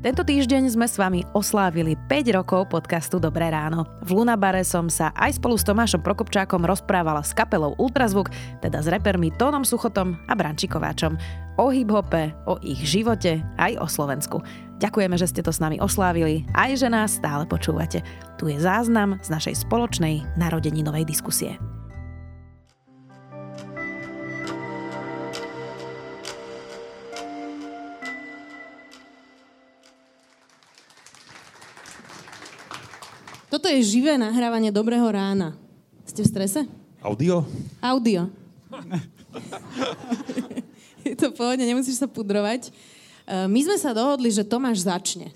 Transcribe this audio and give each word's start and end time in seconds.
Tento 0.00 0.24
týždeň 0.24 0.72
sme 0.72 0.88
s 0.88 0.96
vami 0.96 1.28
oslávili 1.36 1.92
5 2.08 2.32
rokov 2.32 2.72
podcastu 2.72 3.20
Dobré 3.20 3.52
ráno. 3.52 3.84
V 4.00 4.16
Lunabare 4.16 4.64
som 4.64 4.88
sa 4.88 5.12
aj 5.12 5.36
spolu 5.36 5.60
s 5.60 5.68
Tomášom 5.68 6.00
Prokopčákom 6.00 6.64
rozprávala 6.64 7.20
s 7.20 7.36
kapelou 7.36 7.76
Ultrazvuk, 7.76 8.32
teda 8.64 8.80
s 8.80 8.88
repermi 8.88 9.28
Tónom 9.36 9.60
Suchotom 9.60 10.16
a 10.24 10.32
Brančikováčom. 10.32 11.20
O 11.60 11.68
hip-hope, 11.68 12.32
o 12.48 12.56
ich 12.64 12.80
živote, 12.80 13.44
aj 13.60 13.76
o 13.76 13.84
Slovensku. 13.84 14.40
Ďakujeme, 14.80 15.20
že 15.20 15.28
ste 15.28 15.44
to 15.44 15.52
s 15.52 15.60
nami 15.60 15.76
oslávili, 15.76 16.48
aj 16.56 16.80
že 16.80 16.88
nás 16.88 17.20
stále 17.20 17.44
počúvate. 17.44 18.00
Tu 18.40 18.56
je 18.56 18.56
záznam 18.56 19.20
z 19.20 19.28
našej 19.28 19.68
spoločnej 19.68 20.24
narodeninovej 20.40 21.04
diskusie. 21.04 21.60
Toto 33.50 33.66
je 33.66 33.82
živé 33.82 34.14
nahrávanie 34.14 34.70
Dobrého 34.70 35.10
rána. 35.10 35.58
Ste 36.06 36.22
v 36.22 36.30
strese? 36.30 36.60
Audio? 37.02 37.42
Audio. 37.82 38.30
je 41.02 41.18
to 41.18 41.34
pohodne, 41.34 41.66
nemusíš 41.66 41.98
sa 41.98 42.06
pudrovať. 42.06 42.70
E, 42.70 43.50
my 43.50 43.60
sme 43.66 43.74
sa 43.74 43.90
dohodli, 43.90 44.30
že 44.30 44.46
Tomáš 44.46 44.86
začne. 44.86 45.34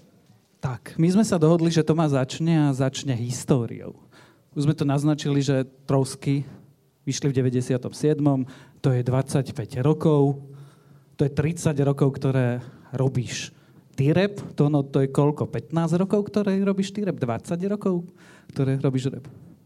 Tak, 0.63 0.95
my 0.95 1.11
sme 1.11 1.27
sa 1.27 1.43
dohodli, 1.43 1.75
že 1.75 1.83
Tomáš 1.83 2.15
začne 2.15 2.71
a 2.71 2.71
začne 2.71 3.19
históriou. 3.19 3.99
Už 4.55 4.71
sme 4.71 4.79
to 4.79 4.87
naznačili, 4.87 5.43
že 5.43 5.67
Trosky 5.83 6.47
vyšli 7.03 7.35
v 7.35 7.51
97. 7.51 7.83
To 8.79 8.89
je 8.95 9.03
25 9.03 9.51
rokov. 9.83 10.39
To 11.19 11.27
je 11.27 11.31
30 11.35 11.75
rokov, 11.83 12.15
ktoré 12.15 12.63
robíš 12.95 13.51
ty 13.95 14.11
rap, 14.11 14.37
to, 14.59 14.67
no, 14.69 14.83
to 14.83 15.01
je 15.07 15.09
koľko? 15.09 15.47
15 15.49 16.03
rokov, 16.03 16.27
ktoré 16.29 16.59
robíš 16.61 16.91
ty 16.91 17.07
rap? 17.07 17.17
20 17.17 17.57
rokov, 17.71 18.05
ktoré 18.51 18.77
robíš 18.79 19.09
rap? 19.15 19.25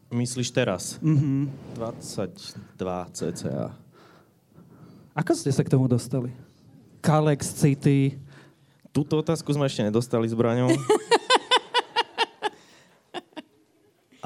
Myslíš 0.08 0.48
teraz? 0.52 0.96
Mm-hmm. 1.04 1.76
22 1.76 3.16
cca. 3.16 3.72
Ako 5.18 5.32
ste 5.34 5.50
sa 5.50 5.66
k 5.66 5.72
tomu 5.72 5.90
dostali? 5.90 6.30
Kalex, 7.02 7.58
City. 7.58 8.16
Túto 8.94 9.20
otázku 9.20 9.52
sme 9.52 9.68
ešte 9.68 9.84
nedostali 9.84 10.28
s 10.28 10.34
Braňou. 10.36 10.72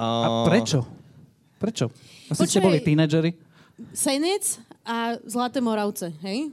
A 0.02 0.48
prečo? 0.48 0.82
Prečo? 1.60 1.92
Asi 2.32 2.48
ste 2.48 2.64
boli 2.64 2.80
tínedžeri? 2.80 3.36
Senec 3.92 4.58
a 4.82 5.14
Zlaté 5.22 5.60
Moravce, 5.62 6.10
hej? 6.24 6.50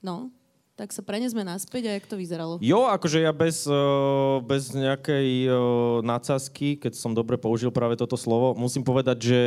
No. 0.00 0.30
Tak 0.78 0.94
sa 0.94 1.02
prenesme 1.02 1.42
naspäť 1.42 1.90
a 1.90 1.98
jak 1.98 2.06
to 2.06 2.14
vyzeralo? 2.14 2.62
Jo, 2.62 2.86
akože 2.86 3.26
ja 3.26 3.34
bez, 3.34 3.66
uh, 3.66 4.38
bez 4.46 4.70
nejakej 4.70 5.50
uh, 5.50 5.58
nadsázky, 6.06 6.78
keď 6.78 6.94
som 6.94 7.10
dobre 7.10 7.34
použil 7.34 7.74
práve 7.74 7.98
toto 7.98 8.14
slovo, 8.14 8.54
musím 8.54 8.86
povedať, 8.86 9.18
že 9.26 9.42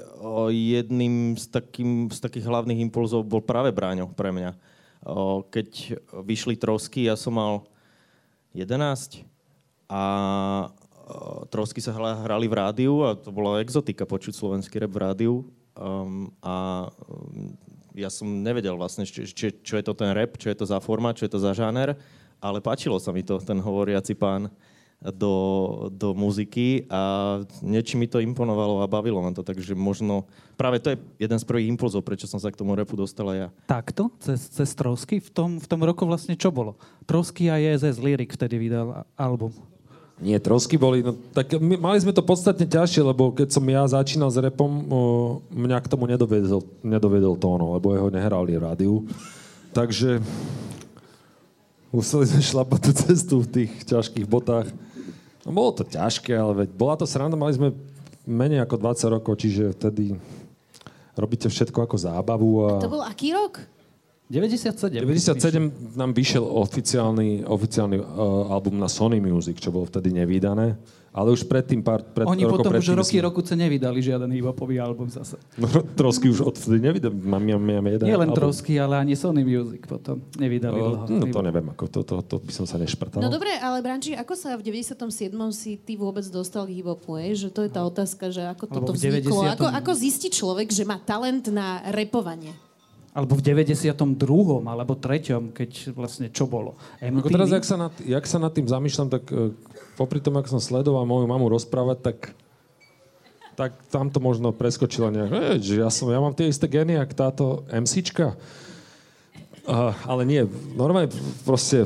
uh, 0.00 0.48
jedným 0.48 1.36
z, 1.36 1.52
takým, 1.52 2.08
z 2.08 2.16
takých 2.24 2.48
hlavných 2.48 2.80
impulzov 2.80 3.28
bol 3.28 3.44
práve 3.44 3.68
Bráňo 3.76 4.08
pre 4.08 4.32
mňa. 4.32 4.56
Keď 5.48 5.96
vyšli 6.12 6.60
trosky, 6.60 7.08
ja 7.08 7.16
som 7.16 7.32
mal 7.36 7.64
11 8.52 9.24
a 9.88 10.02
trosky 11.48 11.80
sa 11.80 11.96
hrali 11.96 12.44
v 12.44 12.56
rádiu 12.56 13.08
a 13.08 13.16
to 13.16 13.32
bola 13.32 13.64
exotika 13.64 14.04
počuť 14.04 14.36
slovenský 14.36 14.76
rap 14.76 14.92
v 14.92 15.00
rádiu. 15.00 15.34
Um, 15.72 16.28
a 16.44 16.88
ja 17.94 18.10
som 18.12 18.26
nevedel 18.26 18.74
vlastne, 18.76 19.06
čo, 19.06 19.26
čo, 19.26 19.50
čo 19.50 19.74
je 19.78 19.84
to 19.84 19.94
ten 19.94 20.10
rap, 20.14 20.36
čo 20.36 20.50
je 20.50 20.56
to 20.58 20.66
za 20.66 20.78
forma, 20.78 21.16
čo 21.16 21.26
je 21.26 21.32
to 21.32 21.40
za 21.40 21.52
žáner, 21.56 21.98
ale 22.40 22.58
páčilo 22.64 22.96
sa 22.96 23.12
mi 23.12 23.20
to, 23.20 23.36
ten 23.42 23.60
hovoriaci 23.60 24.16
pán 24.16 24.48
do, 25.00 25.88
do 25.88 26.12
muziky 26.12 26.84
a 26.92 27.40
niečo 27.64 27.96
mi 27.96 28.04
to 28.04 28.20
imponovalo 28.20 28.84
a 28.84 28.90
bavilo 28.90 29.24
ma 29.24 29.32
to, 29.32 29.40
takže 29.40 29.72
možno 29.72 30.28
práve 30.60 30.76
to 30.76 30.92
je 30.92 30.96
jeden 31.16 31.38
z 31.40 31.44
prvých 31.48 31.72
impulzov, 31.72 32.04
prečo 32.04 32.28
som 32.28 32.36
sa 32.36 32.52
k 32.52 32.60
tomu 32.60 32.76
repu 32.76 33.00
dostala 33.00 33.32
ja. 33.32 33.48
Takto? 33.64 34.12
Cez, 34.20 34.52
cez 34.52 34.68
Trosky? 34.76 35.24
V 35.24 35.30
tom, 35.32 35.50
v 35.56 35.66
tom 35.66 35.80
roku 35.80 36.04
vlastne 36.04 36.36
čo 36.36 36.52
bolo? 36.52 36.76
Trosky 37.08 37.48
a 37.48 37.56
JSS 37.56 37.96
Lyric 37.96 38.36
vtedy 38.36 38.60
vydal 38.60 39.08
album. 39.16 39.56
Nie, 40.20 40.36
trosky 40.36 40.76
boli. 40.76 41.00
No, 41.00 41.16
tak 41.32 41.56
my, 41.56 41.80
mali 41.80 41.96
sme 41.96 42.12
to 42.12 42.20
podstatne 42.20 42.68
ťažšie, 42.68 43.00
lebo 43.00 43.32
keď 43.32 43.56
som 43.56 43.64
ja 43.64 43.88
začínal 43.88 44.28
s 44.28 44.36
repom, 44.36 44.68
o, 44.68 45.00
mňa 45.48 45.80
k 45.80 45.90
tomu 45.90 46.04
nedovedol, 46.04 46.60
nedovedol 46.84 47.40
tóno, 47.40 47.72
lebo 47.72 47.96
jeho 47.96 48.12
nehrali 48.12 48.52
v 48.52 48.60
rádiu. 48.60 48.94
Takže 49.72 50.20
museli 51.88 52.28
sme 52.28 52.42
šlapať 52.44 52.80
tú 52.84 52.92
cestu 52.92 53.34
v 53.40 53.48
tých 53.48 53.72
ťažkých 53.88 54.28
botách. 54.28 54.68
No, 55.48 55.56
bolo 55.56 55.72
to 55.72 55.88
ťažké, 55.88 56.36
ale 56.36 56.64
veď 56.64 56.68
bola 56.76 57.00
to 57.00 57.08
sranda, 57.08 57.40
mali 57.40 57.56
sme 57.56 57.72
menej 58.28 58.60
ako 58.60 58.76
20 58.76 59.16
rokov, 59.16 59.40
čiže 59.40 59.72
vtedy 59.72 60.20
robíte 61.16 61.48
všetko 61.48 61.80
ako 61.80 61.96
zábavu. 61.96 62.48
A 62.68 62.70
to 62.76 62.92
bol 62.92 63.00
aký 63.00 63.32
rok? 63.32 63.64
97. 64.30 65.02
97 65.02 65.98
nám 65.98 66.14
vyšiel 66.14 66.46
oficiálny, 66.46 67.42
oficiálny 67.50 67.98
uh, 67.98 68.54
album 68.54 68.78
na 68.78 68.86
Sony 68.86 69.18
Music, 69.18 69.58
čo 69.58 69.74
bolo 69.74 69.90
vtedy 69.90 70.14
nevýdané. 70.14 70.78
Ale 71.10 71.34
už 71.34 71.50
predtým 71.50 71.82
pár 71.82 72.06
pred, 72.06 72.22
Oni 72.22 72.46
potom 72.46 72.70
už 72.70 72.94
roky, 72.94 73.18
sme... 73.18 73.26
roku 73.26 73.42
nevydali 73.42 73.98
žiaden 73.98 74.30
hip-hopový 74.30 74.78
album 74.78 75.10
zase. 75.10 75.34
No, 75.58 75.66
trosky 75.98 76.30
už 76.30 76.46
odvtedy 76.46 76.78
nevydali. 76.78 77.10
Mám, 77.18 77.42
mám, 77.42 77.58
mám 77.58 77.86
jeden 77.90 78.06
Nie 78.06 78.14
len 78.14 78.30
album. 78.30 78.38
trosky, 78.38 78.78
ale 78.78 79.02
ani 79.02 79.18
Sony 79.18 79.42
Music 79.42 79.82
potom 79.90 80.22
nevydali. 80.38 80.78
Uh, 80.78 81.10
no 81.10 81.26
to 81.26 81.40
neviem, 81.42 81.66
ako 81.74 81.90
to, 81.90 82.00
to, 82.06 82.14
to 82.22 82.36
by 82.38 82.52
som 82.54 82.70
sa 82.70 82.78
nešprtal. 82.78 83.18
No 83.18 83.26
dobre, 83.26 83.50
ale 83.58 83.82
Branči, 83.82 84.14
ako 84.14 84.38
sa 84.38 84.54
v 84.54 84.62
97. 84.62 85.34
si 85.50 85.74
ty 85.82 85.98
vôbec 85.98 86.22
dostal 86.30 86.70
k 86.70 86.78
hip-hopu? 86.78 87.18
Že 87.18 87.50
to 87.50 87.66
je 87.66 87.70
tá 87.74 87.82
otázka, 87.82 88.30
že 88.30 88.46
ako 88.46 88.70
toto 88.70 88.94
vzniklo. 88.94 89.42
90... 89.50 89.58
Ako, 89.58 89.66
ako 89.66 89.90
zistí 89.98 90.30
človek, 90.30 90.70
že 90.70 90.86
má 90.86 91.02
talent 91.02 91.50
na 91.50 91.82
repovanie? 91.90 92.69
Alebo 93.10 93.34
v 93.34 93.42
92. 93.42 94.06
alebo 94.70 94.94
3. 94.94 95.50
keď 95.50 95.70
vlastne 95.98 96.30
čo 96.30 96.46
bolo. 96.46 96.78
MTV? 97.02 97.26
Ako 97.26 97.34
teraz, 97.34 97.50
jak 97.50 97.66
sa, 97.66 97.76
nad, 97.76 97.94
jak 98.06 98.24
sa 98.26 98.38
nad 98.38 98.52
tým 98.54 98.70
zamýšľam, 98.70 99.08
tak 99.10 99.24
uh, 99.34 99.50
popri 99.98 100.22
tom, 100.22 100.38
ak 100.38 100.46
som 100.46 100.62
sledoval 100.62 101.02
moju 101.06 101.26
mamu 101.26 101.50
rozprávať, 101.50 101.98
tak 102.00 102.18
tak 103.58 103.76
tam 103.92 104.08
to 104.08 104.24
možno 104.24 104.56
preskočilo 104.56 105.12
nejak, 105.12 105.60
že 105.60 105.84
ja, 105.84 105.92
som, 105.92 106.08
ja 106.08 106.16
mám 106.16 106.32
tie 106.32 106.48
isté 106.48 106.64
geny, 106.64 106.96
jak 106.96 107.12
táto 107.12 107.68
MCčka. 107.68 108.32
Uh, 109.68 109.92
ale 110.08 110.24
nie, 110.24 110.48
normálne 110.72 111.12
proste 111.44 111.84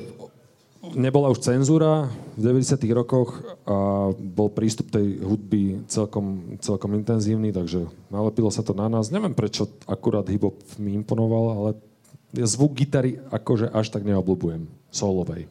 nebola 0.92 1.32
už 1.32 1.40
cenzúra 1.40 2.12
v 2.36 2.52
90. 2.52 2.76
rokoch 2.92 3.40
a 3.64 4.10
bol 4.12 4.52
prístup 4.52 4.92
tej 4.92 5.24
hudby 5.24 5.80
celkom, 5.88 6.58
celkom 6.60 6.92
intenzívny, 6.92 7.48
takže 7.48 7.88
nalepilo 8.12 8.52
sa 8.52 8.60
to 8.60 8.76
na 8.76 8.92
nás. 8.92 9.08
Neviem, 9.08 9.32
prečo 9.32 9.72
akurát 9.88 10.28
hip-hop 10.28 10.60
mi 10.76 10.92
imponoval, 11.00 11.44
ale 11.56 11.70
ja 12.36 12.44
zvuk 12.44 12.76
gitary 12.76 13.22
akože 13.32 13.72
až 13.72 13.88
tak 13.88 14.04
neobľúbujem. 14.04 14.68
Solovej. 14.92 15.48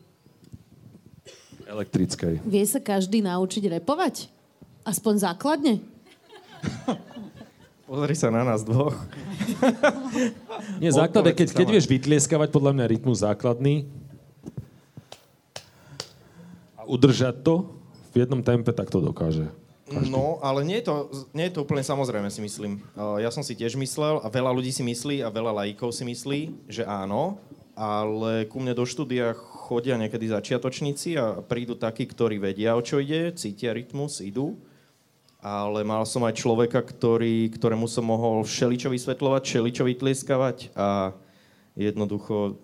Elektrickej. 1.66 2.46
Vie 2.46 2.66
sa 2.70 2.78
každý 2.78 3.26
naučiť 3.26 3.82
repovať? 3.82 4.30
Aspoň 4.86 5.14
základne? 5.26 5.74
Pozri 7.88 8.16
sa 8.16 8.32
na 8.32 8.48
nás 8.48 8.64
dvoch. 8.64 8.96
Nie, 10.80 10.90
základe, 10.96 11.36
keď, 11.36 11.52
keď 11.52 11.68
vieš 11.68 11.86
vytlieskavať 11.92 12.50
podľa 12.50 12.72
mňa 12.74 12.86
rytmus 12.90 13.22
základný, 13.22 13.86
udržať 16.86 17.44
to 17.44 17.68
v 18.14 18.26
jednom 18.26 18.46
tempe, 18.46 18.72
tak 18.76 18.94
to 18.94 19.02
dokáže. 19.02 19.50
Každý. 19.84 20.16
No, 20.16 20.40
ale 20.40 20.64
nie 20.64 20.80
je, 20.80 20.88
to, 20.88 20.96
nie 21.36 21.52
je 21.52 21.60
to 21.60 21.68
úplne 21.68 21.84
samozrejme, 21.84 22.32
si 22.32 22.40
myslím. 22.40 22.80
Ja 22.96 23.28
som 23.30 23.44
si 23.44 23.52
tiež 23.52 23.76
myslel, 23.76 24.24
a 24.24 24.28
veľa 24.32 24.50
ľudí 24.56 24.72
si 24.72 24.80
myslí, 24.80 25.22
a 25.22 25.30
veľa 25.30 25.52
lajkov 25.52 25.92
si 25.92 26.08
myslí, 26.08 26.72
že 26.72 26.88
áno, 26.88 27.38
ale 27.76 28.48
ku 28.48 28.64
mne 28.64 28.74
do 28.74 28.88
štúdia 28.88 29.36
chodia 29.36 30.00
niekedy 30.00 30.32
začiatočníci 30.32 31.20
a 31.20 31.44
prídu 31.44 31.76
takí, 31.76 32.08
ktorí 32.08 32.40
vedia, 32.40 32.80
o 32.80 32.82
čo 32.82 33.04
ide, 33.04 33.36
cítia 33.36 33.76
rytmus, 33.76 34.24
idú. 34.24 34.58
Ale 35.44 35.84
mal 35.84 36.08
som 36.08 36.24
aj 36.24 36.40
človeka, 36.40 36.80
ktorý, 36.80 37.52
ktorému 37.52 37.84
som 37.92 38.08
mohol 38.08 38.48
všeličo 38.48 38.88
vysvetľovať, 38.88 39.42
všeličo 39.44 39.84
vytlieskavať 39.84 40.72
a 40.80 41.12
jednoducho 41.76 42.56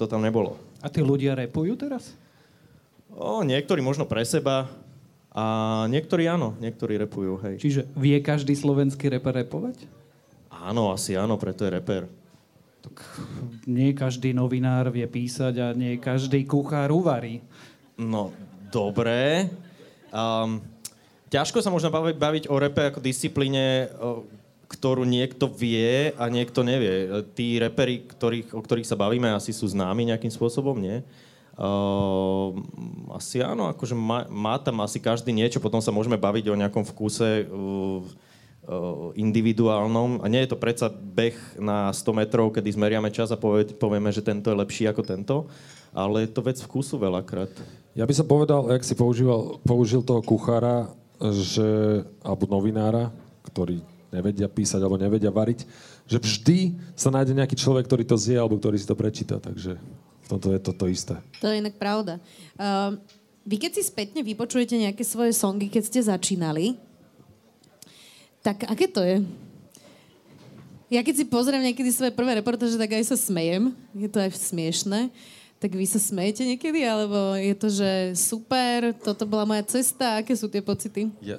to 0.00 0.04
tam 0.08 0.24
nebolo. 0.24 0.56
A 0.80 0.88
tí 0.88 1.04
ľudia 1.04 1.36
repujú 1.36 1.76
teraz? 1.76 2.16
O, 3.14 3.40
niektorí 3.46 3.80
možno 3.80 4.04
pre 4.04 4.24
seba 4.26 4.68
a 5.32 5.44
niektorí 5.86 6.26
áno, 6.26 6.58
niektorí 6.58 6.98
repujú, 6.98 7.38
hej. 7.46 7.56
Čiže 7.62 7.80
vie 7.94 8.18
každý 8.18 8.58
slovenský 8.58 9.12
reper 9.12 9.44
repovať? 9.44 9.86
Áno, 10.50 10.90
asi 10.90 11.14
áno, 11.14 11.38
preto 11.38 11.62
je 11.62 11.70
reper. 11.70 12.10
Tak 12.82 12.96
nie 13.66 13.94
každý 13.94 14.34
novinár 14.34 14.90
vie 14.90 15.06
písať 15.06 15.54
a 15.58 15.66
nie 15.74 15.98
každý 16.02 16.42
kuchár 16.46 16.90
uvarí. 16.90 17.42
No, 17.98 18.30
dobré. 18.70 19.50
Um, 20.10 20.62
ťažko 21.28 21.62
sa 21.62 21.70
možno 21.70 21.90
baviť, 21.90 22.16
baviť 22.16 22.44
o 22.48 22.56
repe 22.58 22.90
ako 22.90 23.02
disciplíne, 23.02 23.90
ktorú 24.68 25.02
niekto 25.08 25.48
vie 25.48 26.12
a 26.14 26.28
niekto 26.28 26.60
nevie. 26.60 27.08
Tí 27.32 27.56
reperi, 27.56 28.04
ktorých, 28.04 28.52
o 28.52 28.60
ktorých 28.60 28.88
sa 28.88 29.00
bavíme, 29.00 29.32
asi 29.32 29.50
sú 29.50 29.64
známi 29.64 30.08
nejakým 30.12 30.32
spôsobom, 30.32 30.76
nie? 30.76 31.00
Uh, 31.58 32.54
asi 33.18 33.42
áno, 33.42 33.66
akože 33.66 33.98
má, 33.98 34.30
má 34.30 34.54
tam 34.62 34.78
asi 34.78 35.02
každý 35.02 35.34
niečo, 35.34 35.58
potom 35.58 35.82
sa 35.82 35.90
môžeme 35.90 36.14
baviť 36.14 36.54
o 36.54 36.58
nejakom 36.58 36.86
vkuse 36.86 37.50
uh, 37.50 37.98
uh, 38.70 39.10
individuálnom. 39.18 40.22
A 40.22 40.30
nie 40.30 40.46
je 40.46 40.54
to 40.54 40.58
predsa 40.62 40.86
beh 40.86 41.34
na 41.58 41.90
100 41.90 42.14
metrov, 42.14 42.54
kedy 42.54 42.78
zmeriame 42.78 43.10
čas 43.10 43.34
a 43.34 43.40
povie, 43.40 43.74
povieme, 43.74 44.14
že 44.14 44.22
tento 44.22 44.54
je 44.54 44.60
lepší 44.62 44.86
ako 44.86 45.02
tento, 45.02 45.36
ale 45.90 46.24
je 46.24 46.30
to 46.30 46.46
vec 46.46 46.62
vkusu 46.62 46.94
veľakrát. 46.94 47.50
Ja 47.98 48.06
by 48.06 48.14
som 48.14 48.30
povedal, 48.30 48.70
jak 48.78 48.86
si 48.86 48.94
používal, 48.94 49.58
použil 49.66 50.06
toho 50.06 50.22
kuchára, 50.22 50.94
že, 51.18 52.06
alebo 52.22 52.46
novinára, 52.46 53.10
ktorý 53.42 53.82
nevedia 54.14 54.46
písať 54.46 54.78
alebo 54.78 54.94
nevedia 54.94 55.34
variť, 55.34 55.66
že 56.06 56.22
vždy 56.22 56.58
sa 56.94 57.10
nájde 57.10 57.34
nejaký 57.34 57.58
človek, 57.58 57.90
ktorý 57.90 58.06
to 58.06 58.14
zje 58.14 58.38
alebo 58.38 58.56
ktorý 58.56 58.78
si 58.78 58.86
to 58.86 58.94
prečíta. 58.94 59.36
Takže 59.42 59.76
toto 60.28 60.52
je 60.52 60.60
toto 60.60 60.84
isté. 60.84 61.16
To 61.40 61.48
je 61.48 61.64
inak 61.64 61.80
pravda. 61.80 62.20
Uh, 62.60 63.00
vy 63.48 63.56
keď 63.56 63.80
si 63.80 63.82
spätne 63.88 64.20
vypočujete 64.20 64.76
nejaké 64.76 65.00
svoje 65.02 65.32
songy, 65.32 65.72
keď 65.72 65.82
ste 65.88 66.00
začínali, 66.04 66.76
tak 68.44 68.68
aké 68.68 68.84
to 68.84 69.00
je? 69.00 69.24
Ja 70.88 71.04
keď 71.04 71.20
si 71.20 71.24
pozriem 71.28 71.64
niekedy 71.64 71.92
svoje 71.92 72.12
prvé 72.12 72.40
reportáže, 72.40 72.80
tak 72.80 72.96
aj 72.96 73.12
sa 73.12 73.16
smejem. 73.16 73.76
Je 73.92 74.08
to 74.08 74.24
aj 74.24 74.32
smiešné. 74.36 75.12
Tak 75.58 75.74
vy 75.74 75.84
sa 75.84 76.00
smejete 76.00 76.48
niekedy? 76.48 76.80
Alebo 76.80 77.36
je 77.36 77.54
to, 77.56 77.68
že 77.68 78.16
super, 78.16 78.96
toto 78.96 79.28
bola 79.28 79.44
moja 79.44 79.64
cesta? 79.68 80.22
Aké 80.22 80.32
sú 80.32 80.48
tie 80.48 80.64
pocity? 80.64 81.12
Ja, 81.20 81.36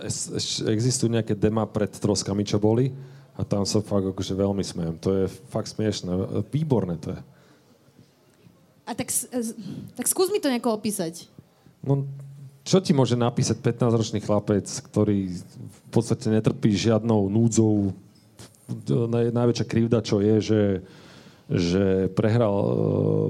existujú 0.70 1.10
nejaké 1.10 1.34
dema 1.34 1.66
pred 1.66 1.90
troskami, 1.90 2.46
čo 2.46 2.62
boli? 2.62 2.94
A 3.40 3.48
tam 3.48 3.66
sa 3.66 3.82
fakt 3.82 4.06
akože 4.06 4.36
veľmi 4.38 4.62
smejem. 4.62 4.96
To 5.02 5.10
je 5.16 5.26
fakt 5.50 5.72
smiešné. 5.72 6.12
Výborné 6.52 7.00
to 7.02 7.16
je. 7.16 7.20
A 8.90 8.98
tak, 8.98 9.14
tak 9.94 10.06
skús 10.10 10.34
mi 10.34 10.42
to 10.42 10.50
nejako 10.50 10.74
opísať. 10.74 11.30
No, 11.86 12.10
čo 12.66 12.82
ti 12.82 12.90
môže 12.90 13.14
napísať 13.14 13.62
15-ročný 13.62 14.20
chlapec, 14.26 14.66
ktorý 14.66 15.30
v 15.30 15.82
podstate 15.94 16.34
netrpí 16.34 16.74
žiadnou 16.74 17.30
núdzou? 17.30 17.94
Naj, 18.90 19.30
najväčšia 19.30 19.66
krivda, 19.70 20.02
čo 20.02 20.22
je, 20.22 20.36
že, 20.42 20.64
že 21.50 21.86
prehral 22.18 22.54
uh, 22.54 22.74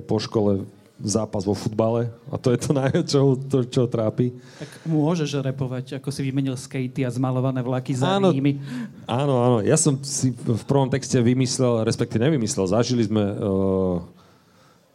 po 0.08 0.20
škole 0.20 0.64
zápas 1.00 1.48
vo 1.48 1.56
futbale 1.56 2.12
a 2.28 2.36
to 2.36 2.52
je 2.52 2.60
to 2.60 2.72
čo, 3.12 3.20
to, 3.40 3.58
čo 3.68 3.88
trápi. 3.88 4.36
Tak 4.60 4.88
môžeš 4.88 5.40
repovať, 5.40 6.00
ako 6.00 6.12
si 6.12 6.22
vymenil 6.28 6.60
skatey 6.60 7.08
a 7.08 7.12
zmalované 7.12 7.64
vlaky 7.64 7.96
za 7.96 8.20
áno, 8.20 8.36
nimi. 8.36 8.60
Áno, 9.08 9.40
áno. 9.40 9.58
Ja 9.64 9.80
som 9.80 9.96
si 10.04 10.36
v 10.36 10.64
prvom 10.68 10.92
texte 10.92 11.16
vymyslel, 11.24 11.88
respektíve 11.88 12.28
nevymyslel, 12.28 12.68
zažili 12.68 13.08
sme 13.08 13.24
uh, 13.24 14.04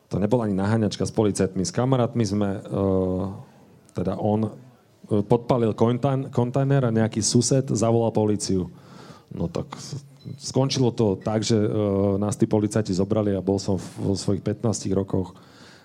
to 0.09 0.21
nebola 0.21 0.47
ani 0.47 0.57
naháňačka 0.57 1.05
s 1.09 1.13
policajtmi. 1.13 1.63
S 1.65 1.73
kamarátmi 1.75 2.25
sme, 2.25 2.61
uh, 2.61 3.35
teda 3.97 4.21
on 4.21 4.47
uh, 4.47 4.53
podpalil 5.25 5.73
kontajn, 5.73 6.31
kontajner 6.31 6.87
a 6.87 6.95
nejaký 6.95 7.25
sused 7.25 7.73
zavolal 7.73 8.13
policiu. 8.15 8.69
No 9.35 9.51
tak 9.51 9.67
skončilo 10.39 10.95
to 10.95 11.21
tak, 11.21 11.43
že 11.43 11.57
uh, 11.57 12.17
nás 12.17 12.37
tí 12.37 12.49
policajti 12.49 12.95
zobrali 12.95 13.35
a 13.35 13.45
bol 13.45 13.59
som 13.59 13.77
vo 13.99 14.15
svojich 14.17 14.41
15 14.41 14.89
rokoch 14.95 15.37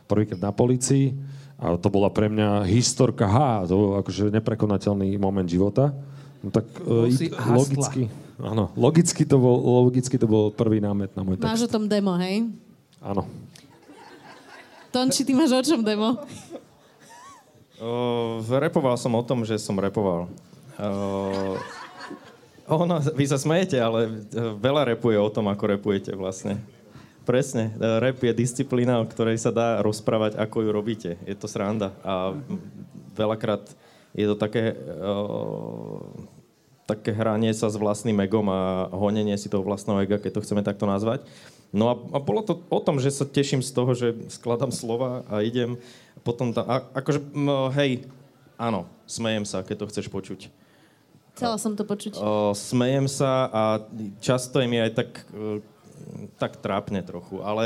prvýkrát 0.09 0.41
na 0.41 0.51
policii 0.53 1.13
a 1.59 1.75
to 1.75 1.91
bola 1.91 2.07
pre 2.07 2.31
mňa 2.31 2.63
historka, 2.71 3.27
ha, 3.27 3.67
to 3.67 3.75
bol 3.75 3.89
akože 3.99 4.31
neprekonateľný 4.31 5.19
moment 5.19 5.43
života. 5.43 5.91
No 6.39 6.55
tak 6.55 6.71
uh, 6.87 7.03
logicky, 7.51 8.07
áno, 8.39 8.71
logicky 8.79 9.27
to, 9.27 9.35
bol, 9.35 9.59
logicky 9.83 10.15
to 10.15 10.23
bol 10.23 10.55
prvý 10.55 10.79
námet 10.79 11.11
na 11.19 11.21
môj 11.27 11.35
text. 11.35 11.51
Máš 11.51 11.67
o 11.67 11.69
tom 11.69 11.91
demo, 11.91 12.15
hej? 12.15 12.47
Áno. 13.03 13.27
Tonči, 14.89 15.21
ty 15.21 15.37
máš 15.37 15.53
o 15.53 15.61
čom 15.61 15.85
demo? 15.85 16.17
Uh, 17.77 18.41
repoval 18.57 18.97
som 18.97 19.13
o 19.13 19.21
tom, 19.21 19.45
že 19.45 19.61
som 19.61 19.77
repoval. 19.77 20.25
Uh, 20.81 21.55
ono, 22.65 22.97
vy 23.13 23.25
sa 23.29 23.37
smejete, 23.37 23.77
ale 23.77 24.09
veľa 24.57 24.93
repuje 24.93 25.17
o 25.17 25.29
tom, 25.29 25.45
ako 25.49 25.77
repujete 25.77 26.17
vlastne. 26.17 26.57
Presne. 27.21 27.69
Rap 27.77 28.17
je 28.17 28.33
disciplína, 28.33 28.97
o 28.97 29.05
ktorej 29.05 29.37
sa 29.37 29.53
dá 29.53 29.77
rozprávať, 29.85 30.41
ako 30.41 30.65
ju 30.65 30.69
robíte. 30.73 31.11
Je 31.29 31.37
to 31.37 31.45
sranda. 31.45 31.93
A 32.01 32.33
veľakrát 33.13 33.69
je 34.17 34.25
to 34.25 34.33
také, 34.33 34.73
uh, 34.73 36.01
také 36.89 37.13
hranie 37.13 37.53
sa 37.53 37.69
s 37.69 37.77
vlastným 37.77 38.17
egom 38.25 38.49
a 38.49 38.89
honenie 38.89 39.37
si 39.37 39.53
toho 39.53 39.61
vlastného 39.61 40.01
ega, 40.01 40.17
keď 40.17 40.41
to 40.41 40.43
chceme 40.43 40.65
takto 40.65 40.89
nazvať. 40.89 41.21
No 41.69 41.93
a, 41.93 41.95
a 42.15 42.17
bolo 42.17 42.41
to 42.41 42.65
o 42.73 42.79
tom, 42.81 42.97
že 42.97 43.13
sa 43.13 43.29
teším 43.29 43.61
z 43.61 43.71
toho, 43.73 43.93
že 43.93 44.17
skladám 44.33 44.73
slova 44.73 45.21
a 45.29 45.45
idem. 45.45 45.77
Potom 46.25 46.49
tam, 46.49 46.65
a, 46.65 46.81
akože, 46.97 47.21
no, 47.31 47.69
hej, 47.69 48.09
áno, 48.57 48.89
smejem 49.05 49.45
sa, 49.45 49.61
keď 49.61 49.85
to 49.85 49.89
chceš 49.93 50.07
počuť. 50.09 50.49
Chcela 51.37 51.55
som 51.61 51.77
to 51.77 51.85
počuť. 51.85 52.19
O, 52.19 52.51
smejem 52.57 53.05
sa 53.05 53.47
a 53.47 53.63
často 54.19 54.59
je 54.59 54.67
mi 54.67 54.81
aj 54.81 54.91
tak, 54.97 55.09
e, 55.31 55.61
tak 56.35 56.59
trápne 56.59 56.99
trochu, 57.05 57.39
ale 57.45 57.63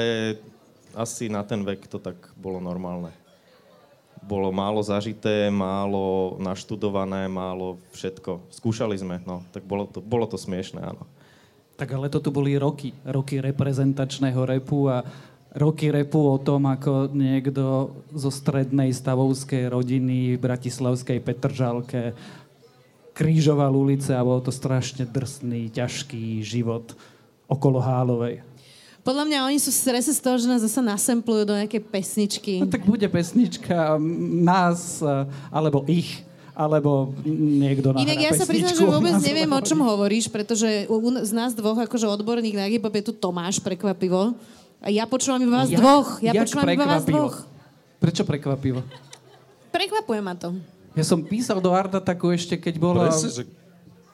asi 0.93 1.31
na 1.31 1.41
ten 1.41 1.63
vek 1.65 1.89
to 1.89 1.97
tak 1.97 2.15
bolo 2.37 2.61
normálne. 2.61 3.09
Bolo 4.23 4.53
málo 4.55 4.79
zažité, 4.79 5.51
málo 5.51 6.37
naštudované, 6.39 7.27
málo 7.27 7.81
všetko. 7.91 8.45
Skúšali 8.53 8.95
sme, 8.95 9.19
no, 9.25 9.43
tak 9.51 9.65
bolo 9.65 9.89
to, 9.89 9.99
bolo 9.99 10.29
to 10.29 10.37
smiešné, 10.37 10.79
áno. 10.79 11.03
Tak 11.73 11.89
ale 11.89 12.09
to 12.09 12.21
tu 12.21 12.29
boli 12.29 12.53
roky. 12.57 12.93
Roky 13.05 13.41
reprezentačného 13.41 14.45
repu 14.45 14.87
a 14.89 15.01
roky 15.57 15.89
repu 15.93 16.21
o 16.21 16.37
tom, 16.41 16.65
ako 16.69 17.13
niekto 17.13 17.93
zo 18.13 18.29
strednej 18.33 18.93
stavovskej 18.93 19.69
rodiny 19.69 20.37
v 20.37 20.41
Bratislavskej 20.41 21.21
Petržalke 21.21 22.13
krížoval 23.13 23.69
ulice 23.77 24.17
a 24.17 24.25
bol 24.25 24.41
to 24.41 24.49
strašne 24.49 25.05
drsný, 25.05 25.69
ťažký 25.69 26.41
život 26.41 26.97
okolo 27.45 27.77
Hálovej. 27.77 28.41
Podľa 29.05 29.29
mňa 29.29 29.39
oni 29.51 29.59
sú 29.61 29.69
v 29.69 29.81
strese 29.83 30.15
z 30.15 30.23
toho, 30.23 30.39
že 30.39 30.49
nás 30.49 30.63
zase 30.63 30.81
nasemplujú 30.81 31.43
do 31.45 31.53
nejakej 31.53 31.83
pesničky. 31.91 32.63
No 32.63 32.71
tak 32.71 32.87
bude 32.87 33.05
pesnička 33.05 33.99
nás 34.41 35.03
alebo 35.53 35.85
ich 35.85 36.25
alebo 36.53 37.17
niekto 37.25 37.93
na 37.93 38.05
Inak 38.05 38.19
ja 38.21 38.31
sa 38.37 38.45
priznám, 38.45 38.77
že 38.77 38.85
vôbec 38.95 39.17
neviem, 39.25 39.49
o 39.49 39.61
čom 39.61 39.81
hovoríš, 39.81 40.29
pretože 40.29 40.85
z 41.25 41.33
nás 41.33 41.57
dvoch, 41.57 41.77
akože 41.81 42.05
odborník 42.05 42.53
na 42.53 42.69
hip 42.69 42.85
je 42.85 43.03
tu 43.09 43.13
Tomáš, 43.13 43.57
prekvapivo. 43.57 44.37
A 44.83 44.87
ja 44.93 45.09
počúvam 45.09 45.41
iba 45.41 45.63
vás 45.63 45.71
jak, 45.71 45.81
dvoch. 45.81 46.21
Ja 46.21 46.31
počúvam 46.37 46.69
iba 46.69 46.85
vás 46.85 47.03
dvoch. 47.07 47.35
Prečo 47.97 48.21
prekvapivo? 48.27 48.85
Prekvapuje 49.73 50.21
ma 50.21 50.37
to. 50.37 50.53
Ja 50.93 51.01
som 51.01 51.25
písal 51.25 51.57
do 51.57 51.73
Arda 51.73 51.97
takú 51.97 52.29
ešte, 52.29 52.53
keď 52.59 52.75
bola... 52.77 53.09
Presne, 53.09 53.31
že... 53.33 53.43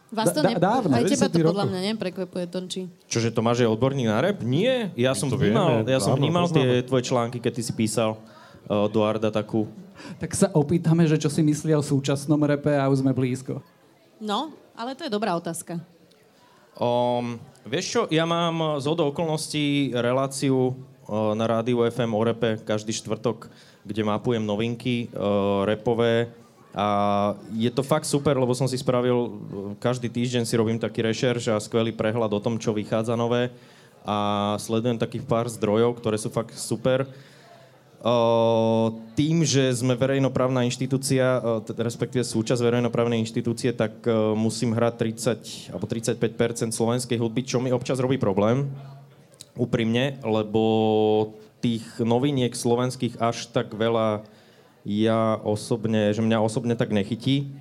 Vás 0.09 0.33
to 0.33 0.41
ne... 0.41 0.57
dávno, 0.57 0.89
aj 0.89 1.05
teba 1.05 1.29
to 1.29 1.37
podľa 1.37 1.65
mňa 1.69 1.79
neprekvapuje, 1.93 2.45
Tonči. 2.49 2.81
Čože 3.05 3.29
Tomáš 3.29 3.61
je 3.61 3.69
odborník 3.69 4.09
na 4.09 4.17
rap? 4.17 4.41
Nie, 4.41 4.89
ja 4.97 5.13
som 5.13 5.29
vnímal, 5.29 5.85
ja 5.85 6.01
som 6.01 6.17
vnímal 6.17 6.49
tie 6.49 6.81
tvoje 6.81 7.05
články, 7.05 7.37
keď 7.37 7.51
ty 7.59 7.61
si 7.61 7.73
písal 7.77 8.17
uh, 8.17 8.89
do 8.89 9.05
Arda 9.05 9.29
takú 9.29 9.69
tak 10.17 10.31
sa 10.35 10.51
opýtame, 10.51 11.05
že 11.05 11.19
čo 11.19 11.29
si 11.31 11.43
myslia 11.45 11.79
o 11.79 11.83
súčasnom 11.83 12.39
repe 12.43 12.73
a 12.75 12.89
už 12.89 13.01
sme 13.03 13.15
blízko. 13.15 13.63
No, 14.19 14.51
ale 14.75 14.95
to 14.95 15.07
je 15.07 15.11
dobrá 15.11 15.35
otázka. 15.35 15.79
Um, 16.79 17.39
vieš 17.67 17.85
čo, 17.91 18.01
ja 18.07 18.23
mám 18.23 18.79
z 18.79 18.87
okolností 18.87 19.91
reláciu 19.91 20.71
uh, 20.71 21.35
na 21.35 21.43
rádiu 21.43 21.83
FM 21.83 22.15
o 22.15 22.21
repe 22.23 22.55
každý 22.63 22.95
štvrtok, 22.95 23.51
kde 23.83 24.01
mapujem 24.07 24.39
novinky 24.39 25.11
uh, 25.11 25.67
repové 25.67 26.31
a 26.71 26.87
je 27.51 27.67
to 27.73 27.83
fakt 27.83 28.07
super, 28.07 28.37
lebo 28.39 28.55
som 28.55 28.69
si 28.69 28.79
spravil, 28.79 29.17
uh, 29.17 29.29
každý 29.75 30.07
týždeň 30.07 30.47
si 30.47 30.55
robím 30.55 30.79
taký 30.79 31.03
rešerš 31.03 31.51
a 31.51 31.59
skvelý 31.59 31.91
prehľad 31.91 32.31
o 32.31 32.39
tom, 32.39 32.55
čo 32.55 32.71
vychádza 32.71 33.19
nové 33.19 33.51
a 34.07 34.55
sledujem 34.55 34.95
takých 34.95 35.27
pár 35.27 35.51
zdrojov, 35.51 35.99
ktoré 35.99 36.15
sú 36.15 36.31
fakt 36.31 36.55
super 36.55 37.03
tým, 39.19 39.43
že 39.43 39.75
sme 39.75 39.99
verejnoprávna 39.99 40.63
inštitúcia, 40.63 41.43
respektíve 41.67 42.23
súčasť 42.23 42.63
verejnoprávnej 42.63 43.19
inštitúcie, 43.19 43.75
tak 43.75 44.07
musím 44.39 44.71
hrať 44.71 44.93
30 45.69 45.75
alebo 45.75 45.83
35% 45.83 46.71
slovenskej 46.71 47.19
hudby, 47.19 47.43
čo 47.43 47.59
mi 47.59 47.75
občas 47.75 47.99
robí 47.99 48.15
problém, 48.15 48.71
úprimne, 49.59 50.15
lebo 50.23 50.63
tých 51.59 51.83
noviniek 51.99 52.55
slovenských 52.55 53.19
až 53.19 53.51
tak 53.51 53.75
veľa 53.75 54.23
ja 54.87 55.35
osobne, 55.43 56.15
že 56.15 56.23
mňa 56.23 56.39
osobne 56.39 56.79
tak 56.79 56.95
nechytí, 56.95 57.51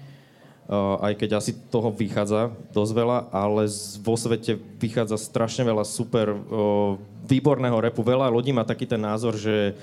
aj 1.02 1.18
keď 1.18 1.42
asi 1.42 1.56
toho 1.72 1.90
vychádza 1.90 2.54
dosť 2.70 2.92
veľa, 2.94 3.18
ale 3.34 3.66
vo 3.98 4.14
svete 4.14 4.54
vychádza 4.78 5.18
strašne 5.18 5.66
veľa 5.66 5.82
super 5.82 6.30
výborného 7.26 7.74
repu. 7.82 8.06
Veľa 8.06 8.30
ľudí 8.30 8.54
má 8.54 8.62
taký 8.62 8.86
ten 8.86 9.02
názor, 9.02 9.34
že 9.34 9.74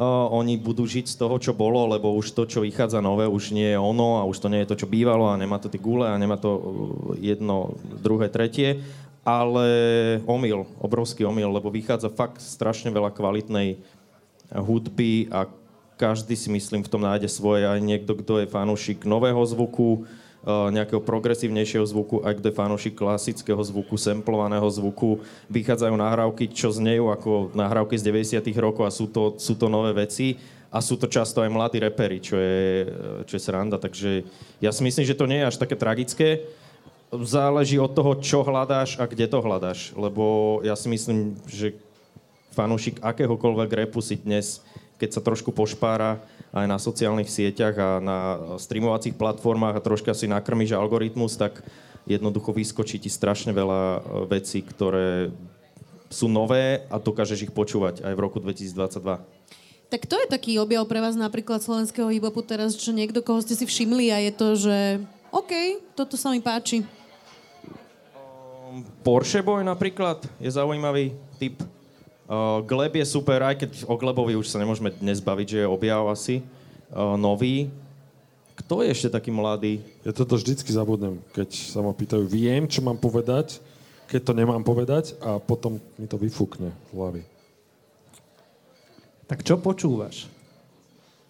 oni 0.00 0.56
budú 0.56 0.88
žiť 0.88 1.04
z 1.04 1.16
toho, 1.20 1.36
čo 1.36 1.52
bolo, 1.52 1.84
lebo 1.84 2.16
už 2.16 2.32
to, 2.32 2.48
čo 2.48 2.64
vychádza 2.64 3.04
nové, 3.04 3.28
už 3.28 3.52
nie 3.52 3.76
je 3.76 3.78
ono 3.78 4.20
a 4.20 4.28
už 4.28 4.40
to 4.40 4.48
nie 4.48 4.64
je 4.64 4.70
to, 4.72 4.84
čo 4.84 4.88
bývalo 4.88 5.28
a 5.28 5.36
nemá 5.36 5.60
to 5.60 5.68
tie 5.68 5.76
gule 5.76 6.08
a 6.08 6.16
nemá 6.16 6.40
to 6.40 6.50
uh, 6.56 6.60
jedno, 7.20 7.76
druhé, 8.00 8.32
tretie. 8.32 8.80
Ale 9.22 9.68
omyl, 10.26 10.66
obrovský 10.82 11.22
omyl, 11.22 11.46
lebo 11.46 11.70
vychádza 11.70 12.10
fakt 12.10 12.42
strašne 12.42 12.90
veľa 12.90 13.14
kvalitnej 13.14 13.78
hudby 14.50 15.30
a 15.30 15.46
každý 15.94 16.34
si 16.34 16.50
myslím 16.50 16.82
v 16.82 16.90
tom 16.90 17.06
nájde 17.06 17.30
svoje, 17.30 17.62
aj 17.68 17.78
niekto, 17.78 18.18
kto 18.18 18.42
je 18.42 18.50
fanúšik 18.50 19.06
nového 19.06 19.38
zvuku, 19.46 20.02
uh, 20.02 20.21
nejakého 20.42 20.98
progresívnejšieho 20.98 21.86
zvuku, 21.86 22.26
aj 22.26 22.42
kto 22.42 22.50
je 22.50 22.58
fanúšik 22.58 22.94
klasického 22.98 23.62
zvuku, 23.62 23.94
samplovaného 23.94 24.66
zvuku. 24.66 25.22
Vychádzajú 25.46 25.94
nahrávky, 25.94 26.50
čo 26.50 26.74
znejú 26.74 27.14
ako 27.14 27.54
nahrávky 27.54 27.94
z 27.94 28.10
90 28.10 28.42
rokov 28.58 28.82
a 28.82 28.90
sú 28.90 29.06
to, 29.06 29.38
sú 29.38 29.54
to 29.54 29.70
nové 29.70 29.94
veci 29.94 30.42
a 30.74 30.82
sú 30.82 30.98
to 30.98 31.06
často 31.06 31.46
aj 31.46 31.52
mladí 31.52 31.78
reperi, 31.78 32.18
čo 32.18 32.34
je, 32.34 32.90
čo 33.30 33.38
je 33.38 33.42
sranda. 33.42 33.78
Takže 33.78 34.26
ja 34.58 34.74
si 34.74 34.82
myslím, 34.82 35.06
že 35.06 35.14
to 35.14 35.30
nie 35.30 35.38
je 35.46 35.48
až 35.54 35.56
také 35.62 35.78
tragické. 35.78 36.42
Záleží 37.12 37.78
od 37.78 37.94
toho, 37.94 38.18
čo 38.18 38.42
hľadáš 38.42 38.98
a 38.98 39.06
kde 39.06 39.30
to 39.30 39.38
hľadáš. 39.38 39.94
Lebo 39.94 40.58
ja 40.66 40.74
si 40.74 40.90
myslím, 40.90 41.38
že 41.46 41.78
fanúšik 42.56 42.98
akéhokoľvek 42.98 43.70
repu 43.86 44.02
si 44.02 44.18
dnes 44.18 44.64
keď 45.02 45.18
sa 45.18 45.26
trošku 45.26 45.50
pošpára 45.50 46.22
aj 46.52 46.66
na 46.68 46.76
sociálnych 46.76 47.32
sieťach 47.32 47.76
a 47.80 47.90
na 47.98 48.18
streamovacích 48.60 49.16
platformách 49.16 49.80
a 49.80 49.84
troška 49.84 50.12
si 50.12 50.28
nakrmíš 50.28 50.76
algoritmus, 50.76 51.40
tak 51.40 51.64
jednoducho 52.04 52.52
vyskočí 52.52 53.00
ti 53.00 53.08
strašne 53.08 53.56
veľa 53.56 53.80
e, 53.80 54.00
vecí, 54.28 54.60
ktoré 54.60 55.32
sú 56.12 56.28
nové 56.28 56.84
a 56.92 57.00
dokážeš 57.00 57.48
ich 57.48 57.52
počúvať 57.56 58.04
aj 58.04 58.12
v 58.12 58.20
roku 58.20 58.36
2022. 58.36 59.24
Tak 59.88 60.08
to 60.08 60.16
je 60.20 60.28
taký 60.28 60.60
objav 60.60 60.84
pre 60.88 61.00
vás 61.00 61.16
napríklad 61.16 61.64
slovenského 61.64 62.08
hip-hopu 62.12 62.44
teraz, 62.44 62.76
čo 62.76 62.92
niekto, 62.92 63.24
koho 63.24 63.40
ste 63.40 63.56
si 63.56 63.64
všimli 63.64 64.12
a 64.12 64.20
je 64.20 64.32
to, 64.32 64.48
že 64.56 64.76
OK, 65.32 65.52
toto 65.96 66.20
sa 66.20 66.32
mi 66.32 66.44
páči. 66.44 66.84
Porsche 69.04 69.44
Boy 69.44 69.64
napríklad 69.64 70.24
je 70.40 70.48
zaujímavý 70.48 71.12
typ. 71.36 71.60
Uh, 72.32 72.64
Gleb 72.64 72.96
je 72.96 73.04
super, 73.04 73.44
aj 73.44 73.60
keď 73.60 73.84
o 73.84 73.92
Glebovi 74.00 74.32
už 74.40 74.48
sa 74.48 74.56
nemôžeme 74.56 74.88
dnes 74.88 75.20
baviť, 75.20 75.46
že 75.52 75.58
je 75.60 75.68
objav 75.68 76.08
asi 76.08 76.40
uh, 76.88 77.12
nový. 77.20 77.68
Kto 78.56 78.80
je 78.80 78.88
ešte 78.88 79.12
taký 79.12 79.28
mladý? 79.28 79.84
Ja 80.00 80.16
toto 80.16 80.40
vždycky 80.40 80.72
zabudnem, 80.72 81.20
keď 81.36 81.52
sa 81.52 81.84
ma 81.84 81.92
pýtajú, 81.92 82.24
viem, 82.24 82.64
čo 82.64 82.80
mám 82.80 82.96
povedať, 82.96 83.60
keď 84.08 84.20
to 84.24 84.32
nemám 84.32 84.64
povedať 84.64 85.12
a 85.20 85.36
potom 85.36 85.76
mi 86.00 86.08
to 86.08 86.16
vyfúkne 86.16 86.72
z 86.72 86.90
hlavy. 86.96 87.20
Tak 89.28 89.44
čo 89.44 89.60
počúvaš? 89.60 90.24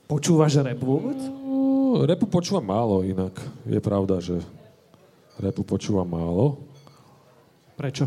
Počúvaš 0.07 0.63
rap 0.63 0.79
vôbec? 0.87 1.19
Uh, 1.19 2.07
repu 2.07 2.31
počúvam 2.31 2.63
málo 2.63 3.03
inak. 3.03 3.35
Je 3.67 3.83
pravda, 3.83 4.23
že 4.23 4.39
repu 5.35 5.67
počúvam 5.67 6.07
málo. 6.07 6.63
Prečo? 7.75 8.07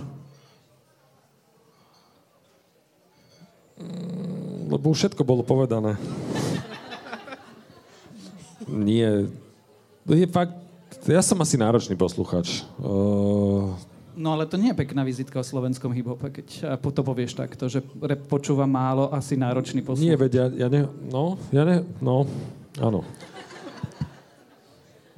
Lebo 4.72 4.92
už 4.92 4.98
všetko 5.06 5.22
bolo 5.28 5.44
povedané. 5.44 6.00
Nie. 8.66 9.30
Je 10.10 10.28
fakt, 10.30 10.58
ja 11.06 11.22
som 11.22 11.38
asi 11.42 11.58
náročný 11.58 11.94
posluchač. 11.94 12.66
Uh, 12.82 13.78
No 14.16 14.32
ale 14.32 14.48
to 14.48 14.56
nie 14.56 14.72
je 14.72 14.80
pekná 14.80 15.04
vizitka 15.04 15.36
o 15.36 15.44
slovenskom 15.44 15.92
hip-hope, 15.92 16.32
keď 16.32 16.80
to 16.80 17.02
povieš 17.04 17.36
takto, 17.36 17.68
že 17.68 17.84
rap 18.00 18.24
počúva 18.32 18.64
málo, 18.64 19.12
asi 19.12 19.36
náročný 19.36 19.84
posluch. 19.84 20.08
Nie, 20.08 20.16
veď 20.16 20.32
ja, 20.32 20.46
ja 20.66 20.68
ne, 20.72 20.88
no, 21.12 21.36
ja 21.52 21.68
ne, 21.68 21.84
no, 22.00 22.24
áno. 22.80 23.04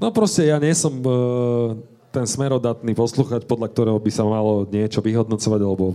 No 0.02 0.10
proste 0.10 0.50
ja 0.50 0.58
nie 0.58 0.74
som 0.74 0.98
uh, 1.06 1.78
ten 2.10 2.26
smerodatný 2.26 2.98
posluchač, 2.98 3.46
podľa 3.46 3.70
ktorého 3.70 4.00
by 4.02 4.12
sa 4.14 4.26
malo 4.26 4.66
niečo 4.66 5.02
vyhodnocovať, 5.06 5.62
alebo 5.62 5.94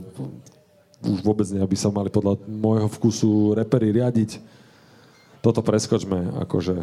už 1.02 1.18
vôbec 1.20 1.46
nie, 1.50 1.58
aby 1.58 1.74
sa 1.74 1.90
mali 1.90 2.08
podľa 2.08 2.38
môjho 2.46 2.88
vkusu 2.88 3.58
repery 3.58 3.90
riadiť. 3.90 4.38
Toto 5.42 5.58
preskočme, 5.58 6.38
akože. 6.46 6.82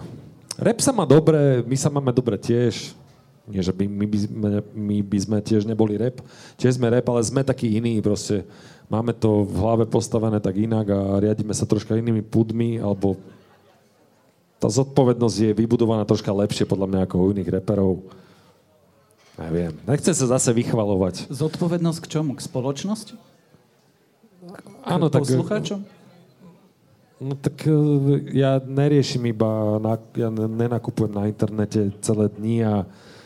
Rap 0.60 0.80
sa 0.84 0.92
má 0.92 1.08
dobre, 1.08 1.64
my 1.64 1.78
sa 1.80 1.88
máme 1.88 2.12
dobre 2.12 2.36
tiež. 2.36 2.92
Nie, 3.50 3.66
že 3.66 3.74
by, 3.74 3.88
my, 3.88 4.06
by 4.06 4.18
sme, 4.20 4.50
my 4.76 4.98
by 5.02 5.18
sme 5.24 5.38
tiež 5.42 5.64
neboli 5.66 5.98
rap. 5.98 6.22
Tiež 6.60 6.78
sme 6.78 6.92
rap, 6.92 7.08
ale 7.10 7.24
sme 7.26 7.42
takí 7.42 7.80
iní, 7.80 7.98
proste. 8.04 8.46
Máme 8.92 9.16
to 9.16 9.48
v 9.48 9.56
hlave 9.58 9.86
postavené 9.90 10.38
tak 10.38 10.60
inak 10.60 10.86
a 10.92 11.18
riadíme 11.18 11.56
sa 11.56 11.66
troška 11.66 11.98
inými 11.98 12.22
pudmi, 12.22 12.78
alebo 12.78 13.18
tá 14.60 14.68
zodpovednosť 14.68 15.38
je 15.40 15.52
vybudovaná 15.56 16.04
troška 16.04 16.30
lepšie 16.36 16.68
podľa 16.68 16.88
mňa 16.92 17.00
ako 17.08 17.16
u 17.16 17.28
iných 17.32 17.50
reperov. 17.58 18.04
Neviem. 19.40 19.72
Nechcem 19.88 20.12
sa 20.12 20.36
zase 20.36 20.52
vychvalovať. 20.52 21.32
Zodpovednosť 21.32 22.00
k 22.04 22.08
čomu? 22.12 22.36
K 22.36 22.44
spoločnosti? 22.44 23.29
Áno, 24.86 25.08
tak... 25.08 25.26
poslucháčom? 25.26 25.80
No 27.20 27.36
tak 27.36 27.68
e, 27.68 27.76
ja 28.32 28.64
neriešim 28.64 29.28
iba, 29.28 29.76
na, 29.84 30.00
ja 30.16 30.32
nenakupujem 30.32 31.12
na 31.12 31.28
internete 31.28 31.92
celé 32.00 32.32
dni 32.32 32.64
a 32.64 32.76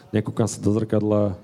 nekúkam 0.09 0.49
sa 0.49 0.57
do 0.57 0.73
zrkadla, 0.73 1.37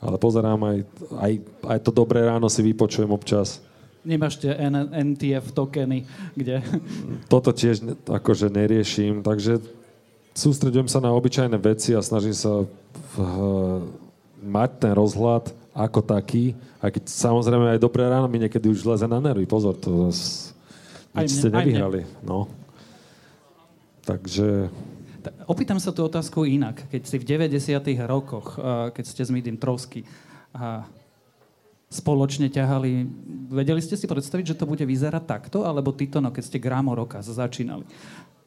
ale 0.00 0.16
pozerám 0.16 0.60
aj, 0.64 0.78
aj, 1.20 1.32
aj 1.68 1.78
to 1.84 1.90
dobré 1.92 2.24
ráno 2.24 2.48
si 2.48 2.64
vypočujem 2.64 3.12
občas. 3.12 3.60
Nemáš 4.00 4.40
tie 4.40 4.56
NTF 4.88 5.52
tokeny, 5.52 6.08
kde... 6.32 6.64
Toto 7.28 7.52
tiež 7.52 7.84
akože 8.08 8.48
neriešim, 8.48 9.20
takže 9.20 9.60
sústredujem 10.32 10.88
sa 10.88 11.04
na 11.04 11.12
obyčajné 11.12 11.60
veci 11.60 11.92
a 11.92 12.00
snažím 12.00 12.32
sa 12.32 12.64
v, 13.12 13.14
mať 14.40 14.70
ten 14.80 14.92
rozhľad 14.96 15.52
ako 15.70 16.00
taký, 16.02 16.58
aj 16.82 16.90
keď 16.96 17.04
samozrejme 17.06 17.76
aj 17.76 17.80
dobré 17.80 18.08
ráno 18.08 18.26
mi 18.26 18.42
niekedy 18.42 18.66
už 18.72 18.82
leze 18.84 19.06
na 19.06 19.22
nervy. 19.22 19.46
Pozor, 19.46 19.76
to 19.78 20.10
Aj 21.14 21.22
nič 21.22 21.36
mne, 21.36 21.40
ste 21.40 21.48
nevyhrali. 21.52 22.00
No. 22.24 22.50
Takže 24.02 24.72
Ta- 25.20 25.36
Opýtam 25.52 25.76
sa 25.76 25.92
tú 25.92 26.00
otázku 26.08 26.48
inak. 26.48 26.88
Keď 26.88 27.02
si 27.04 27.16
v 27.20 27.24
90. 27.28 28.08
rokoch, 28.08 28.56
a 28.56 28.88
keď 28.88 29.04
ste 29.04 29.22
s 29.28 29.30
Midim 29.30 29.60
Trosky 29.60 30.00
a 30.56 30.88
spoločne 31.92 32.48
ťahali, 32.48 33.04
vedeli 33.52 33.84
ste 33.84 34.00
si 34.00 34.08
predstaviť, 34.08 34.54
že 34.54 34.58
to 34.58 34.64
bude 34.64 34.80
vyzerať 34.80 35.24
takto? 35.28 35.68
Alebo 35.68 35.92
títo, 35.92 36.24
no 36.24 36.32
keď 36.32 36.44
ste 36.48 36.62
Gramo 36.62 36.96
Roka 36.96 37.20
začínali, 37.20 37.84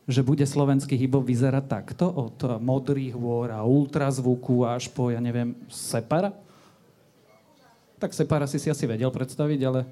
že 0.08 0.22
bude 0.26 0.44
slovenský 0.44 1.00
hip 1.00 1.16
vyzerať 1.16 1.66
takto? 1.68 2.06
Od 2.12 2.38
modrých 2.60 3.16
hôr 3.16 3.52
a 3.56 3.64
ultrazvuku 3.64 4.68
až 4.68 4.92
po, 4.92 5.12
ja 5.12 5.24
neviem, 5.24 5.56
Separa? 5.72 6.36
Tak 7.98 8.12
Separa 8.12 8.48
si 8.48 8.60
si 8.60 8.68
asi 8.68 8.84
vedel 8.84 9.08
predstaviť, 9.10 9.60
ale 9.64 9.88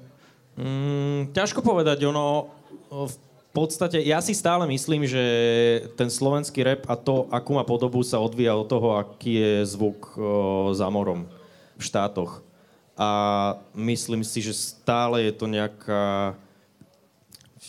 Mm, 0.52 1.32
ťažko 1.32 1.64
povedať, 1.64 2.04
ono 2.04 2.52
v 2.92 3.16
podstate, 3.56 4.04
ja 4.04 4.20
si 4.20 4.36
stále 4.36 4.68
myslím, 4.68 5.08
že 5.08 5.24
ten 5.96 6.12
slovenský 6.12 6.60
rap 6.60 6.82
a 6.88 6.96
to, 6.96 7.24
akú 7.32 7.56
má 7.56 7.64
podobu, 7.64 8.04
sa 8.04 8.20
odvíja 8.20 8.52
od 8.52 8.68
toho, 8.68 9.00
aký 9.00 9.40
je 9.40 9.52
zvuk 9.64 10.12
o, 10.16 10.20
za 10.76 10.92
morom 10.92 11.24
v 11.76 11.82
štátoch. 11.82 12.44
A 13.00 13.08
myslím 13.72 14.20
si, 14.20 14.44
že 14.44 14.52
stále 14.52 15.24
je 15.24 15.32
to 15.32 15.48
nejaká 15.48 16.36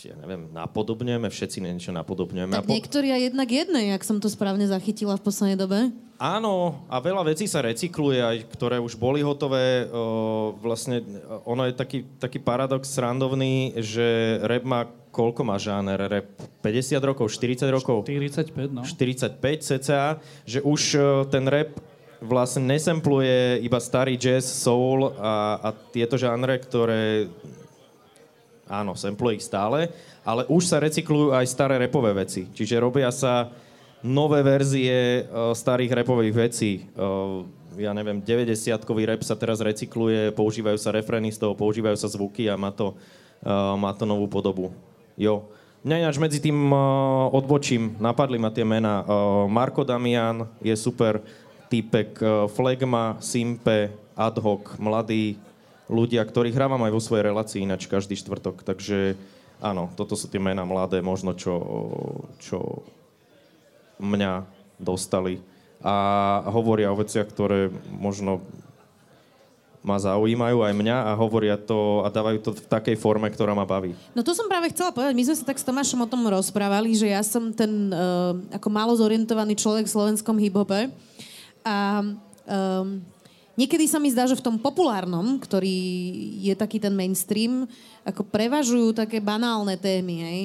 ja 0.02 0.18
neviem, 0.18 0.50
napodobňujeme, 0.50 1.30
všetci 1.30 1.62
niečo 1.62 1.94
napodobňujeme. 1.94 2.58
Tak 2.58 2.66
niektorí 2.66 3.14
aj 3.14 3.22
jednak 3.30 3.50
jednej, 3.54 3.94
ak 3.94 4.02
som 4.02 4.18
to 4.18 4.26
správne 4.26 4.66
zachytila 4.66 5.14
v 5.22 5.26
poslednej 5.30 5.58
dobe. 5.58 5.94
Áno, 6.18 6.82
a 6.90 6.98
veľa 6.98 7.30
vecí 7.30 7.46
sa 7.46 7.62
recykluje, 7.62 8.18
aj 8.18 8.38
ktoré 8.58 8.82
už 8.82 8.98
boli 8.98 9.22
hotové. 9.22 9.86
O, 9.92 10.56
vlastne 10.58 11.06
ono 11.46 11.70
je 11.70 11.74
taký, 11.78 12.00
taký 12.18 12.42
paradox 12.42 12.90
srandovný, 12.90 13.78
že 13.78 14.40
rap 14.42 14.66
má, 14.66 14.82
koľko 15.14 15.46
má 15.46 15.62
žáner 15.62 16.00
rap? 16.00 16.28
50 16.66 16.98
rokov, 17.04 17.30
40 17.30 17.70
rokov? 17.70 18.08
45, 18.10 18.50
no. 18.74 18.82
45 18.82 19.38
cca, 19.62 20.18
že 20.48 20.60
už 20.66 20.82
o, 20.96 21.02
ten 21.30 21.46
rap 21.46 21.76
vlastne 22.24 22.66
nesempluje 22.72 23.60
iba 23.62 23.78
starý 23.84 24.16
jazz, 24.16 24.48
soul 24.48 25.12
a, 25.20 25.60
a 25.60 25.70
tieto 25.92 26.16
žánre, 26.16 26.56
ktoré 26.56 27.28
áno, 28.68 28.96
sampluje 28.96 29.40
ich 29.40 29.48
stále, 29.48 29.92
ale 30.24 30.48
už 30.48 30.64
sa 30.68 30.80
recyklujú 30.80 31.36
aj 31.36 31.46
staré 31.48 31.76
repové 31.80 32.16
veci. 32.16 32.48
Čiže 32.52 32.80
robia 32.80 33.12
sa 33.12 33.52
nové 34.04 34.44
verzie 34.44 35.24
uh, 35.24 35.56
starých 35.56 36.04
repových 36.04 36.36
vecí. 36.36 36.72
Uh, 36.94 37.48
ja 37.80 37.96
neviem, 37.96 38.22
90-kový 38.22 39.10
rap 39.10 39.24
sa 39.26 39.34
teraz 39.34 39.64
recykluje, 39.64 40.36
používajú 40.36 40.78
sa 40.78 40.94
refrény 40.94 41.34
z 41.34 41.42
toho, 41.42 41.58
používajú 41.58 41.98
sa 41.98 42.12
zvuky 42.12 42.52
a 42.52 42.60
má 42.60 42.70
to, 42.70 42.94
uh, 43.48 43.74
má 43.80 43.96
to 43.96 44.04
novú 44.04 44.28
podobu. 44.28 44.76
Jo. 45.16 45.48
Mňa 45.84 46.00
ináč 46.00 46.16
medzi 46.16 46.40
tým 46.40 46.72
odbočím, 47.36 48.00
napadli 48.00 48.40
ma 48.40 48.48
tie 48.56 48.64
mená. 48.64 49.04
Marko 49.52 49.84
Damian 49.84 50.48
je 50.64 50.72
super 50.80 51.20
týpek, 51.68 52.24
uh, 52.24 52.48
Flegma, 52.48 53.20
Simpe, 53.20 53.92
Ad 54.16 54.40
hoc, 54.40 54.80
mladý, 54.80 55.36
ľudia, 55.92 56.24
ktorých 56.24 56.56
hrávam 56.56 56.84
aj 56.84 56.94
vo 56.94 57.02
svojej 57.04 57.28
relácii 57.32 57.64
ináč 57.64 57.88
každý 57.88 58.16
štvrtok. 58.20 58.64
Takže 58.64 59.20
áno, 59.60 59.92
toto 59.96 60.16
sú 60.16 60.28
tie 60.32 60.40
mená 60.40 60.64
mladé, 60.64 61.04
možno 61.04 61.36
čo, 61.36 61.56
čo 62.40 62.84
mňa 64.00 64.48
dostali. 64.80 65.40
A 65.84 66.40
hovoria 66.52 66.92
o 66.92 67.00
veciach, 67.00 67.28
ktoré 67.28 67.68
možno 67.92 68.40
ma 69.84 70.00
zaujímajú 70.00 70.64
aj 70.64 70.74
mňa 70.80 70.98
a 71.12 71.12
hovoria 71.20 71.60
to 71.60 72.08
a 72.08 72.08
dávajú 72.08 72.40
to 72.40 72.50
v 72.56 72.64
takej 72.72 72.96
forme, 72.96 73.28
ktorá 73.28 73.52
ma 73.52 73.68
baví. 73.68 73.92
No 74.16 74.24
to 74.24 74.32
som 74.32 74.48
práve 74.48 74.72
chcela 74.72 74.96
povedať. 74.96 75.12
My 75.12 75.28
sme 75.28 75.36
sa 75.36 75.44
tak 75.44 75.60
s 75.60 75.68
Tomášom 75.68 76.00
o 76.00 76.08
tom 76.08 76.24
rozprávali, 76.24 76.96
že 76.96 77.12
ja 77.12 77.20
som 77.20 77.52
ten 77.52 77.92
uh, 77.92 78.32
ako 78.56 78.68
málo 78.72 78.96
zorientovaný 78.96 79.60
človek 79.60 79.84
v 79.84 79.92
slovenskom 79.92 80.40
hip-hope. 80.40 80.88
A 81.68 82.00
um, 82.00 83.04
niekedy 83.54 83.86
sa 83.86 84.02
mi 84.02 84.10
zdá, 84.10 84.26
že 84.26 84.38
v 84.38 84.46
tom 84.46 84.56
populárnom, 84.58 85.38
ktorý 85.42 85.78
je 86.42 86.54
taký 86.58 86.82
ten 86.82 86.94
mainstream, 86.94 87.70
ako 88.04 88.26
prevažujú 88.28 88.98
také 88.98 89.22
banálne 89.24 89.78
témy, 89.80 90.16
hej? 90.22 90.42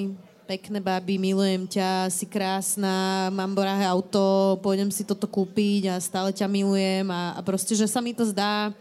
Pekné 0.49 0.81
baby, 0.81 1.21
milujem 1.21 1.69
ťa, 1.69 2.09
si 2.09 2.25
krásna, 2.25 3.29
mám 3.29 3.53
boráhe 3.53 3.85
auto, 3.85 4.57
pôjdem 4.65 4.89
si 4.89 5.05
toto 5.05 5.29
kúpiť 5.29 5.93
a 5.93 6.01
stále 6.01 6.33
ťa 6.33 6.49
milujem 6.49 7.05
a, 7.13 7.37
a 7.37 7.41
proste, 7.45 7.77
že 7.77 7.85
sa 7.85 8.01
mi 8.01 8.17
to 8.17 8.25
zdá 8.25 8.73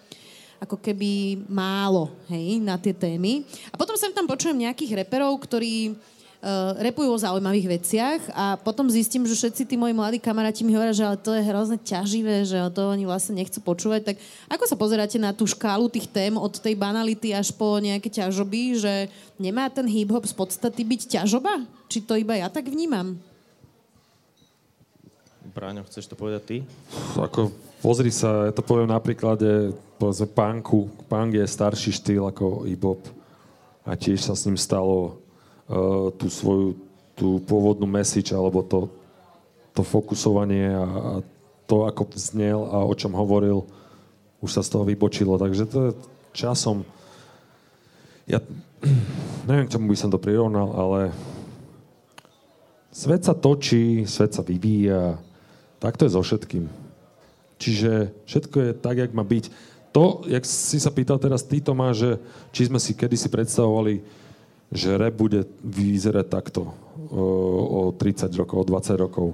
ako 0.58 0.80
keby 0.80 1.44
málo, 1.46 2.10
hej, 2.32 2.58
na 2.64 2.80
tie 2.82 2.96
témy. 2.96 3.46
A 3.70 3.76
potom 3.78 3.94
sem 3.94 4.10
tam 4.10 4.26
počujem 4.26 4.58
nejakých 4.58 5.06
reperov, 5.06 5.38
ktorí 5.44 5.94
uh, 6.42 6.78
repujú 6.82 7.14
o 7.14 7.20
zaujímavých 7.20 7.80
veciach 7.80 8.22
a 8.34 8.58
potom 8.58 8.90
zistím, 8.90 9.26
že 9.26 9.38
všetci 9.38 9.64
tí 9.68 9.76
moji 9.78 9.94
mladí 9.94 10.18
kamaráti 10.18 10.66
mi 10.66 10.74
hovoria, 10.74 10.96
že 10.96 11.06
ale 11.06 11.18
to 11.18 11.32
je 11.34 11.44
hrozne 11.46 11.78
ťaživé, 11.82 12.46
že 12.46 12.58
to 12.74 12.94
oni 12.94 13.06
vlastne 13.06 13.38
nechcú 13.38 13.60
počúvať. 13.62 14.14
Tak 14.14 14.16
ako 14.52 14.64
sa 14.66 14.76
pozeráte 14.80 15.18
na 15.18 15.34
tú 15.34 15.46
škálu 15.46 15.88
tých 15.88 16.10
tém 16.10 16.34
od 16.36 16.54
tej 16.58 16.74
banality 16.78 17.34
až 17.34 17.54
po 17.54 17.78
nejaké 17.82 18.10
ťažoby, 18.10 18.78
že 18.78 18.94
nemá 19.42 19.70
ten 19.70 19.86
hip-hop 19.86 20.26
z 20.26 20.34
podstaty 20.34 20.82
byť 20.86 21.22
ťažoba? 21.22 21.66
Či 21.88 22.04
to 22.04 22.14
iba 22.18 22.38
ja 22.38 22.50
tak 22.50 22.70
vnímam? 22.70 23.18
Bráňo, 25.54 25.82
chceš 25.90 26.12
to 26.12 26.14
povedať 26.14 26.42
ty? 26.46 26.58
Ako 27.18 27.50
Pozri 27.78 28.10
sa, 28.10 28.50
ja 28.50 28.54
to 28.54 28.66
poviem 28.66 28.90
na 28.90 28.98
príklade 28.98 29.70
povedzme 30.02 30.26
punku. 30.26 30.90
Punk 31.06 31.38
je 31.38 31.46
starší 31.46 31.94
štýl 31.94 32.26
ako 32.26 32.66
hip-hop 32.66 33.02
a 33.86 33.94
tiež 33.94 34.26
sa 34.26 34.34
s 34.34 34.50
ním 34.50 34.58
stalo 34.58 35.22
tú 36.18 36.28
svoju 36.32 36.88
tú 37.18 37.42
pôvodnú 37.50 37.90
message 37.90 38.30
alebo 38.30 38.62
to, 38.62 38.86
to 39.74 39.82
fokusovanie 39.82 40.70
a, 40.70 40.86
a 40.86 41.14
to, 41.66 41.90
ako 41.90 42.14
vznel 42.14 42.70
a 42.70 42.86
o 42.86 42.94
čom 42.94 43.12
hovoril, 43.18 43.66
už 44.40 44.54
sa 44.54 44.62
z 44.62 44.78
toho 44.78 44.86
vybočilo. 44.86 45.42
Takže 45.42 45.64
to 45.66 45.78
je 45.90 45.92
časom... 46.32 46.86
Ja 48.30 48.38
neviem, 49.50 49.66
k 49.66 49.74
čomu 49.74 49.90
by 49.90 49.98
som 49.98 50.14
to 50.14 50.22
prirovnal, 50.22 50.70
ale 50.78 51.00
svet 52.94 53.26
sa 53.26 53.34
točí, 53.34 54.06
svet 54.06 54.38
sa 54.38 54.46
vyvíja. 54.46 55.18
Tak 55.82 55.98
to 55.98 56.06
je 56.06 56.14
so 56.14 56.22
všetkým. 56.22 56.70
Čiže 57.58 58.14
všetko 58.30 58.58
je 58.62 58.72
tak, 58.78 59.02
jak 59.02 59.12
má 59.18 59.26
byť. 59.26 59.50
To, 59.90 60.22
jak 60.30 60.46
si 60.46 60.78
sa 60.78 60.94
pýtal 60.94 61.18
teraz 61.18 61.42
ty, 61.42 61.58
Tomáš, 61.58 61.96
že 61.98 62.12
či 62.54 62.70
sme 62.70 62.78
si 62.78 62.94
kedysi 62.94 63.34
predstavovali, 63.34 64.06
že 64.72 65.00
rap 65.00 65.16
bude 65.16 65.48
vyzerať 65.64 66.28
takto 66.28 66.76
o, 67.08 67.92
o 67.92 67.96
30 67.96 68.28
rokov, 68.36 68.56
o 68.62 68.66
20 68.68 69.04
rokov. 69.04 69.28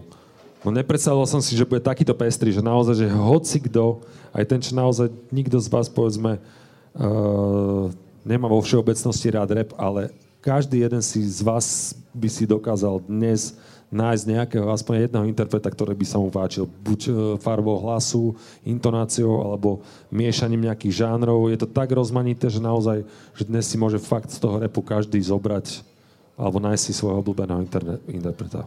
No 0.63 0.71
nepredstavoval 0.71 1.27
som 1.27 1.41
si, 1.43 1.57
že 1.59 1.67
bude 1.67 1.83
takýto 1.83 2.15
pestrý, 2.15 2.53
že 2.55 2.63
naozaj, 2.63 2.95
že 3.03 3.07
hoci 3.11 3.59
kto, 3.67 3.99
aj 4.31 4.43
ten, 4.47 4.59
čo 4.63 4.71
naozaj 4.71 5.11
nikto 5.27 5.59
z 5.59 5.67
vás, 5.67 5.91
povedzme, 5.91 6.39
uh, 6.39 7.91
nemá 8.23 8.47
vo 8.47 8.63
všeobecnosti 8.63 9.27
rád 9.33 9.51
rap, 9.51 9.75
ale 9.75 10.13
každý 10.39 10.79
jeden 10.79 11.03
si 11.03 11.19
z 11.19 11.43
vás 11.43 11.97
by 12.15 12.29
si 12.31 12.47
dokázal 12.47 13.03
dnes 13.03 13.59
nájsť 13.93 14.23
nejakého, 14.25 14.65
aspoň 14.73 15.07
jedného 15.07 15.25
interpreta, 15.29 15.69
ktorý 15.69 15.93
by 15.93 16.05
sa 16.09 16.17
mu 16.17 16.33
páčil. 16.33 16.65
Buď 16.65 16.99
e, 17.07 17.11
farbou 17.37 17.77
hlasu, 17.85 18.33
intonáciou, 18.65 19.45
alebo 19.45 19.85
miešaním 20.09 20.65
nejakých 20.67 21.05
žánrov. 21.05 21.53
Je 21.53 21.61
to 21.61 21.69
tak 21.69 21.93
rozmanité, 21.93 22.49
že 22.49 22.57
naozaj, 22.57 23.05
že 23.37 23.43
dnes 23.45 23.63
si 23.69 23.77
môže 23.77 24.01
fakt 24.01 24.33
z 24.33 24.41
toho 24.41 24.57
repu 24.57 24.81
každý 24.81 25.21
zobrať 25.21 25.93
alebo 26.33 26.57
nájsť 26.57 26.83
si 26.83 26.93
svojho 26.97 27.21
obľúbeného 27.21 27.61
interpreta. 28.09 28.65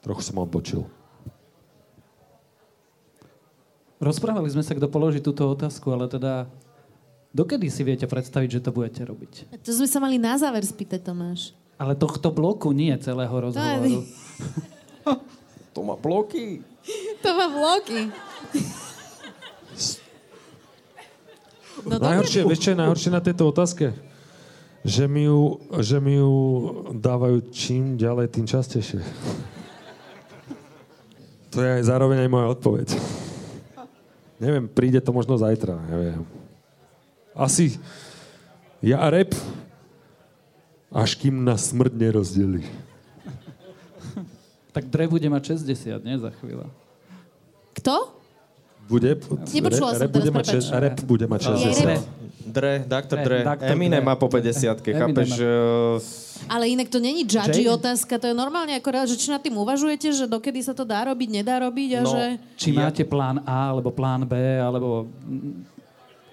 Trochu 0.00 0.22
som 0.22 0.38
odbočil. 0.40 0.86
Rozprávali 4.00 4.48
sme 4.48 4.64
sa, 4.64 4.72
kto 4.72 4.88
položí 4.88 5.20
túto 5.20 5.44
otázku, 5.44 5.92
ale 5.92 6.08
teda 6.08 6.48
dokedy 7.36 7.68
si 7.68 7.84
viete 7.84 8.08
predstaviť, 8.08 8.48
že 8.48 8.64
to 8.64 8.70
budete 8.72 9.04
robiť? 9.04 9.32
To 9.60 9.70
sme 9.76 9.88
sa 9.90 10.00
mali 10.00 10.16
na 10.16 10.40
záver 10.40 10.64
spýtať, 10.64 11.04
Tomáš. 11.04 11.52
Ale 11.80 11.96
tohto 11.96 12.28
bloku 12.28 12.76
nie 12.76 12.92
celého 13.00 13.32
rozhovoru. 13.32 14.04
To 15.70 15.86
má 15.86 15.94
bloky. 15.94 16.66
To 17.22 17.30
má 17.30 17.46
bloky. 17.46 18.10
No, 21.86 21.96
najhoršie, 21.96 22.42
vieš, 22.42 22.60
čo 22.66 22.70
je 22.74 22.80
najhoršie 22.82 23.10
na 23.14 23.22
tejto 23.22 23.48
otázke? 23.48 23.94
Že 24.82 25.04
mi, 25.06 25.30
ju, 25.30 25.62
že 25.78 26.02
mi 26.02 26.18
ju 26.18 26.34
dávajú 26.98 27.54
čím 27.54 27.94
ďalej, 27.94 28.34
tým 28.34 28.50
častejšie. 28.50 28.98
To 31.54 31.62
je 31.62 31.70
aj 31.80 31.82
zároveň 31.86 32.26
aj 32.26 32.30
moja 32.34 32.46
odpoveď. 32.50 32.88
Neviem, 34.42 34.66
príde 34.66 34.98
to 34.98 35.14
možno 35.14 35.38
zajtra, 35.38 35.78
neviem. 35.86 36.26
Asi 37.30 37.78
ja 38.82 39.04
a 39.04 39.12
rap 39.12 39.36
až 40.90 41.14
kým 41.14 41.40
na 41.40 41.54
smrť 41.54 41.92
nerozdeli. 41.94 42.62
Tak 44.70 44.86
Dre 44.86 45.06
bude 45.06 45.26
mať 45.26 45.58
60, 45.58 45.98
nie? 46.00 46.14
Za 46.14 46.30
chvíľu. 46.32 46.70
Kto? 47.74 48.14
Bude, 48.86 49.14
Nepočula 49.54 49.94
rap, 49.94 50.10
som 50.10 50.10
teraz, 50.10 50.34
mať, 50.34 50.46
rap 50.72 50.98
bude 51.02 51.26
mať 51.26 51.40
60. 51.54 52.02
Dre, 52.50 52.82
Dr. 52.82 53.16
Dre, 53.16 53.22
Dre. 53.22 53.38
Dr. 53.46 53.70
Eminem 53.70 54.02
má 54.02 54.18
po 54.18 54.26
50 54.26 54.82
chápeš? 54.82 55.28
že, 55.32 55.50
Ale 56.50 56.66
inak 56.66 56.90
to 56.90 56.98
není 56.98 57.22
judgy 57.22 57.70
otázka, 57.70 58.18
to 58.18 58.26
je 58.26 58.34
normálne 58.34 58.74
ako 58.74 58.90
že 59.06 59.14
či 59.14 59.30
nad 59.30 59.38
tým 59.38 59.54
uvažujete, 59.54 60.10
že 60.10 60.26
dokedy 60.26 60.58
sa 60.58 60.74
to 60.74 60.82
dá 60.82 61.06
robiť, 61.06 61.28
nedá 61.30 61.62
robiť 61.62 61.90
a 61.94 62.00
No. 62.02 62.10
že... 62.10 62.22
Či 62.58 62.74
Ja- 62.74 62.90
máte 62.90 63.06
plán 63.06 63.38
A, 63.46 63.70
alebo 63.70 63.94
plán 63.94 64.26
B, 64.26 64.34
alebo 64.58 65.06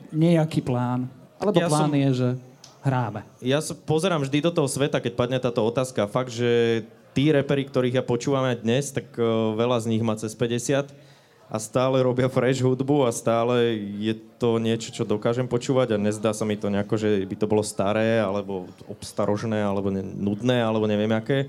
nejaký 0.10 0.62
plán. 0.62 1.06
Alebo 1.38 1.58
Ja 1.62 1.70
plán 1.70 1.90
som- 1.90 1.94
je, 1.94 2.10
že 2.16 2.30
hráme. 2.88 3.22
Ja 3.44 3.60
pozerám 3.84 4.24
vždy 4.24 4.40
do 4.40 4.52
toho 4.56 4.72
sveta, 4.72 5.04
keď 5.04 5.14
padne 5.20 5.38
táto 5.44 5.60
otázka. 5.62 6.08
Fakt, 6.08 6.32
že 6.32 6.84
tí 7.12 7.28
repery, 7.30 7.68
ktorých 7.68 8.00
ja 8.00 8.04
počúvam 8.06 8.48
aj 8.48 8.64
dnes, 8.64 8.96
tak 8.96 9.12
uh, 9.20 9.52
veľa 9.60 9.84
z 9.84 9.90
nich 9.92 10.04
má 10.06 10.16
cez 10.16 10.32
50 10.32 10.96
a 11.48 11.58
stále 11.64 12.04
robia 12.04 12.28
fresh 12.28 12.60
hudbu 12.60 13.08
a 13.08 13.12
stále 13.16 13.80
je 14.04 14.12
to 14.36 14.60
niečo, 14.60 14.92
čo 14.92 15.08
dokážem 15.08 15.48
počúvať 15.48 15.96
a 15.96 16.02
nezdá 16.02 16.36
sa 16.36 16.44
mi 16.44 16.60
to 16.60 16.68
nejako, 16.68 17.00
že 17.00 17.24
by 17.24 17.36
to 17.40 17.48
bolo 17.48 17.64
staré 17.64 18.20
alebo 18.20 18.68
obstarožné 18.92 19.64
alebo 19.64 19.88
nudné 19.96 20.60
alebo 20.60 20.84
neviem 20.92 21.12
aké. 21.16 21.48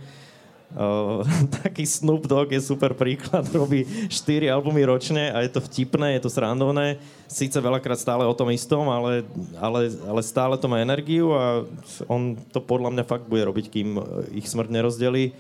Uh, 0.68 1.24
taký 1.64 1.88
Snoop 1.88 2.28
Dogg 2.28 2.52
je 2.52 2.60
super 2.60 2.92
príklad, 2.92 3.48
robí 3.56 3.88
4 4.12 4.52
albumy 4.52 4.84
ročne 4.84 5.32
a 5.32 5.40
je 5.40 5.48
to 5.48 5.64
vtipné, 5.64 6.20
je 6.20 6.28
to 6.28 6.30
srandovné. 6.30 7.00
Síce 7.24 7.56
veľakrát 7.56 7.96
stále 7.96 8.28
o 8.28 8.36
tom 8.36 8.52
istom, 8.52 8.84
ale, 8.92 9.24
ale, 9.56 9.88
ale 10.04 10.20
stále 10.20 10.60
to 10.60 10.68
má 10.68 10.84
energiu 10.84 11.32
a 11.32 11.64
on 12.04 12.36
to 12.52 12.60
podľa 12.60 12.92
mňa 12.92 13.04
fakt 13.08 13.24
bude 13.24 13.48
robiť, 13.48 13.66
kým 13.72 13.96
ich 14.36 14.44
smrť 14.44 14.68
nerozdelí. 14.68 15.32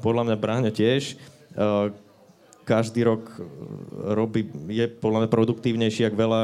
Podľa 0.00 0.32
mňa 0.32 0.36
Bráňo 0.40 0.72
tiež. 0.72 1.20
Uh, 1.52 1.92
každý 2.64 3.04
rok 3.04 3.28
uh, 3.36 3.44
robí, 4.16 4.48
je 4.72 4.88
podľa 4.88 5.28
mňa 5.28 5.28
produktívnejší, 5.28 6.08
ako 6.08 6.16
veľa 6.16 6.42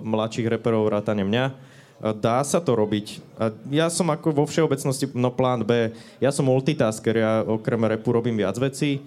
mladších 0.00 0.48
reperov 0.48 0.88
vrátane 0.88 1.28
mňa. 1.28 1.75
Dá 1.96 2.44
sa 2.44 2.60
to 2.60 2.76
robiť. 2.76 3.24
A 3.40 3.48
ja 3.72 3.88
som 3.88 4.12
ako 4.12 4.28
vo 4.32 4.44
všeobecnosti, 4.44 5.08
no 5.16 5.32
plán 5.32 5.64
B, 5.64 5.96
ja 6.20 6.28
som 6.28 6.44
multitasker, 6.44 7.16
ja 7.16 7.40
okrem 7.40 7.80
repu 7.88 8.12
robím 8.12 8.36
viac 8.36 8.60
vecí. 8.60 9.00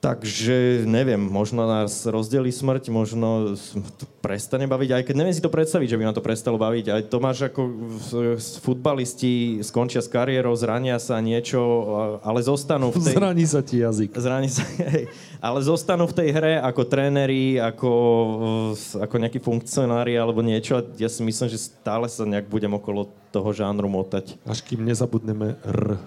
Takže 0.00 0.88
neviem, 0.88 1.20
možno 1.20 1.68
nás 1.68 2.08
rozdeli 2.08 2.48
smrť, 2.48 2.88
možno 2.88 3.52
to 4.00 4.08
prestane 4.24 4.64
baviť, 4.64 4.96
aj 4.96 5.02
keď 5.04 5.14
neviem 5.20 5.36
si 5.36 5.44
to 5.44 5.52
predstaviť, 5.52 5.92
že 5.92 5.98
by 6.00 6.04
ma 6.08 6.16
to 6.16 6.24
prestalo 6.24 6.56
baviť. 6.56 6.86
Aj 6.88 7.02
to 7.04 7.20
máš 7.20 7.52
ako 7.52 7.92
futbalisti 8.64 9.60
skončia 9.60 10.00
s 10.00 10.08
kariérou, 10.08 10.56
zrania 10.56 10.96
sa 10.96 11.20
niečo, 11.20 11.60
ale 12.24 12.40
zostanú 12.40 12.96
v 12.96 12.96
tej... 12.96 13.12
Zraní 13.12 13.44
sa 13.44 13.60
ti 13.60 13.84
jazyk. 13.84 14.16
Zraní 14.16 14.48
sa, 14.48 14.64
hej. 14.96 15.12
ale 15.36 15.58
zostanú 15.60 16.08
v 16.08 16.16
tej 16.16 16.28
hre 16.32 16.56
ako 16.64 16.82
tréneri, 16.88 17.60
ako, 17.60 17.92
ako 19.04 19.14
nejakí 19.20 19.36
funkcionári 19.36 20.16
alebo 20.16 20.40
niečo. 20.40 20.80
Ja 20.96 21.12
si 21.12 21.20
myslím, 21.20 21.52
že 21.52 21.60
stále 21.60 22.08
sa 22.08 22.24
nejak 22.24 22.48
budem 22.48 22.72
okolo 22.72 23.12
toho 23.36 23.52
žánru 23.52 23.92
motať. 23.92 24.40
Až 24.48 24.64
kým 24.64 24.80
nezabudneme 24.80 25.60
R. 25.60 26.00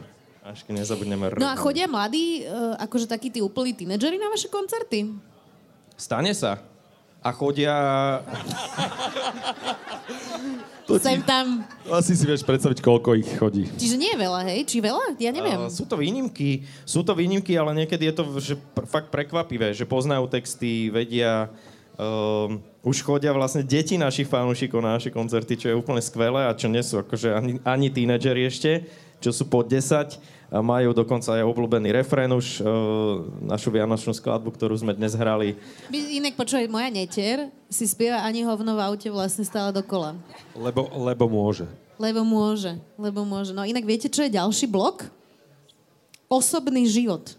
Až 0.53 0.61
keď 0.69 0.85
nezabudneme 0.85 1.33
r. 1.33 1.41
No 1.41 1.49
a 1.49 1.57
chodia 1.57 1.89
mladí, 1.89 2.45
uh, 2.45 2.77
akože 2.77 3.09
takí 3.09 3.33
tí 3.33 3.41
úplní 3.41 3.73
tínedžeri 3.73 4.21
na 4.21 4.29
vaše 4.29 4.45
koncerty? 4.53 5.09
Stane 5.97 6.29
sa. 6.37 6.61
A 7.25 7.33
chodia... 7.33 7.73
Sem 10.93 11.25
tam. 11.25 11.65
Asi 11.89 12.13
si 12.13 12.27
vieš 12.27 12.45
predstaviť, 12.45 12.83
koľko 12.83 13.17
ich 13.17 13.25
chodí. 13.39 13.65
Čiže 13.65 13.97
nie 13.97 14.13
je 14.13 14.19
veľa, 14.19 14.45
hej? 14.51 14.61
Či 14.67 14.77
veľa? 14.83 15.17
Ja 15.17 15.33
neviem. 15.33 15.65
Uh, 15.65 15.73
sú 15.73 15.89
to 15.89 15.97
výnimky, 15.97 16.69
sú 16.85 17.01
to 17.01 17.17
výnimky, 17.17 17.57
ale 17.57 17.73
niekedy 17.73 18.11
je 18.11 18.13
to 18.13 18.23
že 18.37 18.55
pr- 18.77 18.85
fakt 18.85 19.09
prekvapivé, 19.09 19.73
že 19.73 19.89
poznajú 19.89 20.29
texty, 20.29 20.93
vedia, 20.93 21.49
um, 21.97 22.61
už 22.83 23.01
chodia 23.01 23.31
vlastne 23.31 23.63
deti 23.63 23.95
našich 23.95 24.27
fanúšikov 24.27 24.83
na 24.83 24.99
naše 24.99 25.09
koncerty, 25.09 25.55
čo 25.55 25.71
je 25.71 25.79
úplne 25.79 26.03
skvelé 26.03 26.45
a 26.45 26.53
čo 26.53 26.67
nie 26.67 26.83
sú 26.83 26.99
akože 26.99 27.31
ani, 27.31 27.53
ani 27.63 27.87
tínedžeri 27.89 28.43
ešte, 28.45 28.85
čo 29.23 29.31
sú 29.31 29.47
pod 29.47 29.71
10 29.71 30.19
a 30.51 30.59
majú 30.59 30.91
dokonca 30.91 31.33
aj 31.33 31.47
obľúbený 31.47 31.95
refrén 31.95 32.27
už, 32.27 32.59
uh, 32.59 33.23
našu 33.47 33.71
vianočnú 33.71 34.12
skladbu, 34.12 34.51
ktorú 34.51 34.75
sme 34.75 34.91
dnes 34.91 35.15
hrali. 35.15 35.55
Inak 35.89 36.36
počúvaj, 36.36 36.67
moja 36.67 36.91
netier 36.91 37.47
si 37.71 37.88
spieva 37.88 38.21
ani 38.21 38.43
hovno 38.43 38.75
v 38.75 38.83
aute 38.83 39.07
vlastne 39.07 39.47
stále 39.47 39.71
dokola. 39.71 40.13
Lebo, 40.53 40.91
lebo 40.93 41.25
môže. 41.31 41.65
Lebo 41.95 42.21
môže, 42.27 42.75
lebo 42.99 43.23
môže. 43.23 43.55
No 43.55 43.63
inak 43.63 43.88
viete, 43.88 44.12
čo 44.12 44.27
je 44.27 44.36
ďalší 44.36 44.67
blok? 44.67 45.07
Osobný 46.27 46.83
život. 46.86 47.33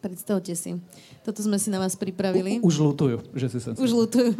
Predstavte 0.00 0.56
si. 0.56 0.80
Toto 1.20 1.44
sme 1.44 1.60
si 1.60 1.68
na 1.68 1.76
vás 1.76 1.92
pripravili. 1.92 2.56
U, 2.64 2.72
už 2.72 2.80
lutujú, 2.80 3.20
že 3.36 3.52
si 3.52 3.58
sem. 3.60 3.76
Už 3.76 3.92
lutujú. 3.92 4.32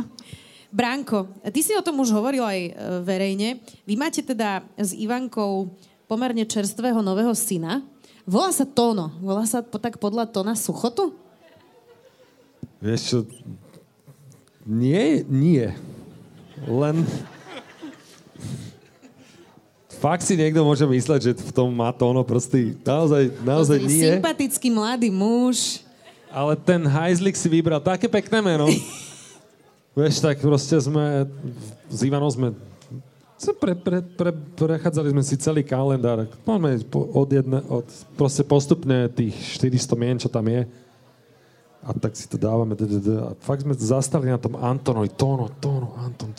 Bránko, 0.71 1.27
ty 1.51 1.67
si 1.67 1.75
o 1.75 1.83
tom 1.83 1.99
už 1.99 2.15
hovoril 2.15 2.47
aj 2.47 2.61
e, 2.63 2.71
verejne. 3.03 3.59
Vy 3.83 3.99
máte 3.99 4.23
teda 4.23 4.63
s 4.79 4.95
Ivankou 4.95 5.67
pomerne 6.11 6.43
čerstvého 6.43 6.99
nového 7.07 7.31
syna. 7.39 7.87
Volá 8.27 8.51
sa 8.51 8.67
Tono. 8.67 9.15
Volá 9.23 9.47
sa 9.47 9.63
po, 9.63 9.79
tak 9.79 10.03
podľa 10.03 10.27
Tona 10.27 10.59
Suchotu? 10.59 11.15
Vieš 12.83 13.01
čo, 13.07 13.19
nie, 14.67 15.23
nie. 15.31 15.71
Len... 16.67 17.07
Fakt 20.01 20.25
si 20.25 20.33
niekto 20.33 20.65
môže 20.65 20.89
mysleť, 20.89 21.21
že 21.21 21.33
v 21.37 21.53
tom 21.53 21.77
má 21.77 21.93
tóno 21.93 22.25
prsty. 22.25 22.73
Naozaj, 22.81 23.37
naozaj 23.45 23.79
Pozri, 23.85 23.93
nie. 23.93 24.11
Sympatický 24.17 24.69
mladý 24.73 25.13
muž. 25.13 25.85
Ale 26.33 26.57
ten 26.57 26.89
hajzlik 26.89 27.37
si 27.37 27.53
vybral 27.53 27.85
také 27.85 28.09
pekné 28.09 28.41
meno. 28.41 28.65
Vieš, 29.99 30.25
tak 30.25 30.41
proste 30.41 30.81
sme, 30.81 31.29
s 31.93 32.01
Ivanom 32.01 32.33
sme 32.33 32.57
pre, 33.57 33.73
pre, 33.73 34.05
pre, 34.05 34.31
prechádzali 34.33 35.17
sme 35.17 35.25
si 35.25 35.41
celý 35.41 35.65
kalendár. 35.65 36.29
Máme 36.45 36.77
od 36.93 37.29
jedne, 37.33 37.65
od, 37.73 37.89
proste 38.13 38.45
postupne 38.45 39.09
tých 39.09 39.33
400 39.57 39.97
mien, 39.97 40.17
čo 40.21 40.29
tam 40.29 40.45
je. 40.45 40.69
A 41.81 41.97
tak 41.97 42.13
si 42.13 42.29
to 42.29 42.37
dávame. 42.37 42.77
d- 42.77 42.85
d- 42.85 43.01
d- 43.01 43.21
A 43.25 43.33
fakt 43.41 43.65
sme 43.65 43.73
zastali 43.73 44.29
na 44.29 44.37
tom 44.37 44.61
Antonovi. 44.61 45.09
Tono, 45.17 45.49
Tono, 45.57 45.97
Anton. 45.97 46.37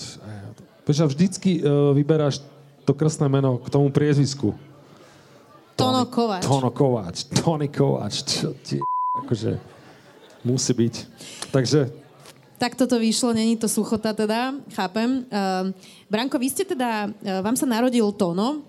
Vieš, 0.85 1.01
a 1.01 1.09
vždycky 1.09 1.65
uh, 1.65 1.97
vyberáš 1.97 2.45
to 2.85 2.93
krstné 2.93 3.25
meno 3.25 3.57
k 3.57 3.67
tomu 3.73 3.89
priezvisku. 3.89 4.53
Tono 5.73 6.05
Kováč. 6.05 6.45
Tono 6.45 6.69
Kováč. 6.69 7.25
Tony 7.41 7.67
Kováč. 7.73 8.21
Čo 8.21 8.53
ti 8.61 8.77
akože 9.17 9.57
musí 10.45 10.73
byť. 10.77 10.95
Takže 11.49 12.00
Tak 12.61 12.77
toto 12.77 13.01
vyšlo, 13.01 13.33
není 13.33 13.57
to 13.57 13.65
suchota 13.65 14.13
teda, 14.13 14.53
chápem. 14.77 15.25
Uh, 15.33 15.73
Branko, 16.05 16.37
vy 16.37 16.45
ste 16.45 16.61
teda, 16.61 17.09
uh, 17.09 17.41
vám 17.41 17.57
sa 17.57 17.65
narodil 17.65 18.05
Tono, 18.13 18.61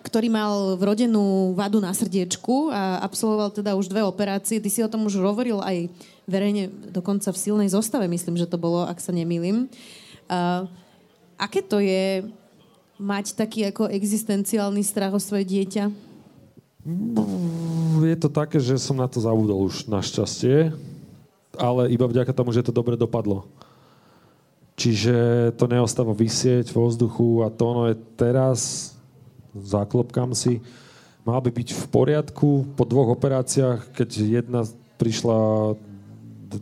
ktorý 0.00 0.32
mal 0.32 0.80
vrodenú 0.80 1.52
vadu 1.52 1.76
na 1.76 1.92
srdiečku 1.92 2.72
a 2.72 3.04
absolvoval 3.04 3.52
teda 3.52 3.76
už 3.76 3.92
dve 3.92 4.00
operácie. 4.00 4.56
Ty 4.64 4.70
si 4.72 4.80
o 4.80 4.88
tom 4.88 5.04
už 5.04 5.20
hovoril 5.20 5.60
aj 5.60 5.92
verejne, 6.24 6.72
dokonca 6.88 7.28
v 7.28 7.36
silnej 7.36 7.68
zostave, 7.68 8.08
myslím, 8.08 8.40
že 8.40 8.48
to 8.48 8.56
bolo, 8.56 8.88
ak 8.88 8.96
sa 8.96 9.12
nemýlim. 9.12 9.68
Uh, 10.24 10.64
aké 11.36 11.60
to 11.60 11.84
je 11.84 12.24
mať 12.96 13.36
taký 13.36 13.68
ako 13.68 13.92
existenciálny 13.92 14.80
strach 14.80 15.12
o 15.12 15.20
svoje 15.20 15.44
dieťa? 15.44 16.08
je 18.08 18.16
to 18.16 18.32
také, 18.32 18.56
že 18.56 18.80
som 18.80 18.96
na 18.96 19.04
to 19.04 19.20
zabudol 19.20 19.68
už 19.68 19.92
našťastie, 19.92 20.72
ale 21.58 21.90
iba 21.90 22.06
vďaka 22.06 22.30
tomu, 22.32 22.54
že 22.54 22.62
to 22.62 22.72
dobre 22.72 22.94
dopadlo. 22.94 23.50
Čiže 24.78 25.50
to 25.58 25.66
neostáva 25.66 26.14
vysieť 26.14 26.70
vo 26.70 26.86
vzduchu 26.86 27.42
a 27.42 27.50
to 27.50 27.62
ono 27.66 27.82
je 27.90 27.98
teraz, 28.14 28.94
zaklopkám 29.52 30.30
si, 30.38 30.62
mal 31.26 31.42
by 31.42 31.50
byť 31.50 31.68
v 31.74 31.84
poriadku 31.90 32.78
po 32.78 32.86
dvoch 32.86 33.10
operáciách, 33.18 33.90
keď 33.90 34.08
jedna 34.40 34.62
prišla 34.96 35.74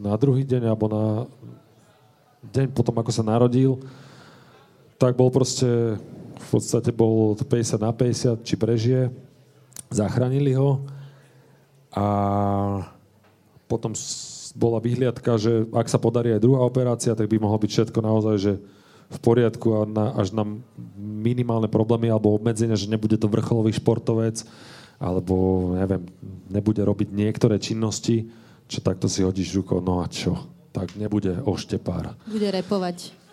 na 0.00 0.16
druhý 0.16 0.48
deň 0.48 0.62
alebo 0.64 0.86
na 0.88 1.04
deň 2.56 2.72
potom, 2.72 2.96
ako 2.96 3.12
sa 3.12 3.20
narodil, 3.20 3.76
tak 4.96 5.12
bol 5.12 5.28
proste, 5.28 6.00
v 6.40 6.46
podstate 6.48 6.88
bol 6.96 7.36
50 7.36 7.76
na 7.76 7.92
50, 7.92 8.40
či 8.48 8.54
prežije. 8.56 9.12
Zachránili 9.92 10.56
ho 10.56 10.82
a 11.92 12.06
potom 13.68 13.92
bola 14.56 14.80
vyhliadka, 14.80 15.36
že 15.36 15.68
ak 15.68 15.92
sa 15.92 16.00
podarí 16.00 16.32
aj 16.32 16.40
druhá 16.40 16.64
operácia, 16.64 17.12
tak 17.12 17.28
by 17.28 17.36
mohlo 17.36 17.60
byť 17.60 17.70
všetko 17.70 17.98
naozaj, 18.00 18.36
že 18.40 18.52
v 19.06 19.18
poriadku 19.22 19.68
a 19.76 19.80
na, 19.86 20.16
až 20.16 20.34
na 20.34 20.42
minimálne 20.98 21.70
problémy 21.70 22.10
alebo 22.10 22.34
obmedzenia, 22.34 22.74
že 22.74 22.90
nebude 22.90 23.14
to 23.20 23.30
vrcholový 23.30 23.70
športovec 23.76 24.42
alebo 24.96 25.70
neviem, 25.76 26.08
nebude 26.48 26.80
robiť 26.80 27.12
niektoré 27.12 27.60
činnosti, 27.60 28.32
čo 28.64 28.80
takto 28.80 29.06
si 29.06 29.20
hodíš 29.20 29.52
rukou, 29.60 29.84
no 29.84 30.00
a 30.00 30.08
čo? 30.08 30.34
Tak 30.72 30.96
nebude 30.96 31.36
oštepár. 31.44 32.16
Bude 32.24 32.48
repovať. 32.48 33.25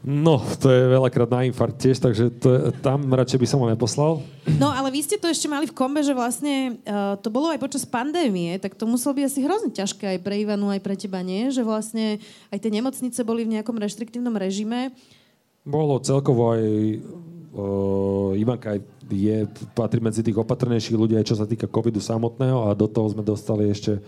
No, 0.00 0.40
to 0.56 0.72
je 0.72 0.96
veľakrát 0.96 1.28
na 1.28 1.44
infarkt 1.44 1.76
tiež, 1.76 2.00
takže 2.00 2.32
to 2.40 2.72
tam 2.80 3.04
radšej 3.12 3.36
by 3.36 3.46
som 3.48 3.60
ho 3.60 3.68
neposlal. 3.68 4.24
No, 4.56 4.72
ale 4.72 4.88
vy 4.88 5.04
ste 5.04 5.20
to 5.20 5.28
ešte 5.28 5.44
mali 5.44 5.68
v 5.68 5.76
kombe, 5.76 6.00
že 6.00 6.16
vlastne 6.16 6.80
uh, 6.88 7.20
to 7.20 7.28
bolo 7.28 7.52
aj 7.52 7.60
počas 7.60 7.84
pandémie, 7.84 8.56
tak 8.56 8.80
to 8.80 8.88
muselo 8.88 9.12
byť 9.12 9.24
asi 9.28 9.44
hrozne 9.44 9.70
ťažké 9.76 10.16
aj 10.16 10.18
pre 10.24 10.40
Ivanu, 10.40 10.72
aj 10.72 10.80
pre 10.80 10.96
teba, 10.96 11.20
nie? 11.20 11.52
Že 11.52 11.68
vlastne 11.68 12.16
aj 12.48 12.58
tie 12.64 12.72
nemocnice 12.72 13.20
boli 13.28 13.44
v 13.44 13.60
nejakom 13.60 13.76
reštriktívnom 13.76 14.32
režime. 14.40 14.96
Bolo 15.68 16.00
celkovo 16.00 16.56
aj 16.56 16.64
uh, 16.64 18.40
Ivanka 18.40 18.72
aj 18.72 18.80
je, 19.04 19.44
patrí 19.76 20.00
medzi 20.00 20.24
tých 20.24 20.40
opatrnejších 20.40 20.96
ľudí, 20.96 21.12
aj 21.20 21.28
čo 21.28 21.36
sa 21.36 21.44
týka 21.44 21.68
covidu 21.68 22.00
samotného 22.00 22.72
a 22.72 22.78
do 22.78 22.88
toho 22.88 23.12
sme 23.12 23.20
dostali 23.20 23.68
ešte 23.68 24.00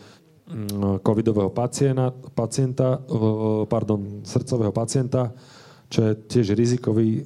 mm, 0.48 1.04
covidového 1.04 1.52
pacienta, 1.52 2.16
pacienta 2.32 2.96
uh, 2.96 3.68
pardon, 3.68 4.24
srdcového 4.24 4.72
pacienta, 4.72 5.36
čo 5.92 6.08
je 6.08 6.12
tiež 6.16 6.56
rizikový, 6.56 7.20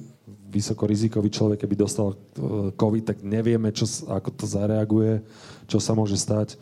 vysokorizikový 0.51 1.31
človek, 1.31 1.63
keby 1.63 1.75
dostal 1.79 2.11
uh, 2.11 2.75
covid, 2.75 3.15
tak 3.15 3.23
nevieme, 3.23 3.71
čo, 3.71 3.87
ako 4.11 4.29
to 4.35 4.43
zareaguje, 4.43 5.23
čo 5.71 5.79
sa 5.79 5.95
môže 5.95 6.19
stať. 6.19 6.59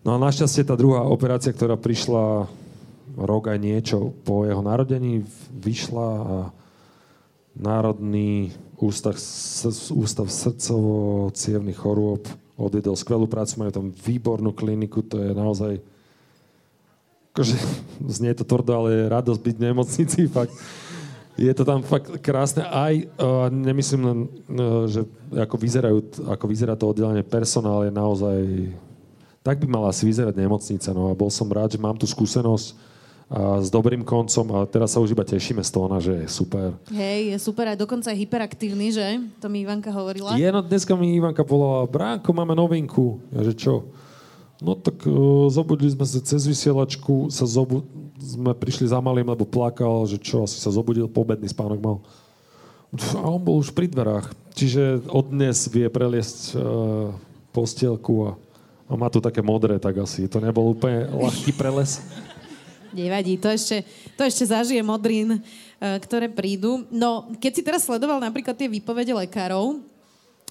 No 0.00 0.16
a 0.16 0.22
našťastie 0.22 0.64
tá 0.64 0.72
druhá 0.80 1.04
operácia, 1.04 1.52
ktorá 1.52 1.76
prišla 1.76 2.48
rok 3.20 3.52
aj 3.52 3.58
niečo 3.60 4.16
po 4.24 4.48
jeho 4.48 4.64
narodení, 4.64 5.28
vyšla 5.52 6.08
a 6.08 6.36
Národný 7.52 8.54
ústav, 8.80 9.18
ústav 9.92 10.26
srdcovo-cievnych 10.30 11.76
chorôb 11.76 12.24
odvedol 12.56 12.96
skvelú 12.96 13.28
prácu, 13.28 13.60
majú 13.60 13.72
tam 13.74 13.86
výbornú 13.92 14.56
kliniku, 14.56 15.04
to 15.04 15.20
je 15.20 15.30
naozaj 15.36 15.72
akože, 17.34 17.56
znie 18.08 18.32
to 18.32 18.44
tvrdo, 18.46 18.72
ale 18.72 18.88
je 18.92 19.12
radosť 19.12 19.40
byť 19.40 19.54
v 19.56 19.64
nemocnici, 19.68 20.20
fakt. 20.28 20.54
Je 21.38 21.52
to 21.54 21.62
tam 21.62 21.82
fakt 21.82 22.10
krásne. 22.24 22.66
Aj, 22.66 22.94
uh, 22.94 23.46
nemyslím 23.50 24.02
len, 24.02 24.18
uh, 24.54 24.86
že 24.90 25.06
ako, 25.34 25.56
vyzerajú, 25.58 25.98
ako 26.26 26.44
vyzerá 26.50 26.74
to 26.74 26.90
oddelenie 26.90 27.22
personál 27.26 27.86
je 27.86 27.92
naozaj... 27.92 28.38
Tak 29.40 29.56
by 29.56 29.66
mala 29.66 29.88
asi 29.88 30.04
vyzerať 30.04 30.36
nemocnica. 30.36 30.92
No 30.92 31.08
a 31.08 31.16
bol 31.16 31.32
som 31.32 31.48
rád, 31.48 31.72
že 31.72 31.80
mám 31.80 31.96
tú 31.96 32.04
skúsenosť 32.04 32.92
a 33.30 33.62
s 33.62 33.70
dobrým 33.70 34.02
koncom 34.02 34.42
a 34.58 34.66
teraz 34.66 34.90
sa 34.90 34.98
už 34.98 35.14
iba 35.14 35.22
tešíme 35.22 35.62
z 35.62 35.70
toho, 35.70 35.86
že 36.02 36.12
je 36.18 36.26
super. 36.26 36.74
Hej, 36.90 37.30
je 37.30 37.38
super, 37.38 37.70
aj 37.70 37.78
dokonca 37.78 38.10
aj 38.10 38.18
hyperaktívny, 38.18 38.90
že? 38.90 39.22
To 39.38 39.46
mi 39.46 39.62
Ivanka 39.62 39.94
hovorila. 39.94 40.34
Je, 40.34 40.50
no 40.50 40.58
dneska 40.66 40.98
mi 40.98 41.14
Ivanka 41.14 41.46
volala, 41.46 41.86
Bránko, 41.86 42.26
máme 42.34 42.58
novinku. 42.58 43.22
Ja, 43.30 43.46
že 43.46 43.54
čo? 43.54 43.86
No 44.58 44.74
tak 44.74 45.06
uh, 45.06 45.46
zobudili 45.46 45.94
sme 45.94 46.02
sa 46.10 46.18
cez 46.18 46.42
vysielačku, 46.42 47.30
sa 47.30 47.46
zobu- 47.46 47.86
sme 48.20 48.52
prišli 48.52 48.92
za 48.92 49.00
malým, 49.00 49.32
lebo 49.32 49.48
plakal, 49.48 50.04
že 50.04 50.20
čo, 50.20 50.44
asi 50.44 50.60
sa 50.60 50.68
zobudil, 50.68 51.08
pobedný 51.08 51.48
spánok 51.48 51.80
mal. 51.80 51.96
A 53.16 53.26
on 53.26 53.40
bol 53.40 53.58
už 53.58 53.72
pri 53.72 53.88
dverách. 53.88 54.30
Čiže 54.52 55.08
od 55.08 55.32
dnes 55.32 55.56
vie 55.70 55.86
preliesť 55.88 56.54
uh, 56.54 57.14
postielku 57.54 58.28
a, 58.28 58.30
a 58.90 58.92
má 58.98 59.08
tu 59.08 59.22
také 59.22 59.40
modré, 59.40 59.78
tak 59.78 60.02
asi. 60.02 60.26
To 60.28 60.42
nebol 60.42 60.74
úplne 60.74 61.06
ľahký 61.08 61.54
preles. 61.54 62.02
Nevadí, 62.90 63.38
to 63.38 63.46
ešte, 63.46 63.86
to 64.18 64.26
ešte 64.26 64.50
zažije 64.50 64.82
modrín, 64.82 65.38
eh, 65.38 65.96
ktoré 66.02 66.26
prídu. 66.26 66.82
No, 66.90 67.30
keď 67.38 67.52
si 67.54 67.62
teraz 67.62 67.86
sledoval 67.86 68.18
napríklad 68.18 68.58
tie 68.58 68.66
výpovede 68.66 69.14
lekárov 69.14 69.78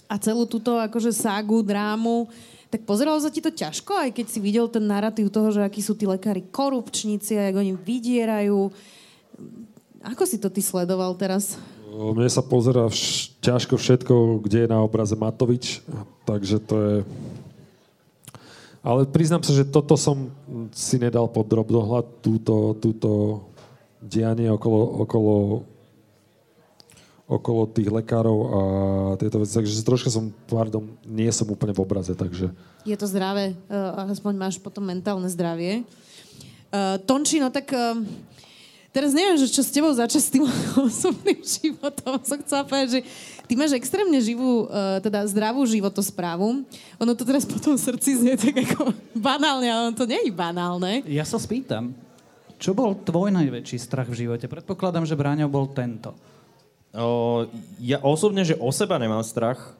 a 0.07 0.15
celú 0.15 0.47
túto 0.47 0.79
akože 0.79 1.11
ságu, 1.11 1.59
drámu, 1.59 2.31
tak 2.69 2.85
pozeralo 2.85 3.17
sa 3.17 3.33
ti 3.33 3.41
to 3.41 3.49
ťažko, 3.49 3.97
aj 3.97 4.13
keď 4.13 4.25
si 4.29 4.39
videl 4.39 4.69
ten 4.69 4.85
narratív 4.85 5.33
toho, 5.33 5.49
že 5.49 5.65
akí 5.65 5.81
sú 5.81 5.97
tí 5.97 6.05
lekári 6.05 6.45
korupčníci 6.45 7.33
a 7.33 7.49
jak 7.49 7.57
oni 7.57 7.73
vydierajú. 7.73 8.69
Ako 10.05 10.23
si 10.29 10.37
to 10.37 10.53
ty 10.53 10.61
sledoval 10.61 11.17
teraz? 11.17 11.57
Mne 11.89 12.29
sa 12.29 12.45
pozera 12.45 12.85
vš- 12.85 13.33
ťažko 13.41 13.75
všetko, 13.75 14.13
kde 14.45 14.63
je 14.63 14.69
na 14.69 14.85
obraze 14.85 15.17
Matovič, 15.17 15.81
takže 16.29 16.61
to 16.61 16.75
je... 16.77 16.95
Ale 18.79 19.03
priznám 19.09 19.43
sa, 19.43 19.51
že 19.51 19.67
toto 19.67 19.97
som 19.99 20.31
si 20.71 21.01
nedal 21.01 21.27
pod 21.27 21.49
drobnohľad, 21.49 22.23
túto, 22.23 22.77
túto 22.79 23.43
dianie 23.99 24.47
okolo, 24.47 25.03
okolo, 25.03 25.35
okolo 27.29 27.69
tých 27.69 27.93
lekárov 27.93 28.37
a 28.41 28.61
tieto 29.21 29.37
veci. 29.37 29.53
Takže 29.53 29.85
troška 29.85 30.09
som, 30.09 30.33
pardon, 30.49 30.89
nie 31.05 31.29
som 31.29 31.45
úplne 31.45 31.77
v 31.77 31.85
obraze, 31.85 32.17
takže... 32.17 32.49
Je 32.89 32.97
to 32.97 33.05
zdravé, 33.05 33.53
uh, 33.69 34.09
aspoň 34.09 34.33
máš 34.33 34.55
potom 34.57 34.81
mentálne 34.81 35.29
zdravie. 35.29 35.85
Uh, 36.73 36.97
Tonči, 37.05 37.37
no 37.37 37.53
tak 37.53 37.69
uh, 37.69 38.01
teraz 38.89 39.13
neviem, 39.13 39.37
že 39.37 39.45
čo 39.45 39.61
s 39.61 39.69
tebou 39.69 39.93
začať 39.93 40.21
s 40.25 40.33
tým 40.33 40.49
osobným 40.89 41.37
životom. 41.45 42.17
Som 42.25 42.41
chcela 42.41 42.65
povedať, 42.65 42.97
že 42.97 43.01
ty 43.45 43.53
máš 43.53 43.77
extrémne 43.77 44.17
živú, 44.17 44.65
uh, 44.65 44.97
teda 44.97 45.21
zdravú 45.29 45.61
životosprávu. 45.69 46.65
Ono 46.97 47.13
to 47.13 47.21
teraz 47.29 47.45
po 47.45 47.61
tom 47.61 47.77
srdci 47.77 48.25
znie 48.25 48.41
tak 48.41 48.57
ako 48.57 48.89
banálne, 49.13 49.69
ale 49.69 49.93
ono 49.93 49.93
to 49.93 50.09
nie 50.09 50.17
je 50.25 50.33
banálne. 50.33 51.05
Ja 51.05 51.29
sa 51.29 51.37
spýtam, 51.37 51.93
čo 52.57 52.73
bol 52.73 52.97
tvoj 52.97 53.29
najväčší 53.37 53.77
strach 53.77 54.09
v 54.09 54.25
živote? 54.25 54.49
Predpokladám, 54.49 55.05
že 55.05 55.13
Bráňo 55.13 55.45
bol 55.45 55.69
tento. 55.69 56.17
O, 56.95 57.45
ja 57.77 58.01
osobne, 58.01 58.41
že 58.41 58.57
o 58.57 58.69
seba 58.73 58.97
nemám 58.97 59.21
strach. 59.21 59.77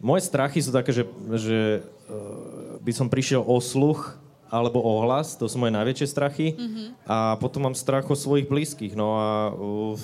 Moje 0.00 0.24
strachy 0.24 0.64
sú 0.64 0.72
také, 0.72 0.96
že, 0.96 1.04
že 1.36 1.84
uh, 2.08 2.80
by 2.80 2.92
som 2.96 3.12
prišiel 3.12 3.44
o 3.44 3.60
sluch 3.60 4.16
alebo 4.50 4.82
ohlas, 4.82 5.38
to 5.38 5.46
sú 5.46 5.62
moje 5.62 5.70
najväčšie 5.70 6.06
strachy. 6.10 6.46
Mm-hmm. 6.58 6.86
A 7.06 7.38
potom 7.38 7.70
mám 7.70 7.76
strach 7.78 8.08
o 8.10 8.18
svojich 8.18 8.50
blízkych. 8.50 8.98
No 8.98 9.14
a 9.14 9.28
uh, 9.52 9.94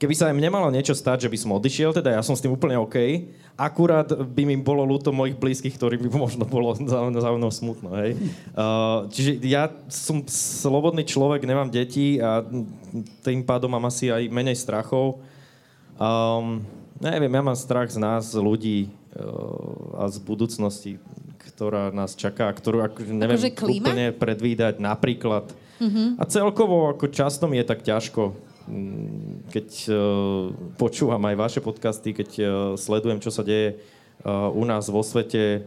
keby 0.00 0.14
sa 0.16 0.32
im 0.32 0.40
nemalo 0.40 0.72
niečo 0.72 0.96
stať, 0.96 1.28
že 1.28 1.30
by 1.30 1.36
som 1.36 1.52
odišiel, 1.52 1.92
teda 1.92 2.16
ja 2.16 2.24
som 2.24 2.32
s 2.32 2.40
tým 2.40 2.56
úplne 2.56 2.80
OK, 2.80 2.96
akurát 3.52 4.08
by 4.08 4.42
mi 4.48 4.56
bolo 4.56 4.80
ľúto 4.88 5.12
mojich 5.12 5.36
blízkych, 5.36 5.76
ktorí 5.76 6.00
by 6.00 6.08
možno 6.24 6.48
bolo 6.48 6.72
za, 6.72 7.04
za 7.12 7.30
mnou 7.36 7.52
smutno, 7.52 7.92
hej. 8.00 8.16
Uh, 8.56 9.04
čiže 9.12 9.44
ja 9.44 9.68
som 9.92 10.24
slobodný 10.24 11.04
človek, 11.04 11.44
nemám 11.44 11.68
deti 11.68 12.16
a 12.16 12.40
tým 13.20 13.44
pádom 13.44 13.68
mám 13.68 13.84
asi 13.92 14.08
aj 14.08 14.32
menej 14.32 14.56
strachov. 14.56 15.20
Um, 16.00 16.64
neviem, 16.96 17.28
ja 17.28 17.42
mám 17.44 17.58
strach 17.60 17.92
z 17.92 18.00
nás, 18.00 18.32
ľudí 18.32 18.88
uh, 19.12 20.00
a 20.00 20.08
z 20.08 20.16
budúcnosti 20.24 20.96
ktorá 21.60 21.92
nás 21.92 22.16
čaká, 22.16 22.48
ktorú 22.48 22.80
ako, 22.80 23.04
neviem 23.12 23.36
akože 23.36 23.52
úplne 23.52 24.16
predvídať 24.16 24.80
napríklad. 24.80 25.52
Uh-huh. 25.76 26.16
A 26.16 26.24
celkovo 26.24 26.88
ako 26.88 27.12
často 27.12 27.44
mi 27.44 27.60
je 27.60 27.68
tak 27.68 27.84
ťažko, 27.84 28.32
keď 29.50 29.68
uh, 29.90 29.96
počúvam 30.78 31.22
aj 31.26 31.36
vaše 31.36 31.60
podcasty, 31.60 32.14
keď 32.14 32.30
uh, 32.38 32.48
sledujem, 32.78 33.18
čo 33.18 33.34
sa 33.34 33.42
deje 33.42 33.78
uh, 34.22 34.48
u 34.50 34.62
nás 34.62 34.86
vo 34.88 35.02
svete. 35.02 35.66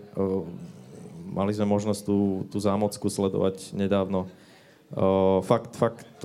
Mali 1.33 1.49
sme 1.49 1.65
možnosť 1.65 2.01
tú, 2.05 2.45
tú 2.53 2.61
zámocku 2.61 3.09
sledovať 3.09 3.73
nedávno. 3.73 4.29
Fakt, 5.41 5.73
fakt... 5.73 6.21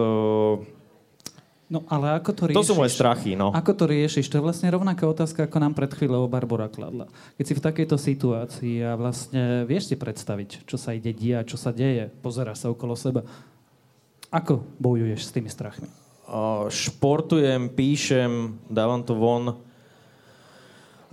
No 1.73 1.81
ale 1.89 2.21
ako 2.21 2.31
to 2.37 2.43
riešiš? 2.49 2.61
To 2.61 2.69
sú 2.69 2.77
moje 2.77 2.93
strachy, 2.93 3.33
no. 3.33 3.49
Ako 3.57 3.73
to 3.73 3.89
riešiš? 3.89 4.29
To 4.29 4.37
je 4.37 4.45
vlastne 4.45 4.69
rovnaká 4.69 5.09
otázka, 5.09 5.49
ako 5.49 5.65
nám 5.65 5.73
pred 5.73 5.89
chvíľou 5.89 6.29
Barbara 6.29 6.69
kladla. 6.69 7.09
Keď 7.41 7.45
si 7.49 7.55
v 7.57 7.65
takejto 7.65 7.97
situácii 7.97 8.77
a 8.85 9.01
vlastne 9.01 9.65
vieš 9.65 9.89
si 9.89 9.97
predstaviť, 9.97 10.69
čo 10.69 10.77
sa 10.77 10.93
ide 10.93 11.17
dia, 11.17 11.41
čo 11.41 11.57
sa 11.57 11.73
deje, 11.73 12.13
pozera 12.21 12.53
sa 12.53 12.69
okolo 12.69 12.93
seba. 12.93 13.25
Ako 14.29 14.61
bojuješ 14.77 15.25
s 15.25 15.33
tými 15.33 15.49
strachmi? 15.49 15.89
Športujem, 16.69 17.73
píšem, 17.73 18.61
dávam 18.69 19.01
to 19.01 19.17
von 19.17 19.57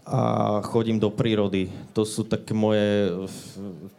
a 0.06 0.60
chodím 0.62 1.00
do 1.00 1.10
prírody. 1.10 1.72
To 1.96 2.06
sú 2.06 2.28
také 2.28 2.54
moje, 2.54 3.10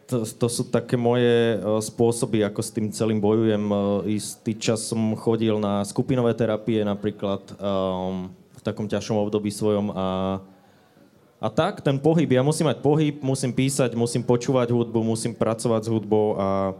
to, 0.07 0.23
to 0.23 0.47
sú 0.47 0.69
také 0.69 0.95
moje 0.95 1.59
spôsoby, 1.83 2.47
ako 2.47 2.61
s 2.63 2.69
tým 2.71 2.87
celým 2.93 3.19
bojujem. 3.19 3.65
Istý 4.07 4.53
čas 4.55 4.87
som 4.87 5.17
chodil 5.19 5.57
na 5.59 5.83
skupinové 5.83 6.31
terapie 6.37 6.85
napríklad 6.85 7.43
um, 7.59 8.31
v 8.55 8.61
takom 8.63 8.87
ťažšom 8.87 9.19
období 9.19 9.51
svojom 9.51 9.91
a, 9.91 10.07
a 11.43 11.47
tak, 11.51 11.83
ten 11.83 11.99
pohyb. 11.99 12.29
Ja 12.29 12.45
musím 12.45 12.71
mať 12.71 12.79
pohyb, 12.79 13.19
musím 13.19 13.51
písať, 13.51 13.91
musím 13.97 14.23
počúvať 14.23 14.71
hudbu, 14.71 15.03
musím 15.03 15.35
pracovať 15.35 15.81
s 15.81 15.91
hudbou 15.91 16.39
a, 16.39 16.71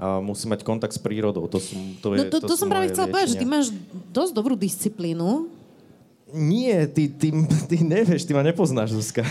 a 0.00 0.16
musím 0.24 0.56
mať 0.56 0.64
kontakt 0.64 0.96
s 0.96 1.00
prírodou. 1.00 1.44
To, 1.44 1.60
sú, 1.60 1.76
to, 2.00 2.16
je, 2.16 2.24
no 2.24 2.32
to, 2.32 2.40
to, 2.40 2.48
to 2.48 2.56
som 2.56 2.72
práve 2.72 2.88
chcela 2.88 3.12
povedať, 3.12 3.36
že 3.36 3.40
ty 3.40 3.44
máš 3.44 3.68
dosť 4.08 4.32
dobrú 4.32 4.56
disciplínu 4.56 5.60
nie, 6.34 6.74
ty, 6.86 7.10
ty, 7.10 7.34
ty 7.70 7.76
nevieš, 7.82 8.22
ty 8.26 8.32
ma 8.34 8.42
nepoznáš, 8.46 8.94
Zuzka. 8.94 9.26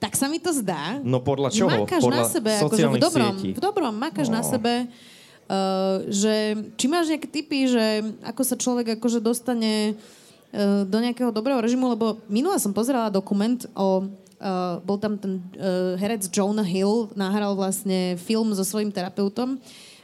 Tak 0.00 0.16
sa 0.16 0.32
mi 0.32 0.40
to 0.40 0.48
zdá. 0.56 0.96
No 1.04 1.20
podľa 1.20 1.52
čoho? 1.52 1.84
Makáš 1.84 2.00
podľa 2.00 2.24
na 2.24 2.24
sebe, 2.24 2.50
akože 2.56 2.86
v 2.88 2.96
dobrom, 2.96 3.34
sieti. 3.36 3.50
v 3.52 3.60
dobrom 3.60 3.92
makáš 3.92 4.32
no. 4.32 4.40
na 4.40 4.42
sebe, 4.42 4.88
uh, 4.88 6.00
že 6.08 6.56
či 6.80 6.86
máš 6.88 7.12
nejaké 7.12 7.28
typy, 7.28 7.68
že 7.68 7.84
ako 8.24 8.40
sa 8.40 8.56
človek 8.56 8.96
akože 8.96 9.20
dostane 9.20 9.92
uh, 9.92 10.88
do 10.88 10.98
nejakého 11.04 11.28
dobrého 11.28 11.60
režimu, 11.60 11.92
lebo 11.92 12.16
minule 12.32 12.56
som 12.56 12.72
pozerala 12.72 13.12
dokument 13.12 13.60
o 13.76 14.08
Uh, 14.40 14.80
bol 14.88 14.96
tam 14.96 15.20
ten 15.20 15.44
uh, 15.60 16.00
herec 16.00 16.24
Jonah 16.32 16.64
Hill, 16.64 17.12
nahral 17.12 17.52
vlastne 17.52 18.16
film 18.16 18.56
so 18.56 18.64
svojím 18.64 18.88
terapeutom 18.88 19.60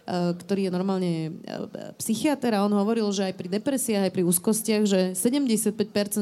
Eh, 0.06 0.38
ktorý 0.38 0.70
je 0.70 0.74
normálne 0.74 1.34
eh, 1.42 1.90
psychiatr 1.98 2.54
a 2.54 2.62
on 2.62 2.70
hovoril, 2.70 3.10
že 3.10 3.26
aj 3.26 3.34
pri 3.34 3.50
depresiách, 3.58 4.06
aj 4.06 4.14
pri 4.14 4.22
úzkostiach, 4.22 4.82
že 4.86 5.00
75% 5.18 5.74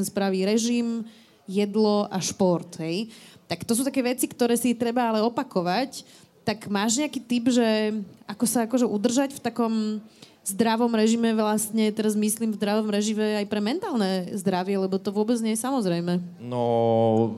spraví 0.08 0.40
režim, 0.48 1.04
jedlo 1.44 2.08
a 2.08 2.16
šport. 2.16 2.80
Hej? 2.80 3.12
Tak 3.44 3.68
to 3.68 3.76
sú 3.76 3.84
také 3.84 4.00
veci, 4.00 4.24
ktoré 4.24 4.56
si 4.56 4.72
treba 4.72 5.12
ale 5.12 5.20
opakovať. 5.20 6.00
Tak 6.48 6.64
máš 6.72 6.96
nejaký 6.96 7.20
typ, 7.28 7.52
že 7.52 8.00
ako 8.24 8.44
sa 8.48 8.64
akože 8.64 8.88
udržať 8.88 9.36
v 9.36 9.44
takom 9.44 10.00
zdravom 10.48 10.92
režime 10.96 11.36
vlastne, 11.36 11.92
teraz 11.92 12.16
myslím 12.16 12.56
v 12.56 12.60
zdravom 12.64 12.88
režime 12.88 13.36
aj 13.36 13.46
pre 13.52 13.60
mentálne 13.60 14.32
zdravie, 14.32 14.80
lebo 14.80 14.96
to 14.96 15.12
vôbec 15.12 15.36
nie 15.44 15.52
je 15.52 15.60
samozrejme. 15.60 16.24
No, 16.40 17.36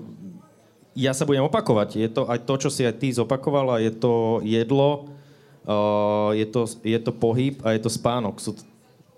ja 0.97 1.13
sa 1.13 1.29
budem 1.29 1.45
opakovať. 1.45 2.01
Je 2.01 2.09
to 2.09 2.25
aj 2.25 2.41
to, 2.49 2.55
čo 2.67 2.69
si 2.73 2.83
aj 2.89 2.97
ty 2.97 3.13
zopakovala, 3.13 3.85
je 3.85 3.93
to 3.93 4.41
jedlo, 4.43 5.13
Uh, 5.67 6.31
je, 6.31 6.47
to, 6.47 6.63
je 6.87 6.95
to 7.03 7.11
pohyb 7.11 7.59
a 7.67 7.75
je 7.75 7.83
to 7.83 7.91
spánok. 7.91 8.39
Sú 8.39 8.55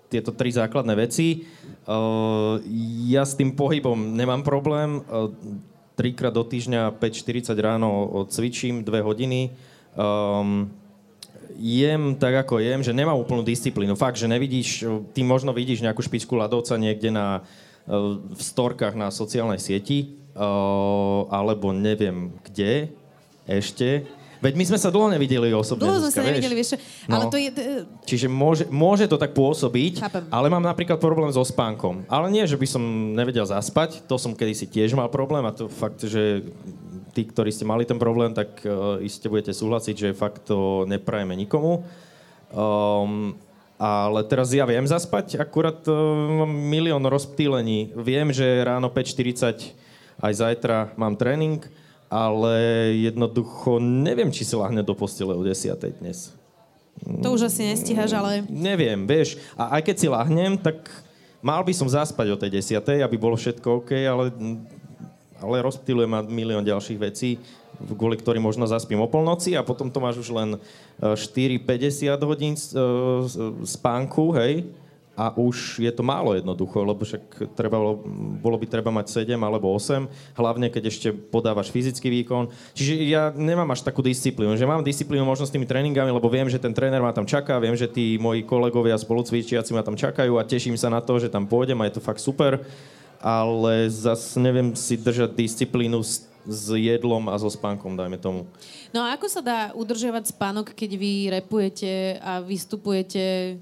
tieto 0.09 0.33
tri 0.33 0.49
základné 0.49 0.97
veci. 0.97 1.45
Uh, 1.85 2.57
ja 3.05 3.21
s 3.21 3.37
tým 3.37 3.53
pohybom 3.53 4.17
nemám 4.17 4.41
problém. 4.41 4.97
Uh, 5.05 5.29
trikrát 5.93 6.33
do 6.33 6.41
týždňa 6.41 6.97
5.40 6.97 7.53
ráno 7.53 8.09
cvičím 8.33 8.81
dve 8.81 9.05
hodiny. 9.05 9.53
Um, 9.93 10.73
jem 11.53 12.17
tak, 12.17 12.49
ako 12.49 12.57
jem, 12.65 12.81
že 12.81 12.97
nemám 12.97 13.21
úplnú 13.21 13.45
disciplínu. 13.45 13.93
Fakt, 13.93 14.17
že 14.17 14.25
nevidíš, 14.25 14.89
ty 15.13 15.21
možno 15.21 15.53
vidíš 15.53 15.85
nejakú 15.85 16.01
špičku 16.01 16.33
ľadovca 16.33 16.81
niekde 16.81 17.13
na, 17.13 17.45
v 18.31 18.41
storkách 18.41 18.97
na 18.97 19.13
sociálnej 19.13 19.59
sieti, 19.59 20.18
alebo 21.27 21.75
neviem 21.75 22.31
kde 22.47 22.95
ešte, 23.43 24.07
Veď 24.39 24.55
my 24.55 24.65
sme 24.71 24.79
sa 24.79 24.87
dlho 24.87 25.11
nevideli 25.11 25.51
osobne. 25.51 25.83
Dlho 25.83 25.99
sme 25.99 26.11
sa 26.15 26.23
nevideli, 26.23 26.55
vieš. 26.55 26.79
No. 27.11 27.19
Ale 27.19 27.23
to 27.27 27.35
je... 27.35 27.51
Čiže 28.07 28.31
môže, 28.31 28.63
môže 28.71 29.03
to 29.03 29.19
tak 29.19 29.35
pôsobiť, 29.35 29.99
Chápem. 29.99 30.23
ale 30.31 30.47
mám 30.47 30.63
napríklad 30.63 30.95
problém 30.95 31.27
so 31.27 31.43
spánkom. 31.43 32.07
Ale 32.07 32.31
nie, 32.31 32.47
že 32.47 32.55
by 32.55 32.67
som 32.67 32.83
nevedel 33.11 33.43
zaspať, 33.43 34.07
to 34.07 34.15
som 34.15 34.31
kedysi 34.31 34.63
tiež 34.71 34.95
mal 34.95 35.11
problém 35.11 35.43
a 35.43 35.51
to 35.51 35.67
fakt, 35.67 36.07
že 36.07 36.47
tí, 37.11 37.27
ktorí 37.27 37.51
ste 37.51 37.67
mali 37.67 37.83
ten 37.83 37.99
problém, 37.99 38.31
tak 38.31 38.63
uh, 38.63 38.95
iste 39.03 39.27
budete 39.27 39.51
súhlasiť, 39.51 39.95
že 40.07 40.15
fakt 40.15 40.47
to 40.47 40.87
neprajeme 40.87 41.35
nikomu. 41.35 41.83
Um, 42.55 43.35
ale 43.75 44.23
teraz 44.23 44.55
ja 44.55 44.63
viem 44.63 44.87
zaspať, 44.87 45.35
akurát 45.35 45.83
uh, 45.91 45.95
mám 46.47 46.51
milión 46.51 47.03
rozptýlení. 47.03 47.91
Viem, 47.91 48.31
že 48.31 48.63
ráno 48.63 48.87
5.40 48.87 49.88
aj 50.19 50.33
zajtra 50.35 50.93
mám 50.99 51.15
tréning, 51.15 51.63
ale 52.11 52.53
jednoducho 52.99 53.77
neviem, 53.79 54.33
či 54.33 54.43
si 54.43 54.55
lahne 54.57 54.81
do 54.81 54.93
postele 54.97 55.37
o 55.37 55.41
10. 55.45 55.77
dnes. 56.01 56.33
To 56.99 57.31
už 57.31 57.47
asi 57.47 57.63
nestíhaš, 57.63 58.11
ale... 58.11 58.43
Neviem, 58.51 59.07
vieš. 59.07 59.39
A 59.55 59.79
aj 59.79 59.87
keď 59.87 59.95
si 59.95 60.07
lahnem, 60.11 60.59
tak 60.59 60.83
mal 61.39 61.63
by 61.63 61.71
som 61.71 61.87
zaspať 61.87 62.35
o 62.35 62.39
tej 62.39 62.59
10. 62.59 62.83
aby 62.83 63.15
bolo 63.15 63.39
všetko 63.39 63.83
OK, 63.83 63.91
ale, 64.03 64.35
ale 65.39 65.55
rozptýlujem 65.63 66.11
ma 66.11 66.21
milión 66.25 66.65
ďalších 66.65 66.99
vecí, 66.99 67.39
kvôli 67.79 68.19
ktorým 68.19 68.43
možno 68.43 68.67
zaspím 68.67 68.99
o 68.99 69.07
polnoci 69.07 69.55
a 69.55 69.63
potom 69.63 69.87
to 69.87 70.03
máš 70.03 70.19
už 70.19 70.35
len 70.35 70.49
4-50 70.99 71.63
e, 71.63 72.25
hodín 72.27 72.53
e, 72.59 72.63
spánku, 73.63 74.35
hej, 74.35 74.67
a 75.19 75.35
už 75.35 75.83
je 75.83 75.91
to 75.91 75.99
málo 75.99 76.31
jednoducho, 76.31 76.79
lebo 76.79 77.03
však 77.03 77.51
treba, 77.51 77.75
bolo 78.39 78.55
by 78.55 78.63
treba 78.71 78.87
mať 78.87 79.27
7 79.27 79.35
alebo 79.35 79.67
8, 79.75 80.07
hlavne 80.39 80.71
keď 80.71 80.83
ešte 80.87 81.11
podávaš 81.11 81.75
fyzický 81.75 82.07
výkon. 82.23 82.47
Čiže 82.71 82.93
ja 83.03 83.35
nemám 83.35 83.67
až 83.75 83.83
takú 83.83 83.99
disciplínu, 83.99 84.55
že 84.55 84.63
mám 84.63 84.79
disciplínu 84.79 85.27
možno 85.27 85.43
s 85.43 85.51
tými 85.51 85.67
tréningami, 85.67 86.07
lebo 86.07 86.31
viem, 86.31 86.47
že 86.47 86.55
ten 86.55 86.71
tréner 86.71 87.03
ma 87.03 87.11
tam 87.11 87.27
čaká, 87.27 87.59
viem, 87.59 87.75
že 87.75 87.91
tí 87.91 88.15
moji 88.15 88.47
kolegovia 88.47 88.95
spolucvičiaci 88.95 89.75
ma 89.75 89.83
tam 89.83 89.99
čakajú 89.99 90.39
a 90.39 90.47
teším 90.47 90.79
sa 90.79 90.87
na 90.87 91.03
to, 91.03 91.19
že 91.19 91.27
tam 91.27 91.43
pôjdem 91.43 91.75
a 91.83 91.91
je 91.91 91.99
to 91.99 92.01
fakt 92.01 92.23
super, 92.23 92.63
ale 93.19 93.91
zase 93.91 94.39
neviem 94.39 94.71
si 94.71 94.95
držať 94.95 95.35
disciplínu 95.35 95.99
s, 95.99 96.31
s 96.47 96.71
jedlom 96.71 97.27
a 97.27 97.35
so 97.35 97.51
spánkom, 97.51 97.99
dajme 97.99 98.15
tomu. 98.15 98.47
No 98.95 99.03
a 99.03 99.19
ako 99.19 99.27
sa 99.27 99.43
dá 99.43 99.59
udržiavať 99.75 100.31
spánok, 100.31 100.71
keď 100.71 100.91
vy 100.95 101.11
repujete 101.27 102.23
a 102.23 102.39
vystupujete 102.39 103.59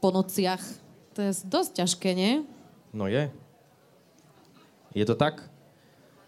po 0.00 0.08
nociach. 0.08 0.83
To 1.14 1.22
je 1.22 1.30
dosť 1.46 1.70
ťažké, 1.78 2.10
nie? 2.18 2.42
No 2.90 3.06
je. 3.06 3.30
Je 4.94 5.04
to 5.06 5.14
tak? 5.14 5.46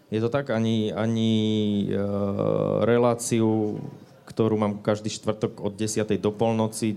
Je 0.07 0.23
to 0.23 0.31
tak? 0.31 0.47
Ani, 0.47 0.95
ani 0.95 1.35
uh, 1.91 2.87
reláciu, 2.87 3.79
ktorú 4.27 4.55
mám 4.55 4.79
každý 4.79 5.11
štvrtok 5.11 5.59
od 5.59 5.75
10. 5.75 6.07
do 6.19 6.31
polnoci, 6.31 6.95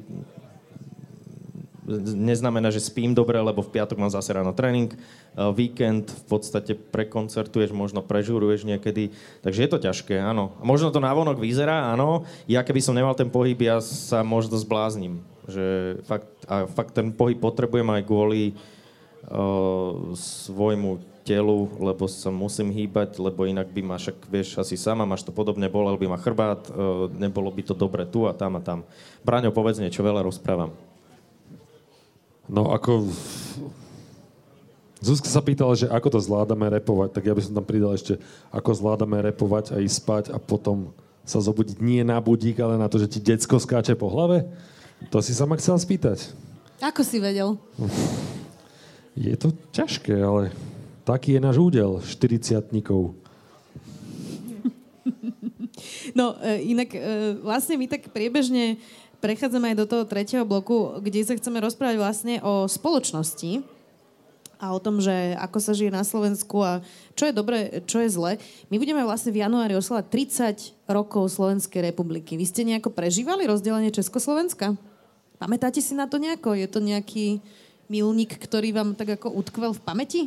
neznamená, 2.14 2.70
že 2.70 2.79
spím 2.79 3.11
dobre, 3.11 3.42
lebo 3.42 3.66
v 3.66 3.74
piatok 3.74 3.98
mám 3.98 4.14
zase 4.14 4.31
ráno 4.31 4.55
tréning. 4.55 4.94
Uh, 5.35 5.50
víkend 5.50 6.14
v 6.14 6.24
podstate 6.31 6.79
prekoncertuješ, 6.79 7.74
možno 7.74 8.07
prežuruješ 8.07 8.62
niekedy. 8.62 9.11
Takže 9.42 9.66
je 9.66 9.70
to 9.70 9.83
ťažké, 9.83 10.14
áno. 10.22 10.55
Možno 10.62 10.94
to 10.94 11.03
návonok 11.03 11.42
vyzerá, 11.42 11.90
áno. 11.90 12.22
Ja 12.46 12.62
keby 12.62 12.79
som 12.79 12.94
nemal 12.94 13.18
ten 13.18 13.26
pohyb, 13.26 13.59
ja 13.59 13.83
sa 13.83 14.22
možno 14.22 14.55
zbláznim. 14.55 15.26
Že 15.48 15.64
fakt, 16.05 16.29
a 16.44 16.68
fakt 16.68 16.92
ten 16.96 17.14
pohyb 17.14 17.40
potrebujem 17.40 17.88
aj 17.88 18.03
kvôli 18.05 18.42
uh, 18.53 20.12
svojmu 20.16 21.11
telu, 21.31 21.70
lebo 21.79 22.09
sa 22.11 22.33
musím 22.33 22.72
hýbať, 22.72 23.20
lebo 23.20 23.46
inak 23.46 23.70
by 23.70 23.83
ma, 23.85 23.96
však 24.00 24.26
vieš, 24.26 24.59
asi 24.59 24.74
sama, 24.74 25.07
máš 25.07 25.22
to 25.22 25.31
podobne, 25.31 25.70
bolel 25.70 25.94
by 25.94 26.07
ma 26.11 26.18
chrbát, 26.18 26.66
e, 26.66 26.72
nebolo 27.20 27.53
by 27.53 27.62
to 27.62 27.74
dobre 27.76 28.03
tu 28.09 28.26
a 28.26 28.33
tam 28.35 28.59
a 28.59 28.61
tam. 28.64 28.83
Braňo, 29.22 29.55
povedz 29.55 29.79
niečo, 29.79 30.03
veľa 30.03 30.26
rozprávam. 30.26 30.74
No 32.50 32.74
ako... 32.74 33.07
Zuzka 35.00 35.33
sa 35.33 35.40
pýtala, 35.40 35.72
že 35.72 35.88
ako 35.88 36.12
to 36.12 36.20
zvládame 36.20 36.68
repovať, 36.76 37.16
tak 37.16 37.24
ja 37.24 37.33
by 37.33 37.40
som 37.40 37.57
tam 37.57 37.64
pridal 37.64 37.96
ešte, 37.96 38.20
ako 38.53 38.76
zvládame 38.76 39.16
repovať 39.33 39.72
a 39.72 39.81
ísť 39.81 39.96
spať 39.96 40.24
a 40.29 40.37
potom 40.37 40.92
sa 41.24 41.40
zobudiť 41.40 41.81
nie 41.81 42.05
na 42.05 42.20
budík, 42.20 42.61
ale 42.61 42.76
na 42.76 42.85
to, 42.85 43.00
že 43.00 43.09
ti 43.09 43.20
decko 43.22 43.57
skáče 43.57 43.96
po 43.96 44.12
hlave? 44.12 44.44
To 45.09 45.25
si 45.25 45.33
sa 45.33 45.49
ma 45.49 45.57
chcela 45.57 45.81
spýtať. 45.81 46.37
Ako 46.85 47.01
si 47.01 47.17
vedel? 47.17 47.57
Je 49.17 49.33
to 49.41 49.57
ťažké, 49.73 50.13
ale 50.21 50.53
taký 51.09 51.37
je 51.37 51.41
náš 51.41 51.57
údel, 51.57 52.05
40 52.05 52.69
No, 56.19 56.37
e, 56.41 56.73
inak 56.73 56.91
e, 56.93 57.01
vlastne 57.41 57.81
my 57.81 57.87
tak 57.89 58.13
priebežne 58.13 58.77
prechádzame 59.21 59.73
aj 59.73 59.77
do 59.85 59.87
toho 59.89 60.05
tretieho 60.09 60.45
bloku, 60.49 61.01
kde 61.01 61.25
sa 61.25 61.37
chceme 61.37 61.61
rozprávať 61.61 61.97
vlastne 62.01 62.35
o 62.41 62.65
spoločnosti 62.65 63.61
a 64.61 64.77
o 64.77 64.81
tom, 64.81 65.01
že 65.01 65.37
ako 65.41 65.59
sa 65.61 65.73
žije 65.73 65.93
na 65.93 66.05
Slovensku 66.05 66.61
a 66.61 66.85
čo 67.17 67.29
je 67.29 67.37
dobre, 67.37 67.85
čo 67.89 68.01
je 68.05 68.13
zle. 68.13 68.33
My 68.69 68.77
budeme 68.77 69.01
vlastne 69.05 69.33
v 69.33 69.41
januári 69.41 69.77
oslovať 69.77 70.05
30 70.85 70.89
rokov 70.89 71.33
Slovenskej 71.33 71.81
republiky. 71.93 72.37
Vy 72.37 72.45
ste 72.45 72.69
nejako 72.69 72.93
prežívali 72.93 73.49
rozdelenie 73.49 73.93
Československa? 73.93 74.77
Pamätáte 75.40 75.81
si 75.81 75.96
na 75.96 76.05
to 76.05 76.20
nejako? 76.20 76.53
Je 76.53 76.68
to 76.68 76.85
nejaký 76.85 77.40
milník, 77.88 78.37
ktorý 78.37 78.76
vám 78.76 78.92
tak 78.92 79.16
ako 79.16 79.33
utkvel 79.40 79.72
v 79.72 79.81
pamäti? 79.81 80.22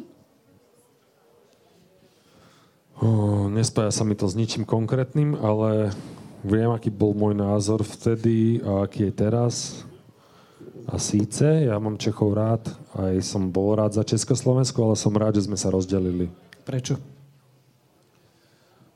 O, 2.98 3.46
nespája 3.46 3.94
sa 3.94 4.02
mi 4.02 4.18
to 4.18 4.26
s 4.26 4.34
ničím 4.34 4.66
konkrétnym, 4.66 5.38
ale 5.38 5.94
viem, 6.42 6.74
aký 6.74 6.90
bol 6.90 7.14
môj 7.14 7.38
názor 7.38 7.86
vtedy 7.86 8.58
a 8.66 8.90
aký 8.90 9.10
je 9.10 9.14
teraz. 9.14 9.86
A 10.90 10.98
síce, 10.98 11.46
ja 11.70 11.78
mám 11.78 12.02
Čechov 12.02 12.34
rád, 12.34 12.74
aj 12.98 13.22
som 13.22 13.54
bol 13.54 13.78
rád 13.78 13.94
za 13.94 14.02
Československo, 14.02 14.82
ale 14.82 14.98
som 14.98 15.14
rád, 15.14 15.38
že 15.38 15.46
sme 15.46 15.62
sa 15.62 15.70
rozdelili. 15.70 16.26
Prečo? 16.66 16.98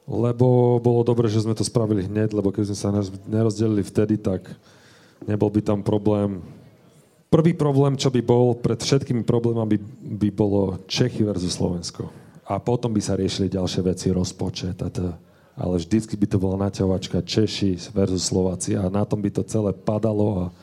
Lebo 0.10 0.82
bolo 0.82 1.06
dobre, 1.06 1.30
že 1.30 1.46
sme 1.46 1.54
to 1.54 1.62
spravili 1.62 2.10
hneď, 2.10 2.34
lebo 2.34 2.50
keď 2.50 2.74
sme 2.74 2.78
sa 2.78 2.90
nerozdelili 3.30 3.86
vtedy, 3.86 4.18
tak 4.18 4.50
nebol 5.26 5.50
by 5.50 5.62
tam 5.66 5.80
problém. 5.82 6.44
Prvý 7.28 7.58
problém, 7.58 7.98
čo 7.98 8.08
by 8.14 8.22
bol 8.24 8.56
pred 8.56 8.80
všetkými 8.80 9.26
problémami, 9.28 9.76
by, 9.76 9.78
by 10.16 10.30
bolo 10.32 10.62
Čechy 10.88 11.26
versus 11.26 11.58
Slovensko 11.58 12.28
a 12.48 12.64
potom 12.64 12.96
by 12.96 13.02
sa 13.04 13.20
riešili 13.20 13.52
ďalšie 13.52 13.82
veci, 13.84 14.08
rozpočet 14.16 14.80
a 14.80 14.88
to. 14.88 15.12
Ale 15.58 15.82
vždycky 15.82 16.16
by 16.16 16.28
to 16.30 16.38
bola 16.38 16.70
naťahovačka 16.70 17.26
Češi 17.26 17.92
versus 17.92 18.30
Slováci 18.30 18.78
a 18.80 18.88
na 18.88 19.04
tom 19.04 19.20
by 19.20 19.34
to 19.34 19.44
celé 19.44 19.76
padalo 19.76 20.48
a 20.48 20.54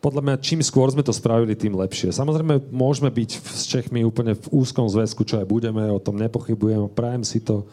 podľa 0.00 0.24
mňa 0.24 0.36
čím 0.40 0.64
skôr 0.64 0.88
sme 0.88 1.04
to 1.04 1.12
spravili, 1.12 1.52
tým 1.52 1.76
lepšie. 1.76 2.08
Samozrejme, 2.08 2.72
môžeme 2.72 3.12
byť 3.12 3.30
s 3.36 3.68
Čechmi 3.68 4.00
úplne 4.00 4.32
v 4.32 4.48
úzkom 4.48 4.88
zväzku, 4.88 5.28
čo 5.28 5.36
aj 5.36 5.44
budeme, 5.44 5.84
o 5.92 6.00
tom 6.00 6.16
nepochybujem, 6.16 6.88
prajem 6.88 7.20
si 7.20 7.36
to, 7.44 7.68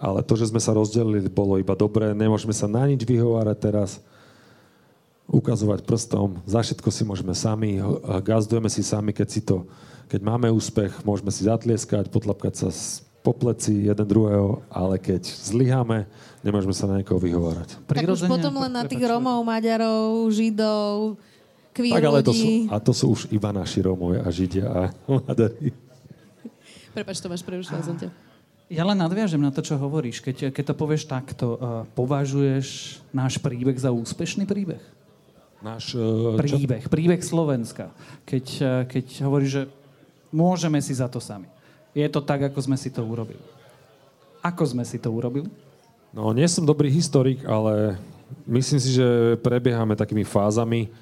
ale 0.00 0.24
to, 0.24 0.32
že 0.32 0.48
sme 0.48 0.64
sa 0.64 0.72
rozdelili, 0.72 1.28
bolo 1.28 1.60
iba 1.60 1.76
dobré, 1.76 2.16
nemôžeme 2.16 2.56
sa 2.56 2.64
na 2.64 2.88
nič 2.88 3.04
vyhovárať 3.04 3.58
teraz, 3.60 4.00
ukazovať 5.28 5.84
prstom, 5.84 6.40
za 6.48 6.64
všetko 6.64 6.88
si 6.88 7.02
môžeme 7.04 7.36
sami, 7.36 7.78
gazdujeme 8.24 8.72
si 8.72 8.80
sami, 8.80 9.12
keď 9.12 9.28
si 9.28 9.44
to 9.44 9.68
keď 10.08 10.24
máme 10.24 10.48
úspech, 10.48 11.04
môžeme 11.04 11.28
si 11.28 11.44
zatlieskať, 11.44 12.08
potlapkať 12.08 12.54
sa 12.56 12.68
po 13.20 13.36
pleci 13.36 13.92
jeden 13.92 14.08
druhého, 14.08 14.64
ale 14.72 14.96
keď 14.96 15.20
zlyháme, 15.20 16.08
nemôžeme 16.40 16.72
sa 16.72 16.88
na 16.88 17.04
niekoho 17.04 17.20
vyhovárať. 17.20 17.76
Tak 17.84 18.08
už 18.08 18.24
potom 18.24 18.56
len 18.56 18.72
na 18.72 18.88
tých 18.88 19.04
Romov, 19.04 19.44
Maďarov, 19.44 20.32
Židov, 20.32 21.20
queer 21.76 22.00
tak, 22.00 22.08
ale 22.08 22.24
ľudí. 22.24 22.24
To 22.24 22.32
sú, 22.32 22.48
a 22.72 22.76
to 22.80 22.92
sú 22.96 23.04
už 23.12 23.20
iba 23.28 23.52
naši 23.52 23.84
Romovia 23.84 24.24
a 24.24 24.28
Židia 24.32 24.66
a 24.72 24.82
Maďari. 25.28 25.76
Prepač, 26.96 27.20
Tomáš, 27.20 27.44
prerušila 27.44 27.84
som 27.84 28.00
ťa. 28.00 28.08
Ja 28.68 28.84
len 28.84 29.00
nadviažem 29.00 29.40
na 29.40 29.48
to, 29.48 29.64
čo 29.64 29.80
hovoríš. 29.80 30.20
Keď, 30.24 30.52
keď 30.52 30.64
to 30.72 30.74
povieš 30.76 31.08
takto, 31.08 31.46
uh, 31.56 31.84
považuješ 31.96 33.00
náš 33.16 33.40
príbeh 33.40 33.76
za 33.76 33.88
úspešný 33.92 34.44
príbeh? 34.44 34.97
Náš... 35.58 35.98
Uh, 35.98 36.38
príbeh, 36.38 36.86
čo? 36.86 36.90
príbeh 36.90 37.22
Slovenska. 37.22 37.90
Keď, 38.24 38.46
uh, 38.62 38.82
keď 38.86 39.04
hovoríš, 39.26 39.50
že 39.50 39.62
Môžeme 40.28 40.76
si 40.84 40.92
za 40.92 41.08
to 41.08 41.20
sami. 41.20 41.48
Je 41.96 42.04
to 42.12 42.20
tak, 42.20 42.52
ako 42.52 42.60
sme 42.60 42.76
si 42.76 42.92
to 42.92 43.00
urobili. 43.00 43.40
Ako 44.44 44.62
sme 44.68 44.84
si 44.84 45.00
to 45.00 45.08
urobili? 45.08 45.48
No, 46.12 46.32
nie 46.36 46.44
som 46.48 46.68
dobrý 46.68 46.92
historik, 46.92 47.40
ale 47.48 47.96
myslím 48.44 48.80
si, 48.80 48.92
že 48.92 49.40
prebiehame 49.40 49.96
takými 49.96 50.24
fázami, 50.24 50.92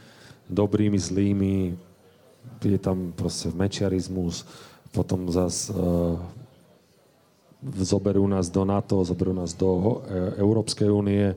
dobrými, 0.46 0.98
zlými. 0.98 1.74
Je 2.62 2.78
tam 2.78 3.10
proste 3.12 3.50
mečiarizmus, 3.50 4.46
potom 4.94 5.26
zase 5.28 5.74
uh, 5.74 6.16
zoberú 7.82 8.24
nás 8.30 8.46
do 8.46 8.62
NATO, 8.62 9.02
zoberú 9.02 9.34
nás 9.34 9.52
do 9.52 9.68
uh, 9.68 9.90
Európskej 10.38 10.86
únie, 10.86 11.34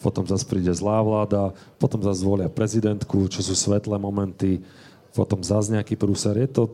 potom 0.00 0.24
zase 0.24 0.48
príde 0.48 0.72
zlá 0.72 1.04
vláda, 1.04 1.52
potom 1.76 2.00
zase 2.00 2.24
zvolia 2.24 2.48
prezidentku, 2.48 3.28
čo 3.28 3.44
sú 3.44 3.52
svetlé 3.52 4.00
momenty, 4.00 4.64
potom 5.12 5.44
zase 5.44 5.76
nejaký 5.76 5.94
prúser. 5.94 6.34
Je 6.40 6.48
to 6.48 6.72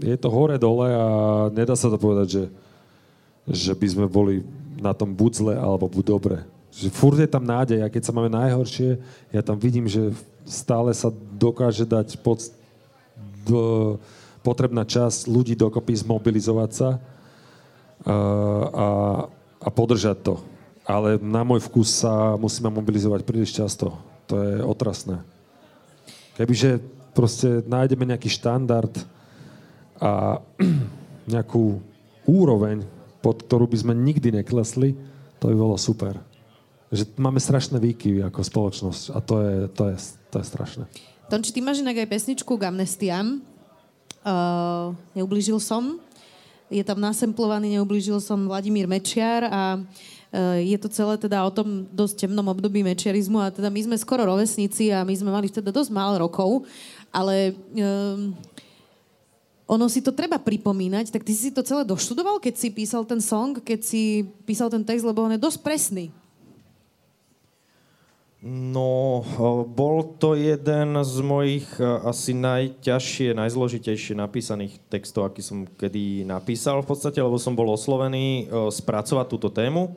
je 0.00 0.16
to 0.18 0.28
hore-dole 0.30 0.88
a 0.90 1.06
nedá 1.54 1.78
sa 1.78 1.86
to 1.86 1.98
povedať, 2.00 2.26
že, 2.26 2.44
že 3.46 3.72
by 3.76 3.86
sme 3.86 4.06
boli 4.10 4.42
na 4.80 4.90
tom 4.90 5.14
buď 5.14 5.32
zle, 5.34 5.54
alebo 5.54 5.86
buď 5.86 6.04
dobre. 6.10 6.36
Že 6.74 6.88
furt 6.90 7.18
je 7.22 7.30
tam 7.30 7.46
nádej 7.46 7.86
a 7.86 7.92
keď 7.92 8.02
sa 8.02 8.14
máme 8.14 8.30
najhoršie, 8.32 8.98
ja 9.30 9.42
tam 9.46 9.54
vidím, 9.54 9.86
že 9.86 10.10
stále 10.42 10.90
sa 10.90 11.14
dokáže 11.38 11.86
dať 11.86 12.18
pod, 12.18 12.42
do, 13.46 13.96
potrebná 14.42 14.82
časť 14.82 15.30
ľudí 15.30 15.54
dokopy 15.54 15.94
zmobilizovať 16.02 16.70
sa 16.74 16.90
a, 16.90 18.16
a, 18.74 18.86
a 19.62 19.68
podržať 19.70 20.18
to. 20.26 20.34
Ale 20.84 21.16
na 21.16 21.40
môj 21.42 21.64
vkus 21.64 22.04
sa 22.04 22.36
musíme 22.36 22.68
mobilizovať 22.68 23.24
príliš 23.24 23.56
často. 23.56 23.96
To 24.28 24.36
je 24.36 24.60
otrasné. 24.60 25.24
Kebyže 26.36 26.80
proste 27.16 27.64
nájdeme 27.64 28.04
nejaký 28.04 28.28
štandard, 28.28 28.92
a 30.04 30.42
nejakú 31.34 31.80
úroveň, 32.28 32.84
pod 33.24 33.44
ktorú 33.46 33.70
by 33.70 33.76
sme 33.80 33.92
nikdy 33.96 34.34
neklesli, 34.34 34.92
to 35.40 35.48
by 35.48 35.56
bolo 35.56 35.76
super. 35.80 36.20
Že 36.92 37.16
máme 37.16 37.40
strašné 37.40 37.80
výkyvy 37.80 38.22
ako 38.28 38.40
spoločnosť 38.44 39.02
a 39.16 39.18
to 39.24 39.34
je, 39.40 39.54
to 39.72 39.82
je, 39.92 39.96
to 40.30 40.36
je 40.40 40.44
strašné. 40.46 40.84
Tonči, 41.32 41.56
ty 41.56 41.64
máš 41.64 41.80
inak 41.80 42.04
aj 42.04 42.12
pesničku 42.12 42.52
k 42.60 42.68
amnestiám. 42.68 43.40
Uh, 44.24 44.92
neublížil 45.16 45.56
som. 45.60 46.00
Je 46.72 46.80
tam 46.80 46.96
nasemplovaný 46.96 47.76
Neublížil 47.76 48.20
som 48.24 48.48
Vladimír 48.48 48.88
Mečiar 48.88 49.48
a 49.48 49.62
uh, 49.76 49.84
je 50.58 50.78
to 50.82 50.90
celé 50.90 51.14
teda 51.14 51.46
o 51.46 51.50
tom 51.54 51.86
dosť 51.94 52.26
temnom 52.26 52.46
období 52.50 52.82
mečiarizmu 52.82 53.38
a 53.38 53.54
teda 53.54 53.70
my 53.70 53.80
sme 53.86 53.96
skoro 53.96 54.26
rovesníci 54.26 54.90
a 54.90 55.06
my 55.06 55.14
sme 55.14 55.30
mali 55.30 55.46
teda 55.46 55.70
dosť 55.70 55.94
málo 55.94 56.18
rokov, 56.18 56.66
ale 57.14 57.54
uh, 57.54 58.18
ono 59.64 59.86
si 59.86 60.02
to 60.02 60.10
treba 60.10 60.42
pripomínať, 60.42 61.14
tak 61.14 61.22
ty 61.22 61.32
si 61.32 61.54
to 61.54 61.62
celé 61.62 61.86
doštudoval, 61.86 62.42
keď 62.42 62.54
si 62.58 62.68
písal 62.74 63.06
ten 63.06 63.22
song, 63.22 63.62
keď 63.62 63.80
si 63.80 64.26
písal 64.42 64.68
ten 64.68 64.82
text, 64.82 65.06
lebo 65.06 65.22
on 65.22 65.32
je 65.32 65.40
dosť 65.40 65.58
presný. 65.62 66.06
No, 68.44 69.24
bol 69.72 70.20
to 70.20 70.36
jeden 70.36 71.00
z 71.00 71.16
mojich 71.24 71.64
asi 71.80 72.36
najťažšie, 72.36 73.32
najzložitejšie 73.32 74.12
napísaných 74.20 74.84
textov, 74.92 75.32
aký 75.32 75.40
som 75.40 75.64
kedy 75.64 76.28
napísal 76.28 76.84
v 76.84 76.92
podstate, 76.92 77.24
lebo 77.24 77.40
som 77.40 77.56
bol 77.56 77.72
oslovený 77.72 78.52
spracovať 78.68 79.26
túto 79.32 79.48
tému. 79.48 79.96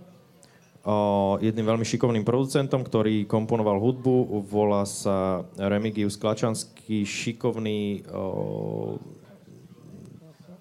Jedným 1.43 1.67
veľmi 1.67 1.83
šikovným 1.83 2.23
producentom, 2.23 2.79
ktorý 2.79 3.27
komponoval 3.27 3.75
hudbu. 3.75 4.45
Volá 4.47 4.87
sa 4.87 5.43
Remigius 5.59 6.15
Klačanský, 6.15 7.03
šikovný 7.03 8.07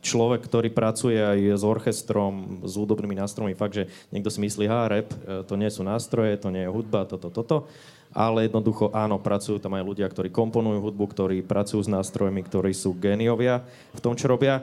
človek, 0.06 0.46
ktorý 0.46 0.70
pracuje 0.70 1.18
aj 1.18 1.58
s 1.58 1.64
orchestrom, 1.66 2.62
s 2.62 2.78
hudobnými 2.78 3.18
nástrojmi. 3.18 3.58
Fakt, 3.58 3.82
že 3.82 3.90
niekto 4.14 4.30
si 4.30 4.38
myslí, 4.38 4.70
ha, 4.70 4.86
rap, 4.86 5.10
e, 5.10 5.42
to 5.42 5.58
nie 5.58 5.66
sú 5.66 5.82
nástroje, 5.82 6.38
to 6.38 6.54
nie 6.54 6.62
je 6.62 6.70
hudba, 6.70 7.10
toto, 7.10 7.26
toto. 7.26 7.66
Ale 8.14 8.46
jednoducho 8.46 8.94
áno, 8.94 9.18
pracujú 9.18 9.58
tam 9.58 9.74
aj 9.74 9.82
ľudia, 9.82 10.06
ktorí 10.06 10.30
komponujú 10.30 10.78
hudbu, 10.78 11.04
ktorí 11.10 11.36
pracujú 11.42 11.82
s 11.82 11.90
nástrojmi, 11.90 12.38
ktorí 12.46 12.70
sú 12.70 12.94
géniovia 12.94 13.66
v 13.92 14.00
tom, 14.00 14.14
čo 14.14 14.30
robia. 14.30 14.62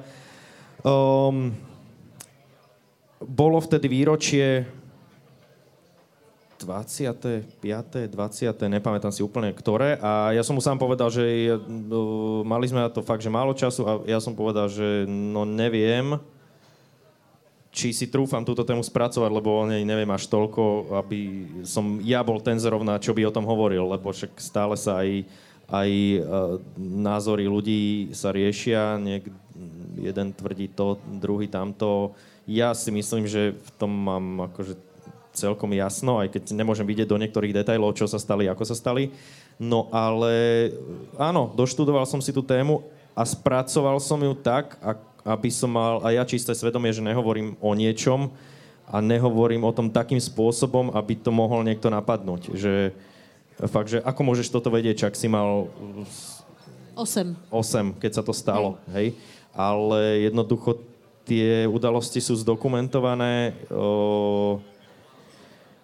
Um, 0.82 1.52
bolo 3.20 3.60
vtedy 3.60 3.92
výročie 3.92 4.66
25. 6.64 7.60
20. 7.60 8.72
nepamätám 8.72 9.12
si 9.12 9.22
úplne 9.22 9.52
ktoré. 9.52 10.00
A 10.00 10.32
ja 10.32 10.42
som 10.42 10.56
mu 10.56 10.64
sám 10.64 10.80
povedal, 10.80 11.12
že 11.12 11.24
no, 11.68 12.42
mali 12.48 12.66
sme 12.66 12.82
na 12.82 12.90
to 12.90 13.04
fakt, 13.04 13.22
že 13.22 13.32
málo 13.32 13.52
času 13.52 13.82
a 13.84 13.94
ja 14.08 14.20
som 14.24 14.34
povedal, 14.34 14.72
že 14.72 15.04
no 15.08 15.44
neviem, 15.44 16.18
či 17.74 17.90
si 17.90 18.06
trúfam 18.06 18.46
túto 18.46 18.62
tému 18.62 18.86
spracovať, 18.86 19.32
lebo 19.34 19.50
o 19.50 19.66
neviem 19.66 20.08
až 20.14 20.30
toľko, 20.30 20.94
aby 21.04 21.20
som 21.66 21.98
ja 22.06 22.22
bol 22.22 22.38
ten 22.38 22.62
zrovna, 22.62 23.02
čo 23.02 23.18
by 23.18 23.26
o 23.26 23.34
tom 23.34 23.50
hovoril, 23.50 23.90
lebo 23.90 24.14
však 24.14 24.38
stále 24.38 24.78
sa 24.78 25.02
aj, 25.02 25.26
aj 25.74 25.90
uh, 26.22 26.62
názory 26.78 27.50
ľudí 27.50 28.14
sa 28.14 28.30
riešia, 28.30 29.02
niek, 29.02 29.26
jeden 29.98 30.38
tvrdí 30.38 30.70
to, 30.70 31.02
druhý 31.18 31.50
tamto. 31.50 32.14
Ja 32.46 32.78
si 32.78 32.94
myslím, 32.94 33.26
že 33.26 33.58
v 33.58 33.70
tom 33.82 33.90
mám 33.90 34.54
akože 34.54 34.93
celkom 35.34 35.74
jasno, 35.74 36.22
aj 36.22 36.30
keď 36.30 36.54
nemôžem 36.54 36.86
vidieť 36.86 37.10
do 37.10 37.18
niektorých 37.18 37.58
detajlov, 37.58 37.98
čo 37.98 38.06
sa 38.06 38.22
stali, 38.22 38.46
ako 38.46 38.64
sa 38.64 38.78
stali. 38.78 39.10
No 39.58 39.90
ale 39.90 40.70
áno, 41.18 41.50
doštudoval 41.58 42.06
som 42.06 42.22
si 42.22 42.30
tú 42.30 42.46
tému 42.46 42.86
a 43.18 43.26
spracoval 43.26 43.98
som 43.98 44.22
ju 44.22 44.34
tak, 44.38 44.78
aby 45.26 45.50
som 45.50 45.74
mal 45.74 46.02
aj 46.06 46.14
ja 46.14 46.24
čisté 46.26 46.52
svedomie, 46.54 46.94
že 46.94 47.02
nehovorím 47.02 47.58
o 47.58 47.74
niečom 47.74 48.30
a 48.88 49.02
nehovorím 49.02 49.66
o 49.66 49.74
tom 49.74 49.90
takým 49.90 50.22
spôsobom, 50.22 50.94
aby 50.94 51.18
to 51.18 51.34
mohol 51.34 51.66
niekto 51.66 51.90
napadnúť. 51.90 52.54
Že 52.54 52.74
fakt, 53.72 53.90
že 53.90 54.00
ako 54.04 54.22
môžeš 54.22 54.54
toto 54.54 54.70
vedieť, 54.70 55.10
čak 55.10 55.14
si 55.18 55.26
mal 55.32 55.72
8. 56.94 57.50
8, 57.50 57.98
keď 57.98 58.12
sa 58.12 58.24
to 58.26 58.34
stalo, 58.36 58.78
hej. 58.94 59.18
hej? 59.18 59.22
Ale 59.54 60.30
jednoducho 60.30 60.82
tie 61.24 61.66
udalosti 61.70 62.20
sú 62.20 62.36
zdokumentované. 62.36 63.56
O, 63.72 64.60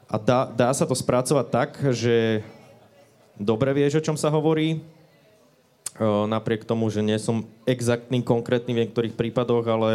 a 0.09 0.17
dá, 0.17 0.49
dá 0.49 0.69
sa 0.73 0.89
to 0.89 0.97
spracovať 0.97 1.47
tak, 1.53 1.77
že 1.93 2.41
dobre 3.37 3.71
vieš, 3.77 4.01
o 4.01 4.05
čom 4.05 4.17
sa 4.17 4.33
hovorí, 4.33 4.81
napriek 6.01 6.65
tomu, 6.65 6.89
že 6.89 7.05
nie 7.05 7.19
som 7.21 7.45
exaktný, 7.67 8.25
konkrétny 8.25 8.73
v 8.73 8.81
niektorých 8.87 9.13
prípadoch, 9.13 9.67
ale 9.69 9.91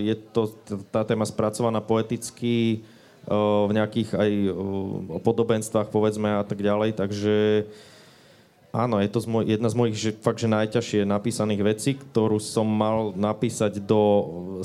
je 0.00 0.16
to 0.34 0.50
tá 0.90 1.06
téma 1.06 1.22
spracovaná 1.28 1.78
poeticky, 1.78 2.82
v 3.24 3.72
nejakých 3.72 4.10
aj 4.20 4.30
podobenstvách, 5.24 5.88
povedzme, 5.88 6.40
a 6.40 6.44
tak 6.44 6.60
ďalej. 6.60 6.92
Takže 6.92 7.64
Áno, 8.74 8.98
je 8.98 9.06
to 9.06 9.22
z 9.22 9.30
moj, 9.30 9.46
jedna 9.46 9.70
z 9.70 9.78
mojich 9.78 9.94
že, 9.94 10.10
fakt, 10.18 10.42
že 10.42 10.50
najťažšie 10.50 11.06
napísaných 11.06 11.62
vecí, 11.62 11.90
ktorú 11.94 12.42
som 12.42 12.66
mal 12.66 13.14
napísať 13.14 13.78
do 13.78 14.02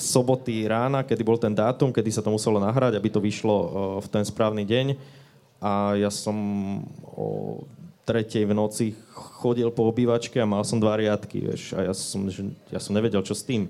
soboty 0.01 0.66
rána, 0.66 1.05
kedy 1.05 1.22
bol 1.22 1.38
ten 1.38 1.53
dátum, 1.53 1.93
kedy 1.93 2.10
sa 2.10 2.26
to 2.26 2.34
muselo 2.34 2.57
nahrať, 2.57 2.97
aby 2.97 3.05
to 3.14 3.22
vyšlo 3.22 3.53
uh, 3.53 3.70
v 4.01 4.07
ten 4.10 4.26
správny 4.26 4.66
deň. 4.66 4.97
A 5.62 5.93
ja 5.93 6.10
som 6.10 6.34
o 7.05 7.62
tretej 8.01 8.49
v 8.49 8.57
noci 8.57 8.97
chodil 9.14 9.70
po 9.70 9.86
obývačke 9.86 10.41
a 10.41 10.49
mal 10.49 10.66
som 10.66 10.82
dva 10.82 10.97
riadky, 10.97 11.45
vieš, 11.45 11.78
a 11.78 11.86
ja 11.86 11.93
som, 11.93 12.26
že, 12.34 12.49
ja 12.74 12.82
som 12.82 12.97
nevedel, 12.97 13.22
čo 13.22 13.38
s 13.38 13.45
tým. 13.45 13.70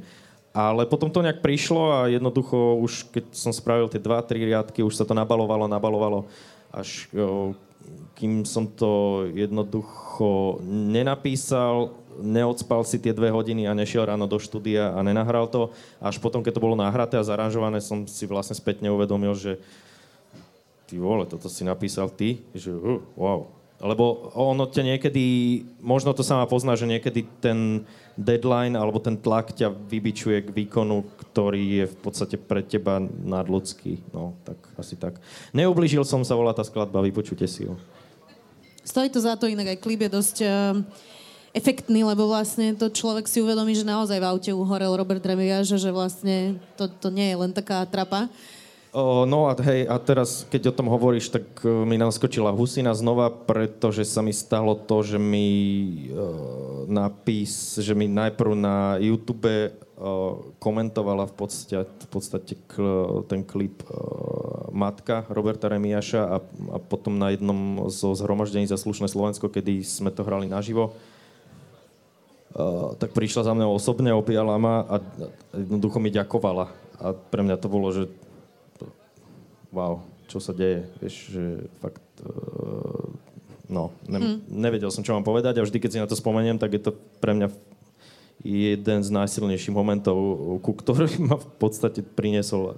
Ale 0.56 0.88
potom 0.88 1.12
to 1.12 1.20
nejak 1.20 1.44
prišlo 1.44 1.84
a 1.92 2.08
jednoducho 2.08 2.80
už 2.80 3.12
keď 3.12 3.36
som 3.36 3.52
spravil 3.52 3.92
tie 3.92 4.00
dva, 4.00 4.24
tri 4.24 4.40
riadky, 4.48 4.88
už 4.88 4.96
sa 4.96 5.04
to 5.04 5.12
nabalovalo, 5.12 5.68
nabalovalo, 5.68 6.32
až 6.72 7.12
uh, 7.12 7.52
kým 8.20 8.44
som 8.44 8.68
to 8.68 9.24
jednoducho 9.32 10.60
nenapísal, 10.68 11.96
neodspal 12.20 12.84
si 12.84 13.00
tie 13.00 13.16
dve 13.16 13.32
hodiny 13.32 13.66
a 13.66 13.78
nešiel 13.78 14.04
ráno 14.04 14.28
do 14.28 14.36
štúdia 14.38 14.92
a 14.92 15.00
nenahral 15.00 15.48
to. 15.48 15.72
Až 16.04 16.20
potom, 16.20 16.44
keď 16.44 16.60
to 16.60 16.64
bolo 16.64 16.76
nahraté 16.76 17.16
a 17.16 17.24
zaranžované, 17.24 17.80
som 17.80 18.04
si 18.04 18.28
vlastne 18.28 18.60
spätne 18.60 18.92
uvedomil, 18.92 19.32
že 19.34 19.56
ty 20.92 21.00
vole, 21.00 21.24
toto 21.30 21.48
si 21.48 21.64
napísal 21.64 22.12
ty, 22.12 22.44
že 22.52 22.76
uh, 22.76 23.00
wow. 23.16 23.48
Lebo 23.80 24.36
ono 24.36 24.68
ťa 24.68 24.84
niekedy, 24.84 25.24
možno 25.80 26.12
to 26.12 26.20
sama 26.20 26.44
pozná, 26.44 26.76
že 26.76 26.84
niekedy 26.84 27.24
ten 27.40 27.88
deadline 28.20 28.76
alebo 28.76 29.00
ten 29.00 29.16
tlak 29.16 29.56
ťa 29.56 29.72
vybičuje 29.72 30.44
k 30.44 30.50
výkonu, 30.52 31.08
ktorý 31.40 31.64
je 31.64 31.86
v 31.88 31.98
podstate 32.04 32.36
pre 32.36 32.60
teba 32.60 33.00
nadľudský. 33.00 34.12
No, 34.12 34.36
tak 34.44 34.60
asi 34.76 35.00
tak. 35.00 35.24
Neublížil 35.56 36.04
som 36.04 36.20
sa, 36.28 36.36
volá 36.36 36.52
tá 36.52 36.68
skladba, 36.68 37.00
vypočujte 37.00 37.48
si 37.48 37.64
ho. 37.64 37.80
Stojí 38.84 39.08
to 39.08 39.24
za 39.24 39.40
to, 39.40 39.48
inak 39.48 39.72
aj 39.72 39.80
klip 39.80 40.04
je 40.04 40.12
dosť 40.12 40.38
uh, 40.44 40.84
efektný, 41.56 42.04
lebo 42.04 42.28
vlastne 42.28 42.76
to 42.76 42.92
človek 42.92 43.24
si 43.24 43.40
uvedomí, 43.40 43.72
že 43.72 43.88
naozaj 43.88 44.20
v 44.20 44.28
aute 44.28 44.52
uhorel 44.52 45.00
Robert 45.00 45.24
Remigaš, 45.24 45.80
že 45.80 45.96
vlastne 45.96 46.60
to, 46.76 46.92
to 46.92 47.08
nie 47.08 47.32
je 47.32 47.40
len 47.40 47.56
taká 47.56 47.88
trapa. 47.88 48.28
O, 48.92 49.24
no 49.24 49.48
a 49.48 49.56
hej, 49.64 49.88
a 49.88 49.96
teraz, 49.96 50.44
keď 50.52 50.74
o 50.74 50.76
tom 50.76 50.92
hovoríš, 50.92 51.32
tak 51.32 51.48
uh, 51.64 51.88
mi 51.88 51.96
naskočila 51.96 52.52
husina 52.52 52.92
znova, 52.92 53.32
pretože 53.32 54.04
sa 54.04 54.20
mi 54.20 54.36
stalo 54.36 54.76
to, 54.76 55.08
že 55.08 55.16
mi 55.16 55.48
uh, 56.12 56.84
napís, 56.84 57.80
že 57.80 57.96
mi 57.96 58.12
najprv 58.12 58.52
na 58.60 59.00
YouTube 59.00 59.48
komentovala 60.64 61.28
v 61.28 61.34
podstate, 61.36 61.84
v 61.84 62.08
podstate 62.08 62.56
kl, 62.72 63.28
ten 63.28 63.44
klip 63.44 63.84
uh, 63.84 64.72
matka 64.72 65.28
Roberta 65.28 65.68
Remiaša 65.68 66.22
a, 66.24 66.38
a 66.72 66.78
potom 66.80 67.20
na 67.20 67.36
jednom 67.36 67.92
zo 67.92 68.16
zhromaždení 68.16 68.64
za 68.64 68.80
slušné 68.80 69.12
Slovensko, 69.12 69.52
kedy 69.52 69.84
sme 69.84 70.08
to 70.16 70.24
hrali 70.24 70.48
naživo, 70.48 70.96
uh, 72.56 72.96
tak 72.96 73.12
prišla 73.12 73.44
za 73.44 73.52
mňa 73.52 73.68
osobne, 73.68 74.16
opíjala 74.16 74.56
ma 74.56 74.88
a 74.88 75.04
jednoducho 75.52 76.00
mi 76.00 76.16
ďakovala. 76.16 76.72
A 77.00 77.12
pre 77.12 77.44
mňa 77.44 77.60
to 77.60 77.68
bolo, 77.68 77.92
že 77.92 78.08
wow, 79.76 80.00
čo 80.32 80.40
sa 80.40 80.56
deje, 80.56 80.88
vieš, 81.04 81.16
že 81.28 81.44
fakt 81.84 82.08
uh, 82.24 83.04
no, 83.68 83.92
ne, 84.08 84.20
hmm. 84.20 84.48
nevedel 84.48 84.96
som, 84.96 85.04
čo 85.04 85.12
mám 85.12 85.28
povedať 85.28 85.60
a 85.60 85.66
vždy, 85.68 85.76
keď 85.76 85.92
si 85.92 86.00
na 86.00 86.08
to 86.08 86.16
spomeniem, 86.16 86.56
tak 86.56 86.72
je 86.72 86.88
to 86.88 86.96
pre 87.20 87.36
mňa 87.36 87.52
jeden 88.44 89.00
z 89.04 89.10
najsilnejších 89.12 89.76
momentov, 89.76 90.16
ku 90.64 90.72
ktorým 90.72 91.28
ma 91.28 91.36
v 91.36 91.48
podstate 91.60 92.00
priniesol, 92.04 92.62
uh, 92.64 92.76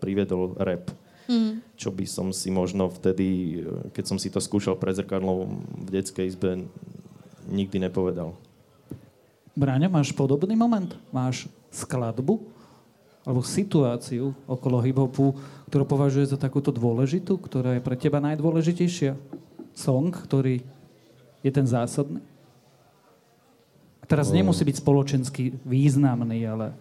priviedol 0.00 0.56
rap. 0.56 0.88
Mm. 1.28 1.62
Čo 1.78 1.94
by 1.94 2.04
som 2.08 2.28
si 2.34 2.50
možno 2.50 2.90
vtedy, 2.90 3.60
keď 3.94 4.04
som 4.04 4.18
si 4.18 4.32
to 4.32 4.42
skúšal 4.42 4.74
pred 4.74 4.98
zrkadlom 4.98 5.62
v 5.86 5.88
detskej 5.88 6.26
izbe, 6.26 6.66
nikdy 7.46 7.78
nepovedal. 7.78 8.34
Bráňa, 9.52 9.92
máš 9.92 10.16
podobný 10.16 10.56
moment? 10.56 10.96
Máš 11.12 11.46
skladbu 11.68 12.40
alebo 13.22 13.44
situáciu 13.44 14.34
okolo 14.50 14.82
hip-hopu, 14.82 15.38
ktorú 15.70 15.84
považuje 15.86 16.26
za 16.26 16.34
takúto 16.40 16.74
dôležitú, 16.74 17.38
ktorá 17.38 17.78
je 17.78 17.84
pre 17.84 17.94
teba 17.94 18.18
najdôležitejšia? 18.18 19.14
Song, 19.72 20.10
ktorý 20.10 20.64
je 21.40 21.50
ten 21.54 21.62
zásadný? 21.62 22.18
Teraz 24.12 24.28
nemusí 24.28 24.60
byť 24.60 24.76
spoločensky 24.76 25.56
významný, 25.64 26.44
ale 26.44 26.76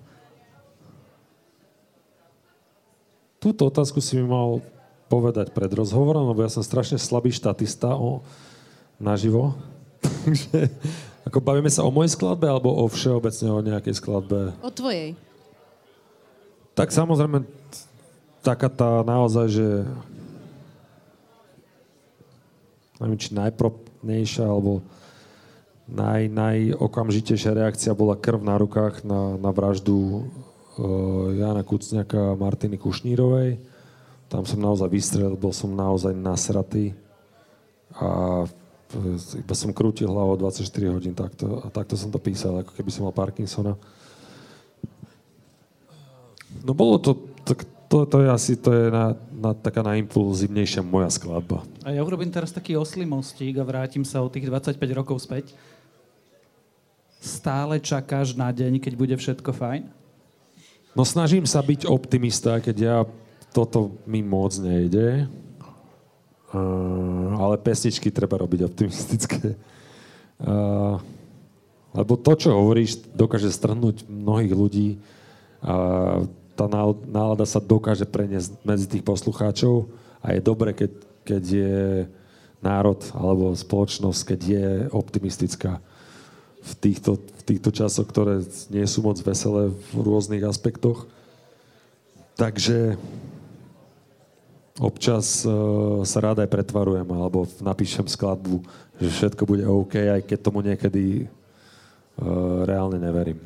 túto 3.39 3.71
otázku 3.71 4.03
si 4.03 4.19
mi 4.19 4.27
mal 4.27 4.59
povedať 5.07 5.55
pred 5.55 5.71
rozhovorom, 5.71 6.27
lebo 6.27 6.43
ja 6.43 6.51
som 6.51 6.59
strašne 6.59 6.99
slabý 6.99 7.31
štatista 7.31 7.95
o, 7.95 8.19
naživo. 8.99 9.55
Takže 10.03 10.75
ako 11.23 11.39
bavíme 11.39 11.71
sa 11.71 11.87
o 11.87 11.95
mojej 11.95 12.19
skladbe 12.19 12.51
alebo 12.51 12.67
o 12.67 12.83
všeobecne 12.91 13.47
o 13.47 13.63
nejakej 13.63 13.95
skladbe? 13.95 14.51
O 14.59 14.67
tvojej. 14.67 15.15
Tak 16.75 16.91
samozrejme, 16.91 17.47
taká 18.43 18.67
tá 18.67 19.07
naozaj, 19.07 19.47
že 19.55 19.67
neviem, 22.99 23.15
či 23.15 23.31
najpropnejšia 23.31 24.43
alebo 24.43 24.83
naj, 25.91 26.31
najokamžitejšia 26.31 27.53
reakcia 27.53 27.91
bola 27.93 28.15
krv 28.15 28.39
na 28.41 28.55
rukách 28.55 29.03
na, 29.03 29.35
na 29.35 29.51
vraždu 29.51 30.25
Eh, 30.81 31.35
Jana 31.35 31.67
Kucňaka 31.67 32.31
a 32.31 32.39
Martiny 32.39 32.79
Kušnírovej. 32.79 33.59
Tam 34.31 34.47
som 34.47 34.63
naozaj 34.63 34.87
vystrelil, 34.87 35.35
bol 35.35 35.51
som 35.51 35.75
naozaj 35.75 36.15
nasratý 36.15 36.95
a 37.91 38.41
iba 39.35 39.55
som 39.55 39.75
krútil 39.75 40.07
hlavou 40.07 40.39
24 40.39 40.63
hodín 40.95 41.11
takto, 41.11 41.59
a 41.59 41.67
takto 41.67 41.99
som 41.99 42.07
to 42.07 42.19
písal, 42.23 42.63
ako 42.63 42.71
keby 42.71 42.87
som 42.87 43.03
mal 43.03 43.11
Parkinsona. 43.11 43.75
No 46.63 46.71
bolo 46.71 47.03
to, 47.03 47.19
tak 47.43 47.67
to, 47.91 48.07
to 48.07 48.23
je 48.23 48.29
asi 48.31 48.55
to 48.55 48.71
je 48.71 48.87
na, 48.87 49.11
na, 49.35 49.51
taká 49.51 49.83
najimpulzívnejšia 49.83 50.79
moja 50.87 51.11
skladba. 51.11 51.67
A 51.83 51.91
ja 51.91 51.99
urobím 51.99 52.31
teraz 52.31 52.55
taký 52.55 52.79
oslý 52.79 53.03
mostík 53.03 53.59
a 53.59 53.67
vrátim 53.67 54.07
sa 54.07 54.23
o 54.23 54.31
tých 54.31 54.47
25 54.47 54.79
rokov 54.95 55.19
späť. 55.19 55.51
Stále 57.21 57.77
čakáš 57.77 58.33
na 58.33 58.49
deň, 58.49 58.81
keď 58.81 58.93
bude 58.97 59.13
všetko 59.13 59.53
fajn? 59.53 59.85
No 60.97 61.05
snažím 61.05 61.45
sa 61.45 61.61
byť 61.61 61.85
optimista, 61.85 62.57
keď 62.57 62.75
ja 62.81 62.97
toto 63.53 63.93
mi 64.09 64.25
moc 64.25 64.57
nejde. 64.57 65.29
Uh, 66.49 67.37
ale 67.37 67.61
pesničky 67.61 68.09
treba 68.09 68.41
robiť 68.41 68.65
optimistické. 68.65 69.53
Uh, 70.41 70.97
lebo 71.93 72.17
to, 72.17 72.33
čo 72.33 72.57
hovoríš, 72.57 73.05
dokáže 73.13 73.53
strhnúť 73.53 74.09
mnohých 74.09 74.53
ľudí 74.57 74.89
a 75.61 76.25
tá 76.57 76.65
nálada 77.05 77.45
sa 77.45 77.61
dokáže 77.61 78.09
preniesť 78.09 78.57
medzi 78.65 78.89
tých 78.89 79.05
poslucháčov 79.05 79.93
a 80.25 80.33
je 80.33 80.41
dobre, 80.41 80.73
keď, 80.73 80.91
keď 81.21 81.43
je 81.45 81.79
národ 82.65 82.97
alebo 83.13 83.53
spoločnosť, 83.53 84.21
keď 84.33 84.39
je 84.41 84.67
optimistická 84.89 85.77
v 86.61 86.73
týchto, 86.77 87.17
v 87.17 87.43
týchto 87.43 87.69
časoch, 87.73 88.05
ktoré 88.05 88.45
nie 88.69 88.85
sú 88.85 89.01
moc 89.01 89.17
veselé 89.21 89.73
v 89.73 89.97
rôznych 89.97 90.45
aspektoch. 90.45 91.09
Takže 92.37 92.95
občas 94.77 95.45
uh, 95.45 96.01
sa 96.05 96.17
rád 96.21 96.41
aj 96.45 96.49
pretvarujem 96.49 97.05
alebo 97.09 97.45
napíšem 97.61 98.05
skladbu, 98.05 98.61
že 99.01 99.09
všetko 99.09 99.43
bude 99.45 99.65
OK, 99.65 99.97
aj 99.97 100.21
keď 100.25 100.39
tomu 100.41 100.61
niekedy 100.61 101.25
uh, 101.25 102.65
reálne 102.65 103.01
neverím. 103.01 103.41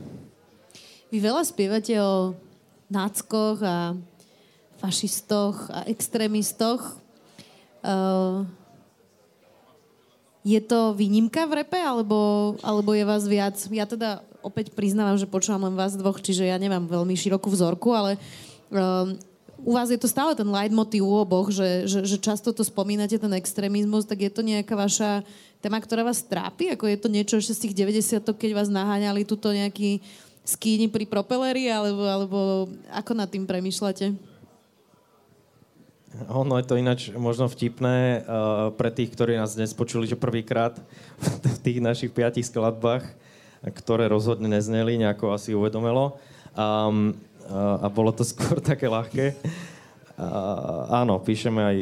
Vy 1.11 1.18
veľa 1.24 1.43
spievate 1.47 1.95
o 1.99 2.36
náckoch 2.91 3.63
a 3.63 3.95
fašistoch 4.80 5.72
a 5.72 5.88
extrémistoch. 5.88 6.99
Uh, 7.86 8.43
je 10.46 10.62
to 10.62 10.93
výnimka 10.93 11.50
v 11.50 11.66
repe, 11.66 11.82
alebo, 11.82 12.54
alebo 12.62 12.93
je 12.93 13.02
vás 13.02 13.26
viac? 13.26 13.58
Ja 13.74 13.89
teda 13.89 14.22
opäť 14.46 14.78
priznávam, 14.78 15.18
že 15.18 15.26
počúvam 15.26 15.66
len 15.66 15.74
vás 15.74 15.98
dvoch, 15.98 16.22
čiže 16.22 16.46
ja 16.46 16.62
nemám 16.62 16.86
veľmi 16.86 17.18
širokú 17.18 17.50
vzorku, 17.50 17.89
ale 17.89 18.22
uh, 18.70 19.10
u 19.66 19.74
vás 19.74 19.89
je 19.89 19.98
to 19.98 20.06
stále 20.06 20.38
ten 20.38 20.46
leitmotiv 20.46 21.02
u 21.02 21.18
oboch, 21.18 21.50
že, 21.50 21.89
že, 21.89 22.06
že 22.06 22.22
často 22.22 22.54
to 22.54 22.62
spomínate, 22.62 23.18
ten 23.18 23.34
extrémizmus, 23.34 24.06
tak 24.06 24.22
je 24.22 24.30
to 24.30 24.46
nejaká 24.46 24.78
vaša 24.78 25.26
téma, 25.66 25.82
ktorá 25.82 26.06
vás 26.06 26.22
trápi? 26.22 26.70
Ako 26.78 26.86
je 26.93 26.98
to 27.02 27.10
niečo 27.10 27.41
ešte 27.41 27.58
z 27.58 27.62
tých 27.66 27.74
90 28.06 28.22
keď 28.38 28.52
vás 28.54 28.70
naháňali 28.70 29.26
tuto 29.26 29.50
nejaký 29.50 29.98
skýni 30.46 30.93
pri 30.93 31.10
propeleri, 31.10 31.74
alebo, 31.74 32.06
alebo 32.06 32.39
ako 32.93 33.12
nad 33.18 33.34
tým 33.34 33.50
premyšľate? 33.50 34.34
Ono 36.32 36.55
je 36.55 36.66
to 36.66 36.80
ináč 36.80 37.11
možno 37.11 37.51
vtipné 37.51 38.24
uh, 38.24 38.72
pre 38.72 38.88
tých, 38.88 39.11
ktorí 39.11 39.36
nás 39.36 39.59
dnes 39.59 39.76
počuli, 39.76 40.07
že 40.07 40.16
prvýkrát 40.16 40.80
v 41.55 41.57
tých 41.59 41.84
našich 41.84 42.16
piatich 42.16 42.47
skladbách, 42.47 43.03
ktoré 43.61 44.07
rozhodne 44.07 44.47
nezneli, 44.47 44.95
nejako 44.95 45.36
asi 45.36 45.51
uvedomelo. 45.51 46.16
Um, 46.55 47.20
uh, 47.51 47.84
a 47.84 47.88
bolo 47.91 48.16
to 48.16 48.24
skôr 48.32 48.63
také 48.63 48.88
ľahké. 48.88 49.36
Uh, 50.16 51.03
áno, 51.03 51.20
píšeme 51.20 51.59
aj 51.59 51.78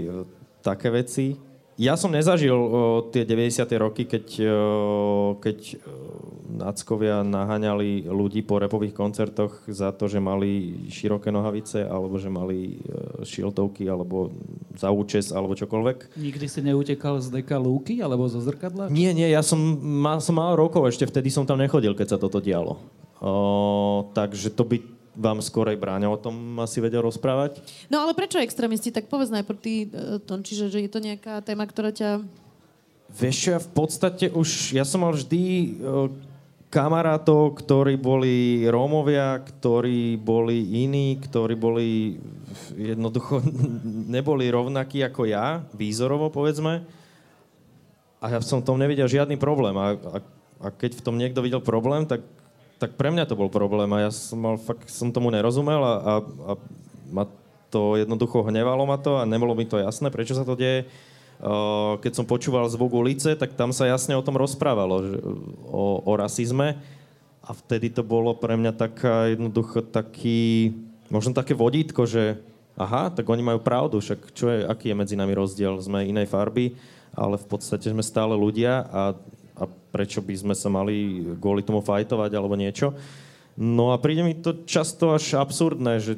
také 0.66 0.90
veci 0.90 1.38
ja 1.78 1.98
som 1.98 2.14
nezažil 2.14 2.54
o, 2.54 3.10
tie 3.10 3.26
90. 3.26 3.66
roky, 3.82 4.06
keď, 4.06 4.26
o, 4.46 5.38
keď 5.42 5.82
náckovia 6.54 7.26
naháňali 7.26 8.06
ľudí 8.06 8.46
po 8.46 8.62
repových 8.62 8.94
koncertoch 8.94 9.66
za 9.66 9.90
to, 9.90 10.06
že 10.06 10.22
mali 10.22 10.86
široké 10.94 11.34
nohavice, 11.34 11.82
alebo 11.82 12.22
že 12.22 12.30
mali 12.30 12.78
e, 12.78 13.26
šiltovky, 13.26 13.90
alebo 13.90 14.30
za 14.78 14.94
účes, 14.94 15.34
alebo 15.34 15.58
čokoľvek. 15.58 16.14
Nikdy 16.14 16.46
si 16.46 16.60
neutekal 16.62 17.18
z 17.20 17.34
deka 17.42 17.58
lúky, 17.58 18.00
alebo 18.00 18.30
zo 18.30 18.40
zrkadla? 18.40 18.94
Nie, 18.94 19.12
nie, 19.18 19.26
ja 19.28 19.42
som, 19.42 19.58
mal, 19.82 20.22
som 20.22 20.38
mal 20.38 20.54
rokov, 20.54 20.86
ešte 20.86 21.10
vtedy 21.10 21.34
som 21.34 21.50
tam 21.50 21.58
nechodil, 21.58 21.98
keď 21.98 22.16
sa 22.16 22.22
toto 22.22 22.38
dialo. 22.38 22.78
O, 23.24 24.12
takže 24.14 24.54
to 24.54 24.64
by 24.68 24.78
vám 25.14 25.40
skorej 25.46 25.78
bráňa 25.78 26.10
o 26.10 26.18
tom 26.18 26.58
asi 26.58 26.82
vedia 26.82 27.02
rozprávať. 27.02 27.62
No 27.88 28.02
ale 28.02 28.18
prečo 28.18 28.42
extrémisti? 28.42 28.90
Tak 28.90 29.08
povedz 29.08 29.30
najprv 29.30 29.60
ty, 29.62 29.74
e, 29.86 30.18
Tonči, 30.26 30.58
že 30.58 30.70
je 30.74 30.90
to 30.90 31.00
nejaká 31.02 31.42
téma, 31.46 31.70
ktorá 31.70 31.94
ťa... 31.94 32.26
Vieš 33.14 33.38
ja 33.54 33.58
v 33.62 33.70
podstate 33.78 34.34
už, 34.34 34.74
ja 34.74 34.82
som 34.82 35.06
mal 35.06 35.14
vždy 35.14 35.42
e, 35.42 35.68
kamarátov, 36.74 37.62
ktorí 37.62 38.02
boli 38.02 38.66
Rómovia, 38.66 39.38
ktorí 39.38 40.18
boli 40.18 40.82
iní, 40.82 41.22
ktorí 41.22 41.54
boli 41.54 42.18
jednoducho 42.74 43.46
neboli 44.18 44.50
rovnakí 44.50 45.06
ako 45.06 45.30
ja, 45.30 45.62
výzorovo 45.78 46.34
povedzme. 46.34 46.82
A 48.18 48.26
ja 48.34 48.40
som 48.42 48.64
v 48.64 48.68
tom 48.74 48.82
nevidel 48.82 49.06
žiadny 49.06 49.38
problém. 49.38 49.78
A, 49.78 49.94
a, 49.94 50.18
a 50.64 50.68
keď 50.74 50.98
v 50.98 51.06
tom 51.06 51.20
niekto 51.22 51.44
videl 51.46 51.62
problém, 51.62 52.10
tak 52.10 52.26
tak 52.84 53.00
pre 53.00 53.16
mňa 53.16 53.24
to 53.32 53.40
bol 53.40 53.48
problém 53.48 53.88
a 53.96 54.04
ja 54.04 54.12
som 54.12 54.44
mal, 54.44 54.60
fakt 54.60 54.92
som 54.92 55.16
tomu 55.16 55.32
nerozumel 55.32 55.80
a, 55.80 55.94
a, 55.96 56.14
a 56.20 56.52
ma 57.08 57.24
to 57.72 57.96
jednoducho 57.96 58.44
hnevalo 58.44 58.84
ma 58.84 59.00
to 59.00 59.16
a 59.16 59.24
nebolo 59.24 59.56
mi 59.56 59.64
to 59.64 59.80
jasné, 59.80 60.12
prečo 60.12 60.36
sa 60.36 60.44
to 60.44 60.60
deje. 60.60 60.84
Uh, 61.40 61.96
keď 62.04 62.12
som 62.20 62.28
počúval 62.28 62.68
zvuk 62.68 62.92
ulice, 62.92 63.40
tak 63.40 63.56
tam 63.56 63.72
sa 63.72 63.88
jasne 63.88 64.20
o 64.20 64.24
tom 64.24 64.36
rozprávalo, 64.36 65.00
o, 65.72 66.04
o 66.04 66.12
rasizme 66.20 66.76
a 67.44 67.52
vtedy 67.56 67.88
to 67.92 68.04
bolo 68.04 68.36
pre 68.36 68.60
mňa 68.60 68.76
taká 68.76 69.32
jednoducho 69.32 69.84
taký, 69.84 70.76
možno 71.08 71.32
také 71.32 71.56
vodítko, 71.56 72.04
že 72.04 72.40
aha, 72.76 73.12
tak 73.12 73.28
oni 73.28 73.44
majú 73.44 73.60
pravdu, 73.64 74.00
však 74.00 74.36
čo 74.36 74.52
je, 74.52 74.60
aký 74.68 74.92
je 74.92 75.00
medzi 75.00 75.16
nami 75.16 75.36
rozdiel, 75.36 75.80
sme 75.80 76.08
inej 76.08 76.28
farby, 76.28 76.76
ale 77.16 77.36
v 77.40 77.48
podstate 77.48 77.92
sme 77.92 78.02
stále 78.02 78.36
ľudia 78.36 78.88
a 78.92 79.02
a 79.58 79.70
prečo 79.70 80.20
by 80.24 80.34
sme 80.34 80.56
sa 80.58 80.70
mali 80.72 81.22
kvôli 81.38 81.62
tomu 81.62 81.86
fajtovať 81.86 82.32
alebo 82.34 82.58
niečo. 82.58 82.98
No 83.54 83.94
a 83.94 84.02
príde 84.02 84.26
mi 84.26 84.34
to 84.34 84.66
často 84.66 85.14
až 85.14 85.38
absurdné, 85.38 86.02
že 86.02 86.18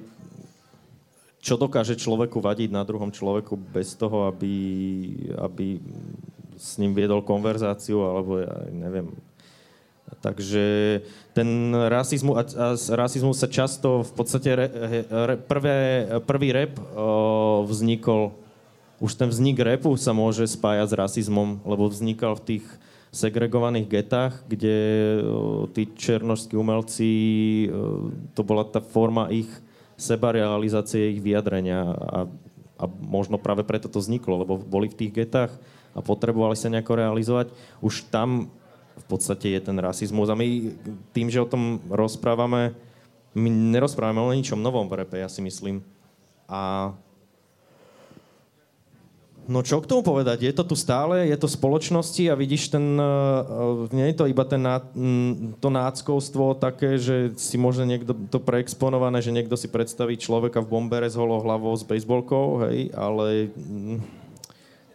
čo 1.45 1.61
dokáže 1.61 1.99
človeku 1.99 2.41
vadiť 2.41 2.73
na 2.73 2.81
druhom 2.81 3.13
človeku 3.13 3.53
bez 3.69 3.93
toho, 3.93 4.31
aby, 4.31 4.55
aby 5.37 5.77
s 6.57 6.81
ním 6.81 6.97
viedol 6.97 7.21
konverzáciu, 7.21 8.01
alebo 8.01 8.41
ja 8.41 8.65
neviem. 8.73 9.13
Takže 10.25 10.65
ten 11.37 11.69
rasizmus, 11.73 12.33
a, 12.33 12.43
a 12.45 12.67
rasizmus 12.97 13.37
sa 13.37 13.45
často 13.45 14.01
v 14.01 14.11
podstate 14.17 14.49
re, 14.57 14.67
re, 15.05 15.35
prvé, 15.37 15.77
prvý 16.25 16.49
rep 16.49 16.73
o, 16.77 17.61
vznikol, 17.69 18.33
už 18.97 19.13
ten 19.13 19.29
vznik 19.29 19.61
repu 19.61 19.93
sa 20.01 20.17
môže 20.17 20.49
spájať 20.49 20.87
s 20.89 20.97
rasizmom, 20.97 21.61
lebo 21.61 21.85
vznikal 21.89 22.37
v 22.41 22.57
tých 22.57 22.65
segregovaných 23.15 23.87
getách, 23.87 24.43
kde 24.43 24.75
tí 25.71 25.87
černožskí 25.95 26.59
umelci, 26.59 27.11
to 28.35 28.41
bola 28.43 28.67
tá 28.67 28.83
forma 28.83 29.31
ich 29.31 29.47
sebarealizácie, 29.95 31.15
ich 31.15 31.23
vyjadrenia 31.23 31.95
a, 31.95 32.27
a 32.75 32.83
možno 32.91 33.39
práve 33.39 33.63
preto 33.63 33.87
to 33.87 34.03
vzniklo, 34.03 34.43
lebo 34.43 34.59
boli 34.59 34.91
v 34.91 34.99
tých 34.99 35.15
getách 35.15 35.55
a 35.95 36.03
potrebovali 36.03 36.59
sa 36.59 36.67
nejako 36.67 36.99
realizovať. 36.99 37.55
Už 37.79 38.11
tam 38.11 38.51
v 38.99 39.05
podstate 39.07 39.55
je 39.55 39.63
ten 39.63 39.79
rasizmus 39.79 40.27
a 40.27 40.35
my 40.35 40.75
tým, 41.15 41.31
že 41.31 41.39
o 41.39 41.47
tom 41.47 41.79
rozprávame, 41.87 42.75
my 43.31 43.47
nerozprávame 43.47 44.19
o 44.19 44.35
ničom 44.35 44.59
novom 44.59 44.91
v 44.91 45.03
repe, 45.03 45.23
ja 45.23 45.31
si 45.31 45.39
myslím. 45.39 45.79
A 46.51 46.91
No 49.45 49.61
čo 49.61 49.77
k 49.77 49.85
tomu 49.85 50.01
povedať? 50.01 50.41
Je 50.41 50.53
to 50.57 50.65
tu 50.65 50.73
stále, 50.73 51.29
je 51.29 51.37
to 51.37 51.45
spoločnosti 51.45 52.25
a 52.25 52.33
vidíš 52.33 52.73
ten, 52.73 52.97
uh, 52.97 53.85
nie 53.93 54.09
je 54.09 54.17
to 54.17 54.25
iba 54.25 54.41
ten, 54.41 54.65
mm, 54.65 55.61
to 55.61 55.69
náckovstvo 55.69 56.57
také, 56.57 56.97
že 56.97 57.37
si 57.37 57.61
môže 57.61 57.85
niekto 57.85 58.17
to 58.33 58.41
preexponované, 58.41 59.21
že 59.21 59.29
niekto 59.29 59.53
si 59.53 59.69
predstaví 59.69 60.17
človeka 60.17 60.65
v 60.65 60.71
bombere 60.73 61.05
s 61.05 61.13
holou 61.13 61.45
hlavou 61.45 61.77
s 61.77 61.85
bejsbolkou, 61.85 62.65
hej, 62.65 62.89
ale 62.97 63.53
mm, 63.53 64.01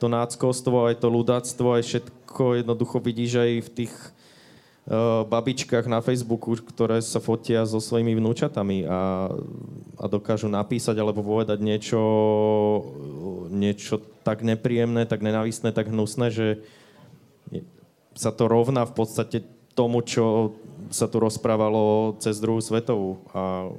to 0.03 0.11
náckovstvo, 0.11 0.91
aj 0.91 0.99
to 0.99 1.09
ľudáctvo, 1.15 1.79
aj 1.79 1.83
všetko 1.87 2.45
jednoducho 2.67 2.99
vidíš 2.99 3.33
aj 3.39 3.51
v 3.63 3.71
tých 3.71 3.95
babičkách 5.31 5.87
na 5.87 6.03
Facebooku, 6.03 6.59
ktoré 6.59 6.99
sa 6.99 7.23
fotia 7.23 7.63
so 7.63 7.79
svojimi 7.79 8.19
vnúčatami 8.19 8.91
a, 8.91 9.31
a 9.95 10.05
dokážu 10.11 10.51
napísať 10.51 10.99
alebo 10.99 11.23
povedať 11.23 11.63
niečo, 11.63 12.03
niečo 13.55 14.03
tak 14.27 14.43
nepríjemné, 14.43 15.07
tak 15.07 15.23
nenavistné, 15.23 15.71
tak 15.71 15.95
hnusné, 15.95 16.35
že 16.35 16.47
sa 18.19 18.35
to 18.35 18.51
rovná 18.51 18.83
v 18.83 18.95
podstate 18.99 19.47
tomu, 19.79 20.03
čo 20.03 20.59
sa 20.91 21.07
tu 21.07 21.23
rozprávalo 21.23 22.19
cez 22.19 22.43
druhú 22.43 22.59
svetovú. 22.59 23.23
A 23.31 23.71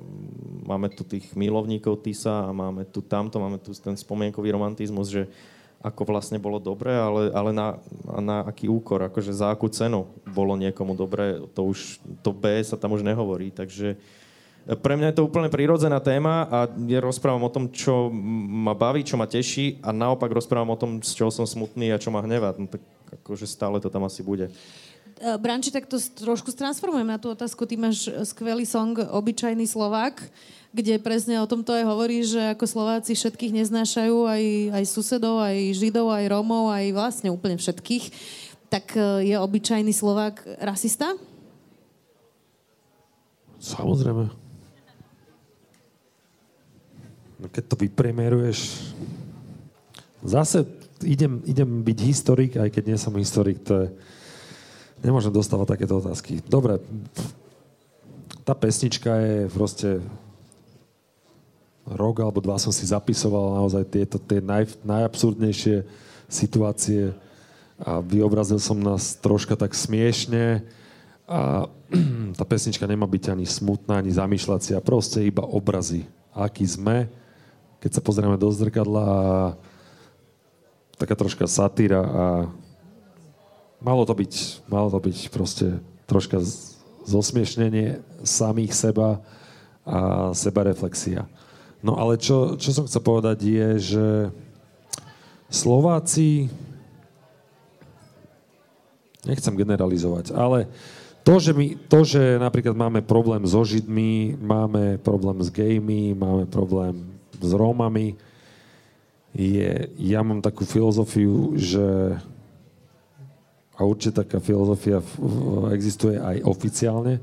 máme 0.64 0.88
tu 0.88 1.04
tých 1.04 1.36
milovníkov 1.36 2.00
Tisa 2.00 2.48
a 2.48 2.56
máme 2.56 2.88
tu 2.88 3.04
tamto, 3.04 3.36
máme 3.36 3.60
tu 3.60 3.76
ten 3.76 4.00
spomienkový 4.00 4.56
romantizmus, 4.56 5.12
že 5.12 5.28
ako 5.82 6.02
vlastne 6.14 6.38
bolo 6.38 6.62
dobre, 6.62 6.94
ale, 6.94 7.34
ale 7.34 7.50
na, 7.52 7.82
na 8.22 8.46
aký 8.46 8.70
úkor, 8.70 9.02
akože 9.10 9.34
za 9.34 9.50
akú 9.50 9.66
cenu 9.68 10.06
bolo 10.30 10.54
niekomu 10.54 10.94
dobre, 10.94 11.42
to 11.58 11.66
už, 11.66 11.98
to 12.22 12.30
B 12.32 12.62
sa 12.62 12.78
tam 12.78 12.94
už 12.94 13.02
nehovorí, 13.02 13.50
takže 13.50 13.98
Pre 14.62 14.94
mňa 14.94 15.10
je 15.10 15.18
to 15.18 15.26
úplne 15.26 15.50
prirodzená 15.50 15.98
téma 15.98 16.46
a 16.46 16.70
ja 16.86 17.02
rozprávam 17.02 17.50
o 17.50 17.54
tom, 17.54 17.74
čo 17.74 18.14
ma 18.14 18.78
baví, 18.78 19.02
čo 19.02 19.18
ma 19.18 19.26
teší 19.26 19.82
a 19.82 19.90
naopak 19.90 20.30
rozprávam 20.30 20.70
o 20.70 20.78
tom, 20.78 20.92
z 21.02 21.18
čoho 21.18 21.34
som 21.34 21.50
smutný 21.50 21.90
a 21.90 21.98
čo 21.98 22.14
ma 22.14 22.22
hnevá. 22.22 22.54
No 22.62 22.70
tak 22.70 22.86
akože 23.10 23.50
stále 23.50 23.82
to 23.82 23.90
tam 23.90 24.06
asi 24.06 24.22
bude. 24.22 24.54
Uh, 25.22 25.38
Branči, 25.38 25.70
tak 25.70 25.86
to 25.86 26.02
trošku 26.02 26.50
stransformujem 26.50 27.06
na 27.06 27.22
tú 27.22 27.30
otázku. 27.30 27.70
Ty 27.70 27.78
máš 27.78 28.10
e, 28.10 28.26
skvelý 28.26 28.66
song 28.66 28.98
Obyčajný 28.98 29.70
Slovák, 29.70 30.18
kde 30.74 30.98
presne 30.98 31.38
o 31.38 31.46
tomto 31.46 31.78
aj 31.78 31.86
hovorí, 31.86 32.26
že 32.26 32.58
ako 32.58 32.66
Slováci 32.66 33.14
všetkých 33.14 33.54
neznášajú, 33.62 34.18
aj, 34.26 34.44
aj 34.82 34.84
susedov, 34.90 35.38
aj 35.46 35.78
Židov, 35.78 36.10
aj 36.10 36.26
Rómov, 36.26 36.74
aj 36.74 36.90
vlastne 36.98 37.30
úplne 37.30 37.62
všetkých. 37.62 38.10
Tak 38.74 38.98
e, 38.98 39.30
je 39.30 39.36
obyčajný 39.38 39.94
Slovák 39.94 40.42
rasista? 40.58 41.14
Samozrejme. 43.62 44.26
No 47.38 47.46
keď 47.46 47.64
to 47.70 47.76
vypremieruješ... 47.78 48.90
Zase 50.26 50.66
idem, 51.06 51.46
idem 51.46 51.86
byť 51.86 51.98
historik, 52.02 52.58
aj 52.58 52.74
keď 52.74 52.84
nie 52.90 52.98
som 52.98 53.14
historik, 53.14 53.62
to 53.62 53.86
je... 53.86 53.88
Nemôžem 55.02 55.34
dostávať 55.34 55.78
takéto 55.78 55.98
otázky. 55.98 56.46
Dobre, 56.46 56.78
tá 58.46 58.54
pesnička 58.54 59.18
je 59.18 59.38
proste 59.50 59.90
rok 61.90 62.22
alebo 62.22 62.38
dva 62.38 62.62
som 62.62 62.70
si 62.70 62.86
zapisoval 62.86 63.58
naozaj 63.58 63.90
tieto 63.90 64.22
tie 64.22 64.38
naj, 64.38 64.78
najabsurdnejšie 64.86 65.82
situácie 66.30 67.18
a 67.82 67.98
vyobrazil 67.98 68.62
som 68.62 68.78
nás 68.78 69.18
troška 69.18 69.58
tak 69.58 69.74
smiešne 69.74 70.62
a 71.26 71.66
tá 72.38 72.44
pesnička 72.46 72.86
nemá 72.86 73.10
byť 73.10 73.34
ani 73.34 73.50
smutná, 73.50 74.00
ani 74.00 74.14
zamýšľacia, 74.14 74.86
proste 74.86 75.26
iba 75.26 75.42
obrazy, 75.42 76.06
aký 76.30 76.70
sme, 76.70 77.10
keď 77.82 77.98
sa 77.98 78.02
pozrieme 78.06 78.38
do 78.38 78.54
zrkadla 78.54 79.02
a 79.02 79.30
taká 81.02 81.18
troška 81.18 81.50
satíra 81.50 82.02
a 82.06 82.24
malo 83.82 84.06
to 84.06 84.14
byť, 84.14 84.66
malo 84.70 84.88
to 84.94 85.00
byť 85.02 85.18
proste 85.34 85.82
troška 86.06 86.42
zosmiešnenie 87.06 88.02
samých 88.22 88.74
seba 88.78 89.20
a 89.82 90.32
sebareflexia. 90.38 91.26
No 91.82 91.98
ale 91.98 92.22
čo, 92.22 92.62
čo 92.62 92.70
som 92.70 92.86
chcel 92.86 93.02
povedať 93.02 93.42
je, 93.42 93.70
že 93.82 94.08
Slováci, 95.50 96.48
nechcem 99.26 99.58
generalizovať, 99.58 100.32
ale 100.32 100.70
to 101.22 101.38
že, 101.38 101.54
my, 101.54 101.78
to, 101.90 102.02
že 102.02 102.42
napríklad 102.42 102.74
máme 102.74 103.06
problém 103.06 103.46
so 103.46 103.62
Židmi, 103.62 104.38
máme 104.42 104.98
problém 105.02 105.38
s 105.42 105.54
gejmi, 105.54 106.18
máme 106.18 106.50
problém 106.50 107.18
s 107.38 107.52
Rómami, 107.54 108.18
je, 109.34 109.90
ja 110.02 110.22
mám 110.26 110.42
takú 110.42 110.66
filozofiu, 110.66 111.56
že 111.56 112.18
a 113.82 113.90
určite 113.90 114.22
taká 114.22 114.38
filozofia 114.38 115.02
existuje 115.74 116.22
aj 116.22 116.46
oficiálne, 116.46 117.18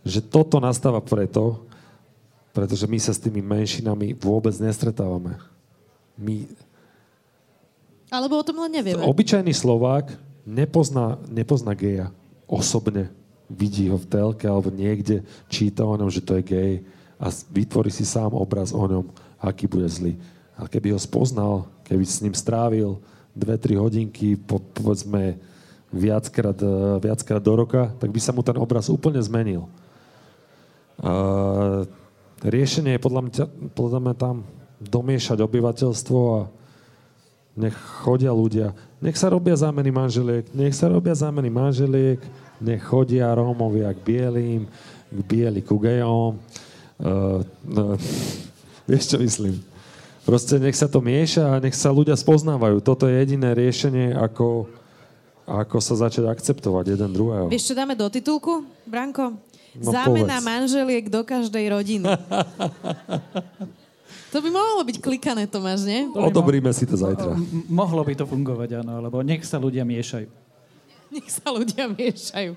že 0.00 0.24
toto 0.24 0.56
nastáva 0.56 1.04
preto, 1.04 1.60
pretože 2.56 2.88
my 2.88 2.96
sa 2.96 3.12
s 3.12 3.20
tými 3.20 3.44
menšinami 3.44 4.16
vôbec 4.16 4.56
nestretávame. 4.56 5.36
My, 6.16 6.48
Alebo 8.08 8.40
o 8.40 8.46
tom 8.48 8.64
len 8.64 8.80
nevieme. 8.80 9.04
obyčajný 9.04 9.52
Slovák 9.52 10.16
nepozná, 10.48 11.20
nepozná 11.28 11.76
geja 11.76 12.08
osobne. 12.48 13.12
Vidí 13.52 13.92
ho 13.92 14.00
v 14.00 14.08
telke 14.08 14.48
alebo 14.48 14.72
niekde, 14.72 15.20
číta 15.52 15.84
o 15.84 15.92
ňom, 16.00 16.08
že 16.08 16.24
to 16.24 16.40
je 16.40 16.48
gej 16.48 16.74
a 17.20 17.28
vytvorí 17.52 17.92
si 17.92 18.08
sám 18.08 18.32
obraz 18.32 18.72
o 18.72 18.80
ňom, 18.88 19.04
aký 19.36 19.68
bude 19.68 19.84
zlý. 19.84 20.16
A 20.56 20.64
keby 20.64 20.96
ho 20.96 21.00
spoznal, 21.02 21.68
keby 21.84 22.04
s 22.08 22.24
ním 22.24 22.32
strávil 22.32 22.96
dve, 23.36 23.60
tri 23.60 23.76
hodinky, 23.76 24.40
po, 24.40 24.64
povedzme 24.72 25.36
viackrát, 25.90 26.58
eh, 26.62 26.68
viackrát 27.02 27.42
do 27.42 27.54
roka, 27.54 27.90
tak 27.98 28.10
by 28.10 28.20
sa 28.22 28.32
mu 28.32 28.42
ten 28.42 28.56
obraz 28.58 28.86
úplne 28.88 29.18
zmenil. 29.22 29.66
A 31.00 31.12
riešenie 32.44 32.96
je 32.96 33.04
podľa 33.04 33.22
mňa, 33.26 33.44
podľa 33.74 34.00
mňa 34.00 34.14
tam 34.16 34.36
domiešať 34.80 35.38
obyvateľstvo 35.44 36.18
a 36.36 36.40
nech 37.56 37.76
chodia 38.04 38.32
ľudia, 38.32 38.72
nech 39.00 39.16
sa 39.16 39.28
robia 39.28 39.56
zámeny 39.56 39.92
manželiek, 39.92 40.48
nech 40.52 40.72
sa 40.72 40.88
robia 40.88 41.12
zámeny 41.12 41.52
manželiek, 41.52 42.20
nech 42.60 42.84
chodia 42.84 43.32
Rómovia 43.32 43.92
k 43.96 44.00
bielým, 44.04 44.68
k 45.08 45.18
bieli 45.24 45.60
ku 45.64 45.80
gejom. 45.80 46.36
Uh, 47.00 47.40
no, 47.64 47.96
vieš, 48.88 49.16
čo 49.16 49.18
myslím? 49.18 49.56
Proste 50.28 50.60
nech 50.60 50.76
sa 50.76 50.84
to 50.84 51.00
mieša 51.00 51.56
a 51.56 51.60
nech 51.64 51.72
sa 51.72 51.88
ľudia 51.88 52.12
spoznávajú. 52.12 52.84
Toto 52.84 53.08
je 53.08 53.16
jediné 53.16 53.56
riešenie, 53.56 54.12
ako, 54.12 54.68
ako 55.50 55.82
sa 55.82 56.06
začať 56.06 56.30
akceptovať 56.30 56.94
jeden 56.94 57.10
druhého. 57.10 57.50
Vieš, 57.50 57.72
čo 57.72 57.74
dáme 57.74 57.98
do 57.98 58.06
titulku, 58.06 58.62
Branko? 58.86 59.34
No, 59.74 59.90
Zámena 59.90 60.38
povedz. 60.38 60.46
manželiek 60.46 61.04
do 61.10 61.22
každej 61.26 61.64
rodiny. 61.70 62.06
to 64.34 64.38
by 64.42 64.50
mohlo 64.50 64.82
byť 64.82 64.96
klikané, 64.98 65.46
Tomáš, 65.50 65.86
nie? 65.86 66.06
Odobríme 66.10 66.70
si 66.74 66.86
to 66.86 66.94
zajtra. 66.94 67.34
M- 67.34 67.66
mohlo 67.70 68.02
by 68.02 68.14
to 68.18 68.26
fungovať, 68.26 68.82
áno, 68.82 69.02
lebo 69.02 69.22
nech 69.22 69.42
sa 69.42 69.58
ľudia 69.58 69.82
miešajú. 69.82 70.30
Nech 71.10 71.26
sa 71.26 71.50
ľudia 71.50 71.90
miešajú. 71.90 72.54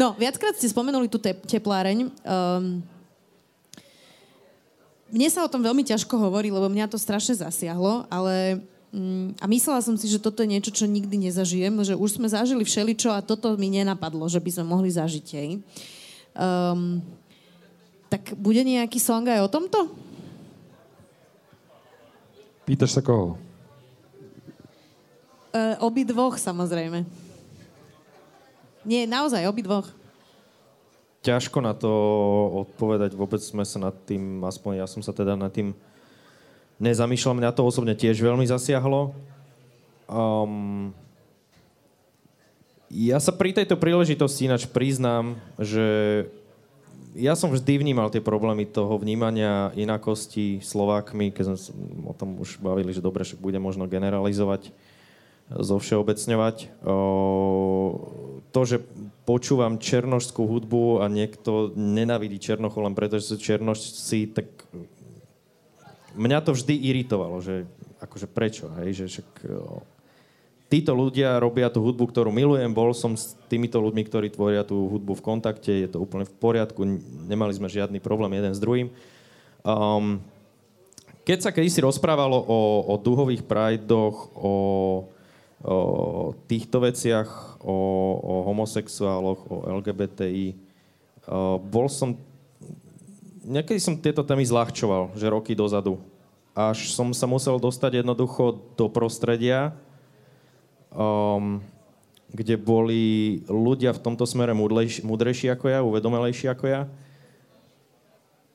No, 0.00 0.16
viackrát 0.16 0.56
ste 0.56 0.72
spomenuli 0.72 1.04
tú 1.04 1.20
te- 1.20 1.36
tepláreň. 1.36 2.08
Um, 2.24 2.80
mne 5.12 5.28
sa 5.28 5.44
o 5.44 5.52
tom 5.52 5.60
veľmi 5.60 5.84
ťažko 5.84 6.16
hovorí, 6.16 6.48
lebo 6.48 6.72
mňa 6.72 6.88
to 6.88 6.96
strašne 6.96 7.36
zasiahlo, 7.36 8.08
ale 8.08 8.64
a 9.42 9.50
myslela 9.50 9.82
som 9.82 9.98
si, 9.98 10.06
že 10.06 10.22
toto 10.22 10.46
je 10.46 10.54
niečo, 10.54 10.70
čo 10.70 10.86
nikdy 10.86 11.26
nezažijem, 11.26 11.82
že 11.82 11.98
už 11.98 12.22
sme 12.22 12.30
zažili 12.30 12.62
všeličo 12.62 13.10
a 13.10 13.26
toto 13.26 13.58
mi 13.58 13.66
nenapadlo, 13.66 14.30
že 14.30 14.38
by 14.38 14.50
sme 14.54 14.70
mohli 14.70 14.86
zažiť 14.86 15.26
jej. 15.26 15.50
Um, 16.38 17.02
tak 18.06 18.38
bude 18.38 18.62
nejaký 18.62 19.02
song 19.02 19.26
aj 19.26 19.42
o 19.42 19.50
tomto? 19.50 19.90
Pýtaš 22.62 22.94
sa 22.94 23.02
koho? 23.02 23.34
Uh, 25.50 25.74
obi 25.82 26.06
dvoch, 26.06 26.38
samozrejme. 26.38 27.02
Nie, 28.86 29.10
naozaj, 29.10 29.42
obi 29.50 29.66
dvoch. 29.66 29.90
Ťažko 31.26 31.58
na 31.64 31.74
to 31.74 31.90
odpovedať, 32.62 33.16
vôbec 33.18 33.42
sme 33.42 33.66
sa 33.66 33.90
nad 33.90 33.96
tým, 34.06 34.44
aspoň 34.46 34.84
ja 34.84 34.86
som 34.86 35.02
sa 35.02 35.10
teda 35.10 35.34
nad 35.34 35.50
tým 35.50 35.74
nezamýšľal, 36.78 37.38
mňa 37.38 37.50
to 37.54 37.62
osobne 37.66 37.94
tiež 37.94 38.18
veľmi 38.18 38.46
zasiahlo. 38.46 39.14
Um, 40.10 40.92
ja 42.94 43.18
sa 43.18 43.34
pri 43.34 43.50
tejto 43.50 43.74
príležitosti 43.74 44.46
ináč 44.46 44.70
priznám, 44.70 45.34
že 45.58 45.84
ja 47.14 47.38
som 47.38 47.50
vždy 47.50 47.78
vnímal 47.78 48.10
tie 48.10 48.22
problémy 48.22 48.66
toho 48.66 48.98
vnímania 48.98 49.70
inakosti 49.78 50.58
Slovákmi, 50.58 51.30
keď 51.30 51.54
sme 51.54 51.58
o 52.10 52.14
tom 52.14 52.38
už 52.42 52.58
bavili, 52.58 52.90
že 52.90 53.02
dobre, 53.02 53.22
že 53.22 53.38
bude 53.38 53.58
možno 53.62 53.86
generalizovať, 53.86 54.74
zovšeobecňovať. 55.50 56.82
O, 56.82 56.96
to, 58.50 58.60
že 58.66 58.76
počúvam 59.28 59.78
černošskú 59.78 60.42
hudbu 60.42 61.04
a 61.04 61.08
niekto 61.10 61.70
nenavidí 61.76 62.40
Černochu 62.40 62.80
len 62.82 62.96
preto, 62.96 63.20
že 63.20 63.34
sú 63.34 63.36
černošci, 63.38 64.34
tak 64.34 64.46
mňa 66.14 66.38
to 66.42 66.54
vždy 66.54 66.74
iritovalo, 66.74 67.42
že 67.42 67.66
akože 68.02 68.26
prečo, 68.30 68.70
hej, 68.82 69.04
že 69.04 69.04
však 69.10 69.28
o, 69.50 69.82
títo 70.68 70.92
ľudia 70.96 71.38
robia 71.38 71.70
tú 71.70 71.84
hudbu, 71.84 72.10
ktorú 72.10 72.34
milujem, 72.34 72.72
bol 72.74 72.90
som 72.96 73.14
s 73.14 73.38
týmito 73.46 73.78
ľuďmi, 73.78 74.02
ktorí 74.06 74.26
tvoria 74.34 74.66
tú 74.66 74.90
hudbu 74.90 75.14
v 75.18 75.24
kontakte, 75.24 75.70
je 75.70 75.88
to 75.90 76.02
úplne 76.02 76.26
v 76.26 76.34
poriadku, 76.34 76.82
nemali 77.30 77.52
sme 77.54 77.70
žiadny 77.70 78.02
problém 78.02 78.34
jeden 78.34 78.52
s 78.52 78.62
druhým. 78.62 78.88
Um, 79.62 80.18
keď 81.24 81.38
sa 81.40 81.54
kedysi 81.54 81.80
rozprávalo 81.80 82.36
o, 82.36 82.60
o 82.90 82.94
duhových 83.00 83.48
prajdoch, 83.48 84.34
o, 84.36 84.54
o 85.64 85.76
týchto 86.44 86.84
veciach, 86.84 87.62
o, 87.64 87.76
o 88.20 88.34
homosexuáloch, 88.52 89.40
o 89.48 89.56
LGBTI, 89.80 90.52
o, 91.24 91.56
bol 91.56 91.88
som... 91.88 92.12
Niekedy 93.44 93.76
som 93.76 94.00
tieto 94.00 94.24
témy 94.24 94.40
zľahčoval, 94.40 95.12
že 95.14 95.28
roky 95.28 95.52
dozadu. 95.52 96.00
Až 96.56 96.96
som 96.96 97.12
sa 97.12 97.28
musel 97.28 97.60
dostať 97.60 98.00
jednoducho 98.00 98.72
do 98.72 98.88
prostredia, 98.88 99.76
um, 100.88 101.60
kde 102.32 102.56
boli 102.56 103.44
ľudia 103.46 103.92
v 103.92 104.02
tomto 104.02 104.24
smere 104.24 104.56
múdlejší, 104.56 105.04
múdrejší 105.04 105.52
ako 105.52 105.66
ja, 105.68 105.84
uvedomelejší 105.84 106.50
ako 106.50 106.64
ja. 106.66 106.82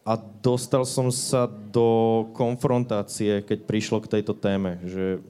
A 0.09 0.17
dostal 0.17 0.89
som 0.89 1.13
sa 1.13 1.45
do 1.45 2.25
konfrontácie, 2.33 3.45
keď 3.45 3.69
prišlo 3.69 4.01
k 4.01 4.19
tejto 4.19 4.33
téme, 4.33 4.81
že 4.89 5.21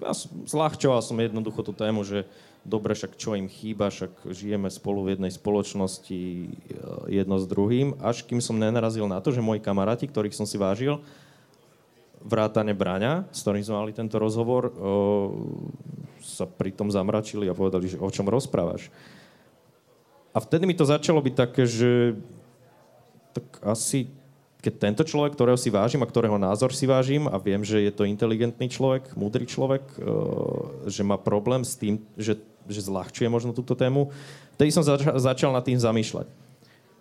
ja 0.00 0.12
zľahčoval 0.48 1.04
som 1.04 1.20
jednoducho 1.20 1.60
tú 1.60 1.76
tému, 1.76 2.08
že 2.08 2.24
dobre, 2.64 2.96
však 2.96 3.20
čo 3.20 3.36
im 3.36 3.46
chýba, 3.46 3.92
však 3.92 4.32
žijeme 4.32 4.72
spolu 4.72 5.04
v 5.04 5.16
jednej 5.16 5.32
spoločnosti 5.32 6.20
e, 6.20 6.48
jedno 7.12 7.36
s 7.36 7.44
druhým, 7.44 8.00
až 8.00 8.24
kým 8.24 8.40
som 8.40 8.56
nenarazil 8.56 9.04
na 9.04 9.20
to, 9.20 9.30
že 9.30 9.44
moji 9.44 9.60
kamaráti, 9.60 10.08
ktorých 10.08 10.34
som 10.34 10.48
si 10.48 10.56
vážil, 10.56 10.98
vrátane 12.24 12.72
Braňa, 12.72 13.28
s 13.28 13.44
ktorým 13.44 13.60
sme 13.60 13.76
mali 13.84 13.92
tento 13.92 14.16
rozhovor, 14.16 14.72
o, 14.72 14.72
sa 16.24 16.48
pritom 16.48 16.88
zamračili 16.88 17.44
a 17.52 17.54
povedali, 17.54 17.92
že 17.92 18.00
o 18.00 18.08
čom 18.08 18.24
rozprávaš. 18.24 18.88
A 20.32 20.40
vtedy 20.40 20.64
mi 20.64 20.74
to 20.74 20.88
začalo 20.88 21.20
byť 21.20 21.34
také, 21.36 21.68
že 21.68 22.16
tak 23.36 23.44
asi 23.60 24.08
keď 24.64 24.74
tento 24.80 25.04
človek, 25.04 25.36
ktorého 25.36 25.60
si 25.60 25.68
vážim 25.68 26.00
a 26.00 26.08
ktorého 26.08 26.40
názor 26.40 26.72
si 26.72 26.88
vážim 26.88 27.28
a 27.28 27.36
viem, 27.36 27.60
že 27.60 27.84
je 27.84 27.92
to 27.92 28.08
inteligentný 28.08 28.72
človek, 28.72 29.12
múdry 29.12 29.44
človek, 29.44 29.84
že 30.88 31.04
má 31.04 31.20
problém 31.20 31.60
s 31.60 31.76
tým, 31.76 32.00
že, 32.16 32.40
že 32.64 32.80
zľahčuje 32.88 33.28
možno 33.28 33.52
túto 33.52 33.76
tému, 33.76 34.08
vtedy 34.56 34.72
som 34.72 34.80
začal, 34.80 35.20
začal 35.20 35.50
nad 35.52 35.60
tým 35.60 35.76
zamýšľať. 35.76 36.24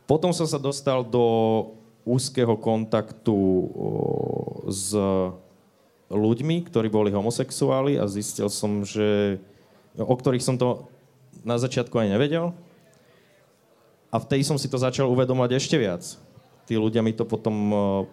Potom 0.03 0.36
som 0.36 0.43
sa 0.43 0.59
dostal 0.59 1.07
do 1.07 1.24
úzkeho 2.03 2.59
kontaktu 2.59 3.38
s 4.68 4.91
ľuďmi, 6.11 6.68
ktorí 6.68 6.91
boli 6.91 7.16
homosexuáli 7.16 7.95
a 7.95 8.03
zistil 8.11 8.51
som, 8.51 8.84
že 8.84 9.39
o 9.95 10.11
ktorých 10.11 10.43
som 10.43 10.59
to 10.59 10.91
na 11.47 11.55
začiatku 11.55 11.95
aj 11.95 12.11
nevedel. 12.11 12.51
A 14.11 14.20
vtedy 14.20 14.43
som 14.43 14.59
si 14.59 14.68
to 14.68 14.76
začal 14.76 15.07
uvedomať 15.07 15.57
ešte 15.57 15.80
viac. 15.80 16.20
Tí 16.64 16.80
ľudia 16.80 17.03
mi 17.03 17.11
to 17.11 17.28
potom 17.28 17.53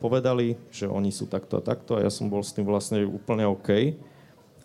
povedali, 0.03 0.59
že 0.75 0.91
oni 0.91 1.15
sú 1.15 1.31
takto 1.31 1.59
a 1.59 1.63
takto 1.63 1.95
a 1.95 2.03
ja 2.03 2.11
som 2.11 2.27
bol 2.27 2.43
s 2.43 2.51
tým 2.51 2.67
vlastne 2.67 3.07
úplne 3.07 3.47
OK. 3.47 3.95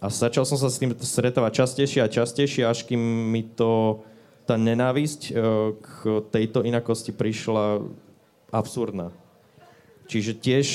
A 0.01 0.09
začal 0.09 0.41
som 0.45 0.57
sa 0.57 0.73
s 0.73 0.81
tým 0.81 0.93
stretávať 0.97 1.65
častejšie 1.65 2.01
a 2.01 2.09
častejšie, 2.09 2.65
až 2.65 2.81
kým 2.85 2.99
mi 3.29 3.45
to, 3.45 4.01
tá 4.49 4.57
nenávisť 4.57 5.33
k 5.81 5.89
tejto 6.33 6.65
inakosti 6.65 7.13
prišla 7.13 7.85
absurdná. 8.49 9.13
Čiže 10.05 10.37
tiež 10.37 10.67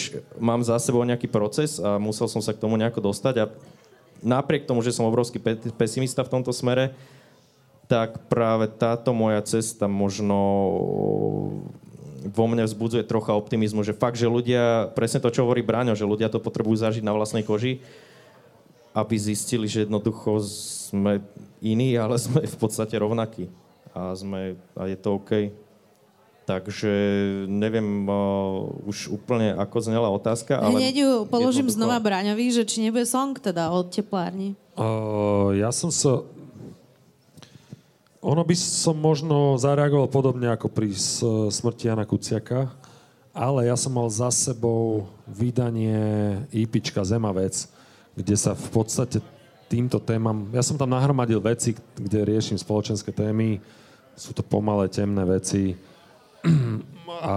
mám 0.43 0.67
za 0.67 0.75
sebou 0.83 1.07
nejaký 1.07 1.31
proces 1.31 1.79
a 1.79 2.03
musel 2.03 2.27
som 2.27 2.43
sa 2.43 2.51
k 2.51 2.63
tomu 2.63 2.75
nejako 2.75 3.11
dostať 3.11 3.35
a 3.39 3.51
napriek 4.23 4.67
tomu, 4.67 4.83
že 4.83 4.91
som 4.91 5.07
obrovský 5.07 5.39
pe- 5.39 5.71
pesimista 5.79 6.27
v 6.27 6.33
tomto 6.35 6.51
smere, 6.51 6.99
tak 7.87 8.27
práve 8.31 8.71
táto 8.71 9.11
moja 9.15 9.43
cesta 9.43 9.87
možno 9.87 10.39
vo 12.31 12.47
mne 12.47 12.65
vzbudzuje 12.65 13.03
trocha 13.05 13.35
optimizmu, 13.35 13.83
že 13.83 13.97
fakt, 13.97 14.17
že 14.17 14.31
ľudia, 14.31 14.95
presne 14.95 15.19
to, 15.19 15.35
čo 15.35 15.43
hovorí 15.43 15.61
Bráňo, 15.67 15.99
že 15.99 16.07
ľudia 16.07 16.31
to 16.31 16.39
potrebujú 16.39 16.79
zažiť 16.79 17.03
na 17.03 17.15
vlastnej 17.15 17.43
koži, 17.43 17.83
aby 18.95 19.15
zistili, 19.19 19.67
že 19.71 19.87
jednoducho 19.87 20.43
sme 20.91 21.23
iní, 21.63 21.95
ale 21.99 22.19
sme 22.25 22.47
v 22.47 22.57
podstate 22.59 22.95
rovnakí. 22.99 23.51
A, 23.91 24.15
sme, 24.15 24.55
a 24.79 24.87
je 24.87 24.97
to 24.99 25.19
OK. 25.19 25.51
Takže 26.47 26.91
neviem 27.47 28.11
uh, 28.11 28.67
už 28.83 29.15
úplne, 29.15 29.55
ako 29.55 29.77
znela 29.87 30.11
otázka, 30.11 30.59
ale... 30.59 30.83
Hneď 30.83 30.97
ju 30.99 31.11
položím 31.31 31.71
jednoducho... 31.71 31.79
znova 31.79 32.03
Braňovi, 32.03 32.47
že 32.51 32.67
či 32.67 32.83
nebude 32.83 33.07
song 33.07 33.39
teda 33.39 33.71
od 33.71 33.95
teplárni. 33.95 34.59
Uh, 34.75 35.55
ja 35.55 35.71
som 35.71 35.95
sa... 35.95 36.27
Ono 38.21 38.45
by 38.45 38.53
som 38.53 39.01
možno 39.01 39.57
zareagoval 39.57 40.05
podobne 40.13 40.53
ako 40.53 40.69
pri 40.69 40.93
smrti 41.49 41.89
Jana 41.89 42.05
Kuciaka, 42.05 42.69
ale 43.33 43.73
ja 43.73 43.77
som 43.81 43.97
mal 43.97 44.13
za 44.13 44.29
sebou 44.29 45.09
vydanie 45.25 45.97
IPčka 46.53 47.01
Zemavec, 47.01 47.65
kde 48.13 48.37
sa 48.37 48.53
v 48.53 48.69
podstate 48.69 49.25
týmto 49.73 49.97
témam... 49.97 50.53
Ja 50.53 50.61
som 50.61 50.77
tam 50.77 50.93
nahromadil 50.93 51.41
veci, 51.41 51.73
kde 51.97 52.29
riešim 52.29 52.61
spoločenské 52.61 53.09
témy. 53.09 53.57
Sú 54.21 54.37
to 54.37 54.45
pomalé, 54.45 54.93
temné 54.93 55.25
veci 55.25 55.73
a 57.25 57.37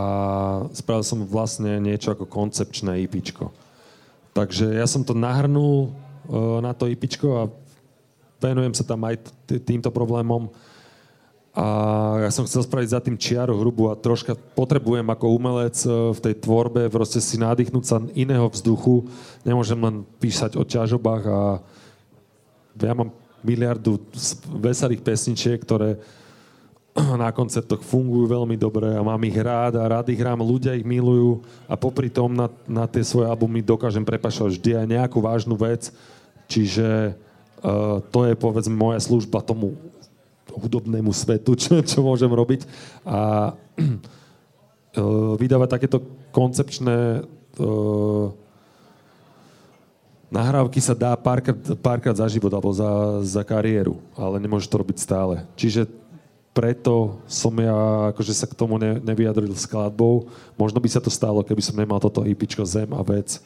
spravil 0.76 1.06
som 1.08 1.24
vlastne 1.24 1.80
niečo 1.80 2.12
ako 2.12 2.28
koncepčné 2.28 3.00
IPčko. 3.08 3.56
Takže 4.36 4.76
ja 4.76 4.84
som 4.84 5.08
to 5.08 5.16
nahrnul 5.16 5.96
uh, 6.28 6.60
na 6.60 6.76
to 6.76 6.92
IPčko 6.92 7.28
a 7.40 7.44
venujem 8.44 8.76
sa 8.76 8.84
tam 8.84 9.00
aj 9.08 9.32
týmto 9.64 9.88
problémom. 9.88 10.52
A 11.54 11.66
ja 12.26 12.34
som 12.34 12.50
chcel 12.50 12.66
spraviť 12.66 12.90
za 12.90 12.98
tým 12.98 13.14
čiaru 13.14 13.54
hrubu 13.54 13.94
a 13.94 13.94
troška 13.94 14.34
potrebujem 14.58 15.06
ako 15.06 15.38
umelec 15.38 15.78
uh, 15.86 16.10
v 16.10 16.20
tej 16.20 16.36
tvorbe 16.42 16.90
proste 16.90 17.22
si 17.22 17.38
nadýchnúť 17.38 17.86
sa 17.86 18.02
iného 18.18 18.50
vzduchu. 18.50 19.06
Nemôžem 19.46 19.78
len 19.78 20.02
písať 20.18 20.58
o 20.58 20.66
ťažobách 20.66 21.24
a 21.30 21.40
ja 22.74 22.94
mám 22.98 23.14
miliardu 23.46 24.02
veselých 24.50 25.06
pesničiek, 25.06 25.62
ktoré 25.62 26.02
na 27.22 27.30
koncertoch 27.30 27.86
fungujú 27.86 28.34
veľmi 28.34 28.58
dobre 28.58 28.90
a 28.90 29.06
mám 29.06 29.22
ich 29.22 29.38
rád 29.38 29.78
a 29.78 29.86
rád 29.86 30.10
ich 30.10 30.18
hrám, 30.18 30.42
ľudia 30.42 30.74
ich 30.74 30.82
milujú 30.82 31.46
a 31.70 31.78
popri 31.78 32.10
tom 32.10 32.34
na, 32.34 32.50
na 32.66 32.90
tie 32.90 33.06
svoje 33.06 33.30
albumy 33.30 33.62
dokážem 33.62 34.02
prepašovať 34.02 34.58
vždy 34.58 34.72
aj 34.74 34.88
nejakú 34.90 35.22
vážnu 35.22 35.54
vec, 35.54 35.94
čiže 36.50 37.14
uh, 37.62 38.02
to 38.10 38.26
je 38.26 38.34
povedzme 38.34 38.74
moja 38.74 38.98
služba 38.98 39.46
tomu 39.46 39.78
hudobnému 40.58 41.12
svetu, 41.12 41.58
čo, 41.62 41.82
čo 41.82 42.00
môžem 42.06 42.30
robiť 42.30 42.66
a 43.06 43.54
uh, 43.54 45.34
vydávať 45.42 45.70
takéto 45.70 45.98
koncepčné 46.30 47.26
uh, 47.60 48.30
nahrávky 50.34 50.82
sa 50.82 50.98
dá 50.98 51.14
párkrát, 51.14 51.58
párkrát 51.78 52.18
za 52.18 52.26
život 52.26 52.50
alebo 52.50 52.74
za, 52.74 53.22
za 53.22 53.46
kariéru, 53.46 54.02
ale 54.18 54.42
nemôže 54.42 54.66
to 54.66 54.82
robiť 54.82 54.98
stále. 54.98 55.46
Čiže 55.54 55.86
preto 56.54 57.22
som 57.30 57.54
ja 57.58 58.10
akože 58.14 58.34
sa 58.34 58.50
k 58.50 58.58
tomu 58.58 58.82
ne, 58.82 58.98
nevyjadril 59.02 59.54
skladbou. 59.54 60.30
Možno 60.58 60.82
by 60.82 60.90
sa 60.90 61.02
to 61.02 61.14
stalo, 61.14 61.46
keby 61.46 61.62
som 61.62 61.78
nemal 61.78 62.02
toto 62.02 62.26
IPčko 62.26 62.66
Zem 62.66 62.90
a 62.94 63.02
vec. 63.06 63.42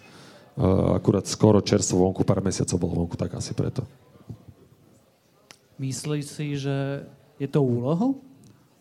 Uh, 0.58 0.98
akurát 0.98 1.28
skoro 1.28 1.62
čerstvo 1.62 2.02
vonku, 2.02 2.26
pár 2.26 2.42
mesiacov 2.42 2.82
bolo 2.82 2.94
vonku, 3.04 3.16
tak 3.20 3.36
asi 3.36 3.54
preto. 3.54 3.86
Myslíš 5.78 6.26
si, 6.26 6.58
že 6.58 7.06
je 7.38 7.48
to 7.50 7.62
úlohou 7.62 8.22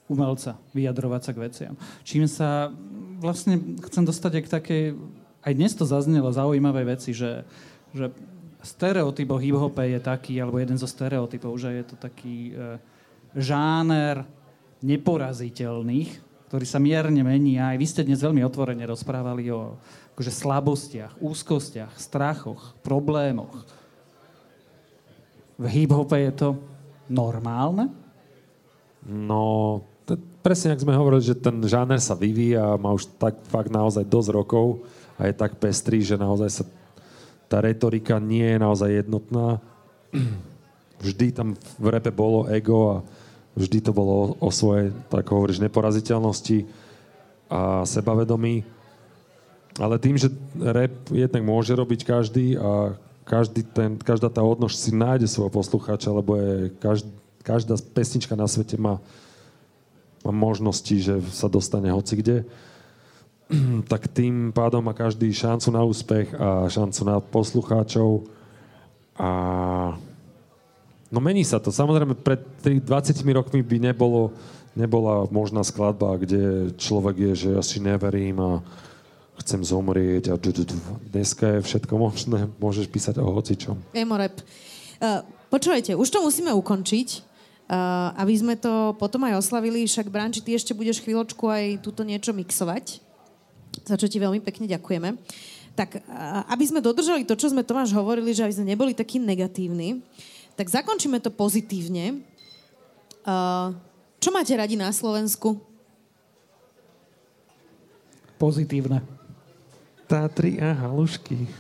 umelca 0.08 0.56
vyjadrovať 0.72 1.20
sa 1.22 1.32
k 1.32 1.42
veciam? 1.44 1.74
Čím 2.02 2.24
sa 2.24 2.72
vlastne 3.20 3.76
chcem 3.84 4.04
dostať 4.04 4.32
aj 4.32 4.42
k 4.42 4.52
takej, 4.52 4.84
aj 5.44 5.52
dnes 5.56 5.72
to 5.76 5.84
zaznelo 5.84 6.32
zaujímavé 6.32 6.88
veci, 6.88 7.12
že, 7.12 7.44
že 7.92 8.12
stereotyp 8.64 9.28
o 9.32 9.38
hip-hope 9.40 9.84
je 9.84 10.00
taký, 10.00 10.40
alebo 10.40 10.56
jeden 10.56 10.80
zo 10.80 10.88
stereotypov, 10.88 11.54
že 11.60 11.70
je 11.72 11.84
to 11.84 11.96
taký... 12.00 12.36
Uh, 12.56 12.80
žáner 13.36 14.24
neporaziteľných, 14.80 16.10
ktorý 16.48 16.64
sa 16.64 16.80
mierne 16.80 17.20
mení. 17.20 17.60
Aj 17.60 17.76
vy 17.76 17.84
ste 17.84 18.02
dnes 18.02 18.24
veľmi 18.24 18.40
otvorene 18.48 18.82
rozprávali 18.88 19.52
o 19.52 19.76
akože 20.16 20.32
slabostiach, 20.32 21.20
úzkostiach, 21.20 22.00
strachoch, 22.00 22.72
problémoch. 22.80 23.52
V 25.60 25.64
hip-hope 25.68 26.16
je 26.16 26.32
to 26.32 26.48
normálne? 27.06 27.90
No, 29.06 29.80
t- 30.06 30.18
presne 30.42 30.74
ak 30.74 30.82
sme 30.82 30.98
hovorili, 30.98 31.22
že 31.22 31.38
ten 31.38 31.58
žáner 31.62 32.02
sa 32.02 32.18
vyvíja 32.18 32.74
a 32.74 32.80
má 32.80 32.90
už 32.94 33.06
tak 33.16 33.38
fakt 33.46 33.70
naozaj 33.70 34.06
dosť 34.06 34.30
rokov 34.34 34.82
a 35.16 35.30
je 35.30 35.34
tak 35.34 35.56
pestrý, 35.62 36.02
že 36.02 36.18
naozaj 36.18 36.50
sa 36.50 36.64
tá 37.46 37.62
retorika 37.62 38.18
nie 38.18 38.42
je 38.42 38.58
naozaj 38.58 38.90
jednotná. 39.06 39.62
Vždy 41.06 41.30
tam 41.30 41.54
v 41.78 41.86
repe 41.92 42.10
bolo 42.10 42.50
ego 42.50 42.78
a 42.90 42.96
Vždy 43.56 43.88
to 43.88 43.92
bolo 43.96 44.36
o 44.36 44.52
svojej, 44.52 44.92
tak 45.08 45.32
hovoríš, 45.32 45.64
neporaziteľnosti 45.64 46.68
a 47.48 47.88
sebavedomí. 47.88 48.68
Ale 49.80 49.96
tým, 49.96 50.20
že 50.20 50.28
rap 50.60 50.92
jednak 51.08 51.40
môže 51.40 51.72
robiť 51.72 52.04
každý 52.04 52.60
a 52.60 53.00
každý 53.26 53.66
ten, 53.66 53.98
každá 53.98 54.30
tá 54.30 54.38
odnož 54.40 54.78
si 54.78 54.94
nájde 54.94 55.26
svojho 55.26 55.50
poslucháča, 55.50 56.14
lebo 56.14 56.38
je 56.38 56.70
každý, 56.78 57.10
každá 57.42 57.74
pesnička 57.90 58.38
na 58.38 58.46
svete 58.46 58.78
má, 58.78 59.02
má 60.22 60.30
možnosti, 60.30 60.94
že 60.94 61.18
sa 61.34 61.50
dostane 61.50 61.90
hoci 61.90 62.22
kde, 62.22 62.36
tak 63.92 64.06
tým 64.14 64.54
pádom 64.54 64.86
má 64.86 64.94
každý 64.94 65.26
šancu 65.34 65.74
na 65.74 65.82
úspech 65.82 66.30
a 66.38 66.70
šancu 66.70 67.00
na 67.02 67.16
poslucháčov 67.18 68.30
a 69.18 69.30
No 71.06 71.22
mení 71.22 71.46
sa 71.46 71.62
to. 71.62 71.70
Samozrejme, 71.70 72.18
pred 72.18 72.42
20 72.60 72.82
rokmi 73.30 73.62
by 73.62 73.78
nebolo, 73.78 74.34
nebola 74.74 75.30
možná 75.30 75.62
skladba, 75.62 76.18
kde 76.18 76.74
človek 76.74 77.16
je, 77.30 77.32
že 77.34 77.48
ja 77.54 77.62
si 77.62 77.78
neverím 77.78 78.42
a 78.42 78.50
chcem 79.40 79.60
zomrieť 79.62 80.32
a 80.32 80.40
dneska 81.12 81.58
je 81.58 81.60
všetko 81.64 81.94
možné. 81.96 82.48
Môžeš 82.60 82.88
písať 82.88 83.20
o 83.20 83.28
hocičom. 83.32 83.76
Emorep. 83.92 84.40
Uh, 85.00 85.22
počúvajte, 85.52 85.92
už 85.94 86.08
to 86.08 86.24
musíme 86.24 86.52
ukončiť, 86.56 87.08
uh, 87.68 88.16
aby 88.16 88.34
sme 88.36 88.54
to 88.56 88.96
potom 88.96 89.24
aj 89.28 89.40
oslavili. 89.40 89.84
Však, 89.84 90.08
Branči, 90.08 90.40
ty 90.40 90.56
ešte 90.56 90.72
budeš 90.72 91.04
chvíľočku 91.04 91.44
aj 91.46 91.84
túto 91.84 92.00
niečo 92.02 92.32
mixovať, 92.32 93.00
za 93.84 93.96
čo 94.00 94.08
ti 94.08 94.16
veľmi 94.16 94.40
pekne 94.40 94.64
ďakujeme. 94.66 95.20
Tak, 95.76 96.00
uh, 96.00 96.48
aby 96.48 96.64
sme 96.64 96.80
dodržali 96.80 97.28
to, 97.28 97.36
čo 97.36 97.52
sme 97.52 97.60
Tomáš 97.60 97.92
hovorili, 97.92 98.32
že 98.32 98.48
aby 98.48 98.56
sme 98.56 98.72
neboli 98.72 98.96
takí 98.96 99.20
negatívni, 99.20 100.00
tak 100.56 100.72
zakončíme 100.72 101.20
to 101.20 101.28
pozitívne 101.28 102.24
Uh, 103.26 103.74
čo 104.22 104.30
máte 104.30 104.54
radi 104.54 104.78
na 104.78 104.86
Slovensku? 104.94 105.58
Pozitívne. 108.38 109.02
Tatry 110.06 110.62
a 110.62 110.70
halušky. 110.86 111.34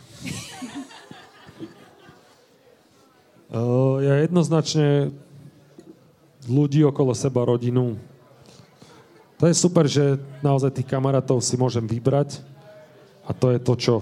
uh, 3.50 3.98
ja 3.98 4.22
jednoznačne 4.22 5.10
ľudí 6.46 6.86
okolo 6.86 7.10
seba, 7.14 7.42
rodinu. 7.42 7.98
To 9.36 9.44
je 9.50 9.54
super, 9.54 9.84
že 9.84 10.16
naozaj 10.40 10.80
tých 10.80 10.88
kamarátov 10.88 11.42
si 11.44 11.58
môžem 11.60 11.84
vybrať 11.84 12.40
a 13.26 13.34
to 13.36 13.52
je 13.52 13.58
to, 13.60 13.74
čo 13.76 13.94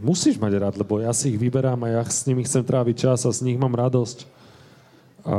musíš 0.00 0.40
mať 0.40 0.52
rád, 0.58 0.74
lebo 0.80 0.98
ja 0.98 1.14
si 1.14 1.30
ich 1.30 1.38
vyberám 1.38 1.86
a 1.86 2.00
ja 2.00 2.02
s 2.02 2.26
nimi 2.26 2.42
chcem 2.42 2.64
tráviť 2.66 2.96
čas 3.06 3.28
a 3.28 3.30
z 3.30 3.46
nich 3.46 3.60
mám 3.60 3.76
radosť. 3.76 4.26
A 5.24 5.36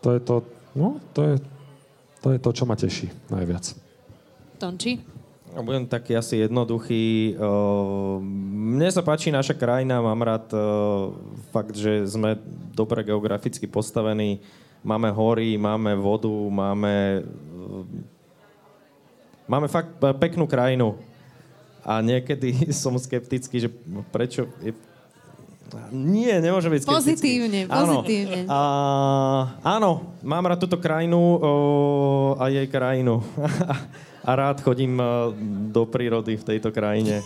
to 0.00 0.08
je 0.16 0.20
to, 0.24 0.36
no, 0.72 1.02
to 1.12 1.20
je, 1.22 1.34
to 2.24 2.28
je 2.32 2.38
to, 2.40 2.50
čo 2.54 2.64
ma 2.64 2.74
teší 2.78 3.12
najviac. 3.28 3.76
Tonči? 4.56 5.13
Budem 5.54 5.86
taký 5.86 6.18
asi 6.18 6.42
jednoduchý. 6.42 7.38
Uh, 7.38 8.18
Mne 8.74 8.90
sa 8.90 9.06
páči 9.06 9.30
naša 9.30 9.54
krajina, 9.54 10.02
mám 10.02 10.18
rád 10.18 10.50
uh, 10.50 11.14
fakt, 11.54 11.78
že 11.78 12.02
sme 12.10 12.34
dobre 12.74 13.06
geograficky 13.06 13.70
postavení. 13.70 14.42
Máme 14.82 15.14
hory, 15.14 15.54
máme 15.54 15.94
vodu, 15.94 16.32
máme... 16.50 17.22
uh, 17.54 18.14
Máme 19.44 19.68
fakt 19.68 20.00
pe- 20.00 20.16
peknú 20.16 20.48
krajinu. 20.48 20.96
A 21.84 22.00
niekedy 22.00 22.50
som 22.72 22.96
skeptický, 22.96 23.60
že 23.60 23.68
prečo... 24.08 24.48
Je... 24.64 24.72
Nie, 25.92 26.38
nemôže 26.40 26.70
byť 26.70 26.80
skeptický. 26.86 26.98
Pozitívne, 27.44 27.60
Áno. 27.68 28.00
pozitívne. 28.00 28.40
A, 28.46 28.60
áno, 29.60 30.16
mám 30.22 30.46
rád 30.46 30.62
túto 30.64 30.78
krajinu 30.78 31.18
o, 31.18 31.52
a 32.38 32.46
jej 32.48 32.66
krajinu. 32.70 33.20
a 34.24 34.30
rád 34.32 34.60
chodím 34.64 35.00
o, 35.00 35.36
do 35.68 35.84
prírody 35.84 36.36
v 36.36 36.44
tejto 36.44 36.72
krajine. 36.72 37.20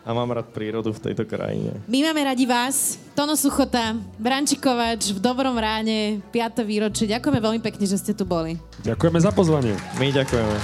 A 0.00 0.16
mám 0.16 0.32
rád 0.32 0.48
prírodu 0.50 0.90
v 0.96 0.98
tejto 0.98 1.28
krajine. 1.28 1.76
My 1.86 2.02
máme 2.08 2.24
radi 2.24 2.48
vás, 2.48 2.98
Tono 3.12 3.36
Suchota, 3.36 3.94
Brančikovač 4.18 5.12
v 5.12 5.20
Dobrom 5.20 5.54
ráne, 5.54 6.24
5. 6.32 6.64
výročie. 6.64 7.04
Ďakujeme 7.06 7.38
veľmi 7.38 7.60
pekne, 7.60 7.84
že 7.84 8.00
ste 8.00 8.16
tu 8.16 8.24
boli. 8.24 8.56
Ďakujeme 8.80 9.20
za 9.20 9.30
pozvanie. 9.30 9.76
My 10.00 10.08
ďakujeme. 10.08 10.56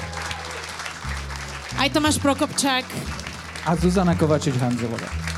Aj 1.76 1.88
Tomáš 1.92 2.16
Prokopčák. 2.16 2.88
A 3.68 3.76
Zuzana 3.76 4.16
Kovačič-Hanzelová. 4.16 5.35